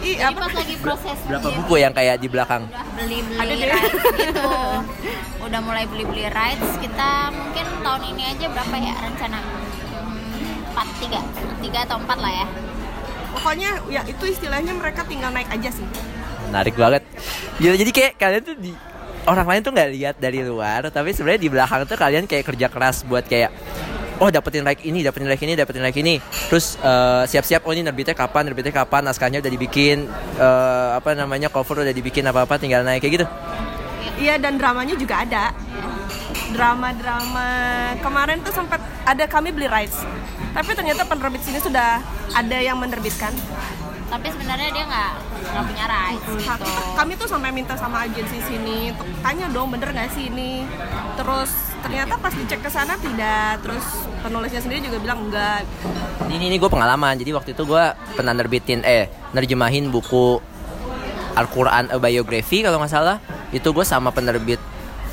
Ih, 0.00 0.16
Jadi 0.16 0.32
apa 0.32 0.48
pas 0.48 0.54
lagi 0.56 0.74
proses 0.80 1.18
berapa 1.28 1.44
bikin, 1.44 1.58
buku 1.60 1.74
yang 1.76 1.92
kayak 1.92 2.16
di 2.16 2.28
belakang? 2.32 2.62
Udah 2.64 2.84
beli 2.96 3.18
beli 3.20 3.68
rights 3.68 4.00
gitu. 4.24 4.52
Udah 5.44 5.60
mulai 5.60 5.84
beli 5.84 6.04
beli 6.08 6.24
rights 6.26 6.68
kita 6.80 7.10
mungkin 7.30 7.66
tahun 7.84 8.02
ini 8.08 8.22
aja 8.32 8.46
berapa 8.48 8.74
ya 8.80 8.94
rencana? 8.96 9.38
Hmm, 9.38 10.72
empat 10.72 10.88
tiga. 11.04 11.20
Tiga 11.60 11.78
atau 11.84 11.96
empat 12.00 12.16
lah 12.16 12.32
ya. 12.32 12.46
Pokoknya 13.30 13.70
ya 13.92 14.00
itu 14.08 14.24
istilahnya 14.24 14.72
mereka 14.72 15.04
tinggal 15.04 15.30
naik 15.30 15.52
aja 15.52 15.68
sih. 15.68 15.84
Menarik 16.48 16.74
banget. 16.74 17.04
Gila, 17.60 17.76
jadi 17.76 17.90
kayak 17.92 18.12
kalian 18.16 18.42
tuh 18.42 18.56
di 18.56 18.72
orang 19.30 19.46
lain 19.46 19.60
tuh 19.62 19.70
nggak 19.70 19.90
lihat 19.94 20.14
dari 20.18 20.42
luar 20.42 20.90
tapi 20.90 21.14
sebenarnya 21.14 21.40
di 21.46 21.50
belakang 21.50 21.86
tuh 21.86 21.94
kalian 21.94 22.26
kayak 22.26 22.44
kerja 22.50 22.66
keras 22.66 23.06
buat 23.06 23.22
kayak 23.22 23.54
oh 24.18 24.28
dapetin 24.28 24.66
like 24.66 24.82
ini 24.82 25.06
dapetin 25.06 25.30
like 25.30 25.40
ini 25.40 25.54
dapetin 25.54 25.86
like 25.86 25.96
ini 25.96 26.18
terus 26.50 26.74
eh, 26.82 27.22
siap-siap 27.30 27.62
oh 27.62 27.72
ini 27.72 27.86
nerbitnya 27.86 28.18
kapan 28.18 28.50
nerbitnya 28.50 28.74
kapan 28.74 29.06
naskahnya 29.06 29.38
udah 29.38 29.52
dibikin 29.54 30.10
eh, 30.36 30.88
apa 30.98 31.14
namanya 31.14 31.46
cover 31.48 31.86
udah 31.86 31.94
dibikin 31.94 32.26
apa 32.26 32.42
apa 32.42 32.58
tinggal 32.58 32.82
naik 32.82 33.06
kayak 33.06 33.22
gitu 33.22 33.26
Iya 34.20 34.36
dan 34.36 34.60
dramanya 34.60 34.94
juga 35.00 35.24
ada. 35.24 35.56
Drama-drama 36.52 37.48
kemarin 38.04 38.44
tuh 38.44 38.52
sempat 38.52 38.80
ada 39.08 39.24
kami 39.24 39.48
beli 39.48 39.64
rights. 39.64 40.04
Tapi 40.52 40.76
ternyata 40.76 41.08
penerbit 41.08 41.40
sini 41.40 41.56
sudah 41.56 42.04
ada 42.36 42.58
yang 42.60 42.76
menerbitkan. 42.76 43.32
Tapi 44.10 44.26
sebenarnya 44.26 44.68
dia 44.74 44.84
nggak 44.84 45.12
nggak 45.50 45.64
punya 45.64 45.84
rights 45.86 46.26
Ka- 46.26 46.58
gitu 46.58 46.66
kami 46.98 47.12
tuh 47.14 47.28
sampai 47.30 47.50
minta 47.54 47.74
sama 47.78 48.04
agensi 48.04 48.42
sini 48.42 48.90
untuk 48.90 49.06
tanya 49.22 49.46
dong 49.48 49.70
bener 49.70 49.94
gak 49.94 50.10
sih 50.10 50.26
ini. 50.26 50.66
Terus 51.14 51.50
ternyata 51.80 52.18
pas 52.18 52.34
dicek 52.34 52.60
ke 52.60 52.70
sana 52.70 52.98
tidak. 52.98 53.62
Terus 53.62 53.86
penulisnya 54.20 54.60
sendiri 54.60 54.84
juga 54.84 54.98
bilang 55.00 55.30
enggak. 55.30 55.62
ini 56.30 56.46
ini 56.46 56.56
gue 56.62 56.70
pengalaman 56.70 57.18
jadi 57.18 57.34
waktu 57.34 57.58
itu 57.58 57.62
gue 57.66 57.84
pernah 58.14 58.30
nerbitin 58.30 58.86
eh 58.86 59.10
nerjemahin 59.34 59.90
buku 59.90 60.38
Al-Quran 61.34 61.90
A 61.90 61.96
Biography 61.98 62.62
kalau 62.62 62.78
nggak 62.78 62.92
salah 62.92 63.18
itu 63.50 63.66
gue 63.66 63.82
sama 63.82 64.14
penerbit 64.14 64.62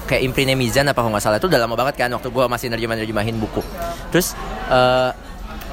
kayak 0.06 0.22
Imprine 0.24 0.54
Mizan 0.54 0.86
apa 0.86 1.02
kalau 1.02 1.14
nggak 1.14 1.26
salah 1.26 1.38
itu 1.42 1.50
udah 1.50 1.60
lama 1.66 1.74
banget 1.74 1.96
kan 1.98 2.10
waktu 2.14 2.30
gue 2.30 2.46
masih 2.46 2.68
nerjemahin 2.70 3.02
nerjemahin 3.02 3.36
buku 3.42 3.66
terus 4.14 4.38
eh, 4.70 5.10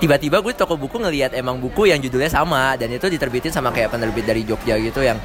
tiba-tiba 0.03 0.43
gue 0.43 0.53
di 0.53 0.59
toko 0.59 0.75
buku 0.75 0.99
ngelihat 0.99 1.37
emang 1.39 1.63
buku 1.63 1.91
yang 1.91 2.03
judulnya 2.03 2.31
sama 2.31 2.75
dan 2.75 2.91
itu 2.91 3.07
diterbitin 3.07 3.55
sama 3.55 3.71
kayak 3.71 3.95
penerbit 3.95 4.27
dari 4.27 4.43
Jogja 4.43 4.75
gitu 4.79 5.01
yang 5.05 5.19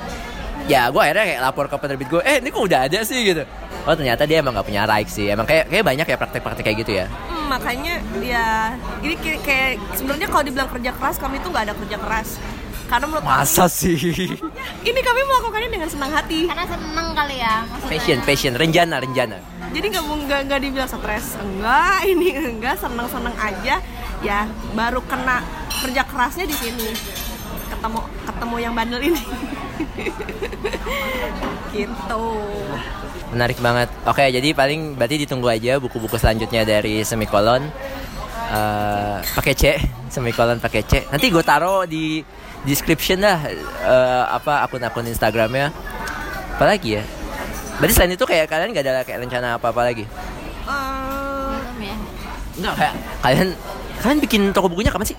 ya 0.69 0.93
gue 0.93 1.01
akhirnya 1.01 1.25
kayak 1.25 1.41
lapor 1.41 1.65
ke 1.65 1.75
penerbit 1.81 2.07
gue 2.07 2.21
eh 2.21 2.37
ini 2.37 2.49
kok 2.53 2.61
udah 2.61 2.79
ada 2.85 2.99
sih? 3.01 3.25
gitu. 3.25 3.43
Oh 3.89 3.95
ternyata 3.97 4.29
dia 4.29 4.43
emang 4.43 4.53
nggak 4.53 4.67
punya 4.69 4.85
right 4.85 5.09
sih. 5.09 5.31
Emang 5.33 5.49
kayak 5.49 5.71
kayak 5.71 5.81
banyak 5.81 6.05
ya 6.05 6.17
praktek-praktek 6.19 6.63
kayak 6.69 6.77
gitu 6.85 6.91
ya? 7.01 7.05
Hmm, 7.09 7.49
makanya 7.49 7.97
ya 8.21 8.77
ini 9.01 9.15
kayak, 9.17 9.39
kayak 9.41 9.71
sebenarnya 9.97 10.27
kalau 10.29 10.43
dibilang 10.45 10.69
kerja 10.69 10.91
keras 10.93 11.15
kami 11.17 11.41
tuh 11.41 11.49
nggak 11.49 11.65
ada 11.71 11.73
kerja 11.73 11.97
keras. 11.97 12.29
Karena 12.89 13.05
menurut 13.05 13.21
kami, 13.21 13.37
masa 13.37 13.65
sih? 13.69 13.93
Ini 14.89 14.99
kami 15.05 15.21
melakukannya 15.21 15.69
dengan 15.69 15.89
senang 15.93 16.09
hati. 16.09 16.49
karena 16.49 16.65
seneng 16.65 17.07
kali 17.13 17.37
ya 17.37 17.61
maksudnya. 17.69 17.91
Passion 17.93 18.19
passion 18.25 18.53
rencana 18.57 18.95
rencana. 18.97 19.37
Jadi 19.69 19.85
nggak 19.93 20.03
nggak 20.09 20.39
nggak 20.49 20.59
dibilang 20.65 20.89
stres. 20.89 21.37
Enggak 21.37 22.01
ini 22.11 22.27
enggak 22.33 22.75
seneng 22.81 23.05
seneng 23.05 23.35
aja 23.37 23.77
ya 24.19 24.47
baru 24.75 24.99
kena 25.07 25.43
kerja 25.79 26.03
kerasnya 26.03 26.45
di 26.47 26.55
sini 26.55 26.87
ketemu 27.69 27.99
ketemu 28.27 28.55
yang 28.59 28.73
bandel 28.75 28.99
ini 28.99 29.21
gitu 31.75 32.25
Menarik 33.29 33.61
banget. 33.61 33.93
Oke, 34.09 34.25
jadi 34.25 34.57
paling 34.57 34.97
berarti 34.97 35.21
ditunggu 35.21 35.53
aja 35.53 35.77
buku-buku 35.77 36.17
selanjutnya 36.17 36.65
dari 36.65 37.05
Semikolon. 37.05 37.61
Eh, 38.49 39.17
pakai 39.37 39.53
C, 39.53 39.77
Semikolon 40.09 40.57
pakai 40.57 40.81
C. 40.81 41.05
Nanti 41.13 41.29
gue 41.29 41.45
taruh 41.45 41.85
di 41.85 42.25
description 42.65 43.21
dah 43.21 43.37
eh, 43.85 44.23
apa 44.33 44.65
akun-akun 44.65 45.05
Instagramnya. 45.05 45.69
Apalagi 46.57 46.97
ya? 46.97 47.03
Berarti 47.77 47.93
selain 47.93 48.17
itu 48.17 48.25
kayak 48.25 48.49
kalian 48.49 48.73
gak 48.73 48.83
ada 48.89 49.05
kayak 49.05 49.21
rencana 49.21 49.61
apa-apa 49.61 49.81
lagi? 49.93 50.09
Eh, 50.65 51.53
belum 51.53 51.77
ya 51.85 51.95
Enggak 52.59 52.73
kayak 52.81 52.95
kalian 53.21 53.49
kalian 53.99 54.19
bikin 54.19 54.41
toko 54.49 54.67
bukunya 54.67 54.89
kapan 54.89 55.07
sih? 55.07 55.17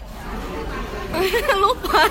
Lupa. 1.61 2.07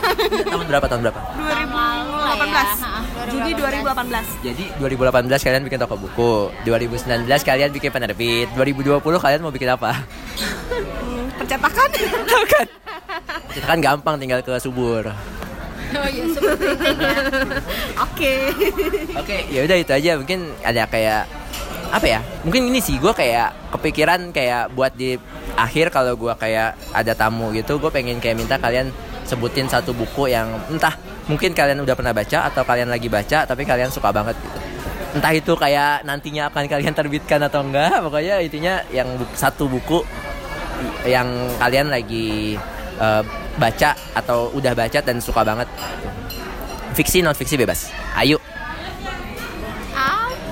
tahun 0.45 0.65
berapa 0.67 0.85
tahun 0.85 1.01
berapa 1.01 1.19
2018. 1.33 2.83
Ha, 2.83 2.89
Juni 3.25 3.51
2018. 3.51 4.45
jadi 4.45 4.63
2018 4.77 5.39
kalian 5.39 5.63
bikin 5.65 5.79
toko 5.79 5.95
buku 5.95 6.33
2019 6.63 7.07
kalian 7.25 7.69
bikin 7.71 7.89
penerbit 7.89 8.47
2020 8.53 8.99
kalian 8.99 9.39
mau 9.39 9.49
bikin 9.49 9.69
apa 9.69 10.03
Hmm, 10.69 11.25
percetakan. 11.35 11.89
kan 12.45 12.65
kita 13.49 13.65
kan 13.65 13.79
gampang 13.79 14.15
tinggal 14.17 14.39
ke 14.39 14.53
subur 14.57 15.09
Oh 15.89 16.05
iya, 16.05 16.21
ya. 16.21 16.41
Oke. 18.05 18.33
Oke, 19.17 19.37
ya 19.49 19.65
udah 19.65 19.73
itu 19.73 19.89
aja. 19.89 20.21
Mungkin 20.21 20.53
ada 20.61 20.85
kayak 20.85 21.25
apa 21.89 22.05
ya? 22.05 22.19
Mungkin 22.45 22.69
ini 22.69 22.79
sih 22.79 23.01
gue 23.01 23.13
kayak 23.13 23.73
kepikiran 23.73 24.29
kayak 24.29 24.73
buat 24.77 24.93
di 24.93 25.17
akhir 25.57 25.89
kalau 25.89 26.13
gue 26.13 26.33
kayak 26.37 26.77
ada 26.93 27.13
tamu 27.17 27.49
gitu, 27.51 27.81
gue 27.81 27.89
pengen 27.89 28.21
kayak 28.21 28.37
minta 28.37 28.55
kalian 28.61 28.93
sebutin 29.25 29.69
satu 29.69 29.93
buku 29.93 30.29
yang 30.29 30.49
entah 30.73 30.93
mungkin 31.29 31.53
kalian 31.53 31.81
udah 31.85 31.93
pernah 31.93 32.13
baca 32.13 32.49
atau 32.49 32.65
kalian 32.65 32.89
lagi 32.89 33.05
baca 33.05 33.45
tapi 33.45 33.61
kalian 33.65 33.93
suka 33.93 34.09
banget 34.09 34.33
gitu. 34.37 34.59
Entah 35.09 35.33
itu 35.33 35.53
kayak 35.57 36.05
nantinya 36.05 36.53
akan 36.53 36.69
kalian 36.69 36.93
terbitkan 36.93 37.41
atau 37.41 37.65
enggak, 37.65 37.97
pokoknya 38.01 38.41
intinya 38.45 38.81
yang 38.93 39.09
bu- 39.17 39.29
satu 39.33 39.65
buku 39.65 40.05
yang 41.05 41.25
kalian 41.57 41.89
lagi 41.89 42.57
eh, 43.01 43.23
baca 43.57 43.97
atau 44.13 44.53
udah 44.53 44.73
baca 44.77 44.99
dan 45.01 45.17
suka 45.17 45.41
banget. 45.41 45.65
Fiksi 46.93 47.21
non 47.21 47.37
fiksi 47.37 47.57
bebas. 47.57 47.93
Ayo. 48.17 48.48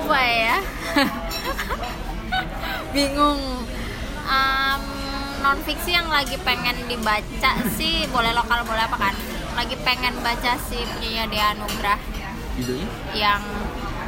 Apa 0.08 0.24
ya? 0.24 0.56
Bingung. 2.96 3.60
Um, 4.24 4.80
non 5.44 5.60
fiksi 5.68 5.92
yang 5.92 6.08
lagi 6.08 6.40
pengen 6.40 6.80
dibaca 6.88 7.52
sih 7.76 8.08
boleh 8.08 8.32
lokal 8.32 8.64
boleh 8.64 8.88
apa 8.88 8.96
kan? 8.96 9.12
Lagi 9.52 9.76
pengen 9.84 10.16
baca 10.24 10.56
sih 10.72 10.80
punya 10.96 11.28
Dea 11.28 11.52
Nugrah 11.60 12.00
Judulnya? 12.56 12.88
yang 13.12 13.44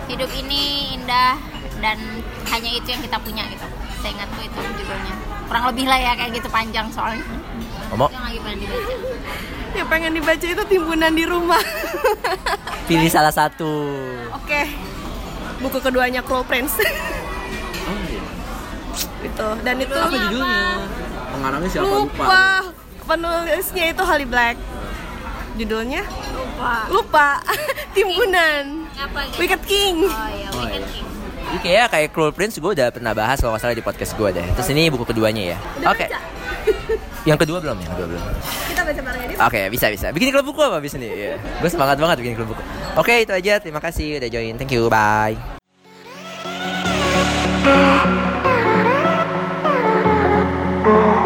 hidup 0.09 0.33
ini 0.41 0.97
indah 0.97 1.37
dan 1.85 2.01
hanya 2.49 2.71
itu 2.73 2.97
yang 2.97 3.05
kita 3.05 3.21
punya 3.21 3.45
gitu. 3.53 3.69
Saya 4.01 4.17
ingat 4.17 4.33
tuh 4.33 4.49
itu 4.49 4.61
judulnya. 4.81 5.15
Kurang 5.53 5.65
lebih 5.69 5.85
lah 5.85 6.01
ya 6.01 6.13
kayak 6.17 6.33
gitu 6.41 6.49
panjang 6.49 6.89
soalnya. 6.89 7.29
Itu 7.93 8.09
yang 8.09 8.25
lagi 8.25 8.41
pengen 8.41 8.59
dibaca. 8.65 8.95
Yang 9.77 9.89
pengen 9.93 10.13
dibaca 10.17 10.47
itu 10.49 10.63
timbunan 10.65 11.13
di 11.13 11.25
rumah. 11.29 11.61
pilih 12.89 13.13
salah 13.13 13.37
satu. 13.37 13.69
Oke. 14.33 14.65
Buku 15.61 15.79
keduanya 15.79 16.21
Cruel 16.21 16.45
Prince. 16.45 16.77
Oh, 17.83 17.97
iya. 18.07 18.23
itu. 19.21 19.49
Dan 19.67 19.75
itu 19.81 19.91
Apa 19.93 20.15
judulnya? 20.15 20.63
Pengarangnya 21.29 21.69
siapa? 21.69 21.91
lupa. 21.91 22.45
Penulisnya 23.03 23.85
itu 23.91 24.03
Holly 24.05 24.23
Black. 24.25 24.55
Judulnya 25.57 26.07
Lupa. 26.31 26.75
lupa. 26.87 27.29
timbunan. 27.97 28.87
Apa 28.95 29.27
gitu? 29.27 29.39
Wicked 29.43 29.63
King. 29.67 30.07
Oh 30.07 30.29
iya, 30.31 30.49
Oh, 30.55 30.63
Wicked 30.63 30.79
iya. 30.79 30.89
King. 30.89 31.07
Ini 31.43 31.59
kayak 31.59 31.87
kayak 31.91 32.09
Cruel 32.15 32.31
Prince 32.31 32.55
gue 32.57 32.71
udah 32.71 32.95
pernah 32.95 33.11
bahas 33.11 33.43
kalau 33.43 33.51
nggak 33.51 33.63
salah 33.65 33.75
di 33.75 33.83
podcast 33.83 34.15
gue 34.15 34.29
deh. 34.31 34.47
Terus 34.55 34.69
ini 34.71 34.87
buku 34.87 35.03
keduanya 35.03 35.43
ya. 35.43 35.59
Oke. 35.85 36.07
baca? 36.07 36.21
Yang 37.29 37.39
kedua 37.45 37.59
belum, 37.61 37.77
yang 37.77 37.93
kedua 37.93 38.07
belum. 38.09 38.23
Kita 38.73 38.81
baca 38.81 39.01
bareng 39.05 39.21
Oke, 39.29 39.37
okay, 39.41 39.65
bisa 39.69 39.87
bisa. 39.93 40.09
Bikin 40.09 40.33
klub 40.33 40.47
buku 40.49 40.61
apa 40.65 40.81
abis 40.81 40.97
nih? 40.97 41.37
Yeah. 41.37 41.37
Gue 41.61 41.69
semangat 41.69 42.01
banget 42.01 42.17
bikin 42.25 42.35
klub 42.41 42.57
buku. 42.57 42.63
Oke, 42.97 43.13
okay, 43.13 43.29
itu 43.29 43.33
aja. 43.37 43.61
Terima 43.61 43.81
kasih 43.81 44.17
udah 44.21 44.31
join. 44.33 44.57
Thank 44.57 44.73
you. 44.73 44.89
Bye. 44.89 45.37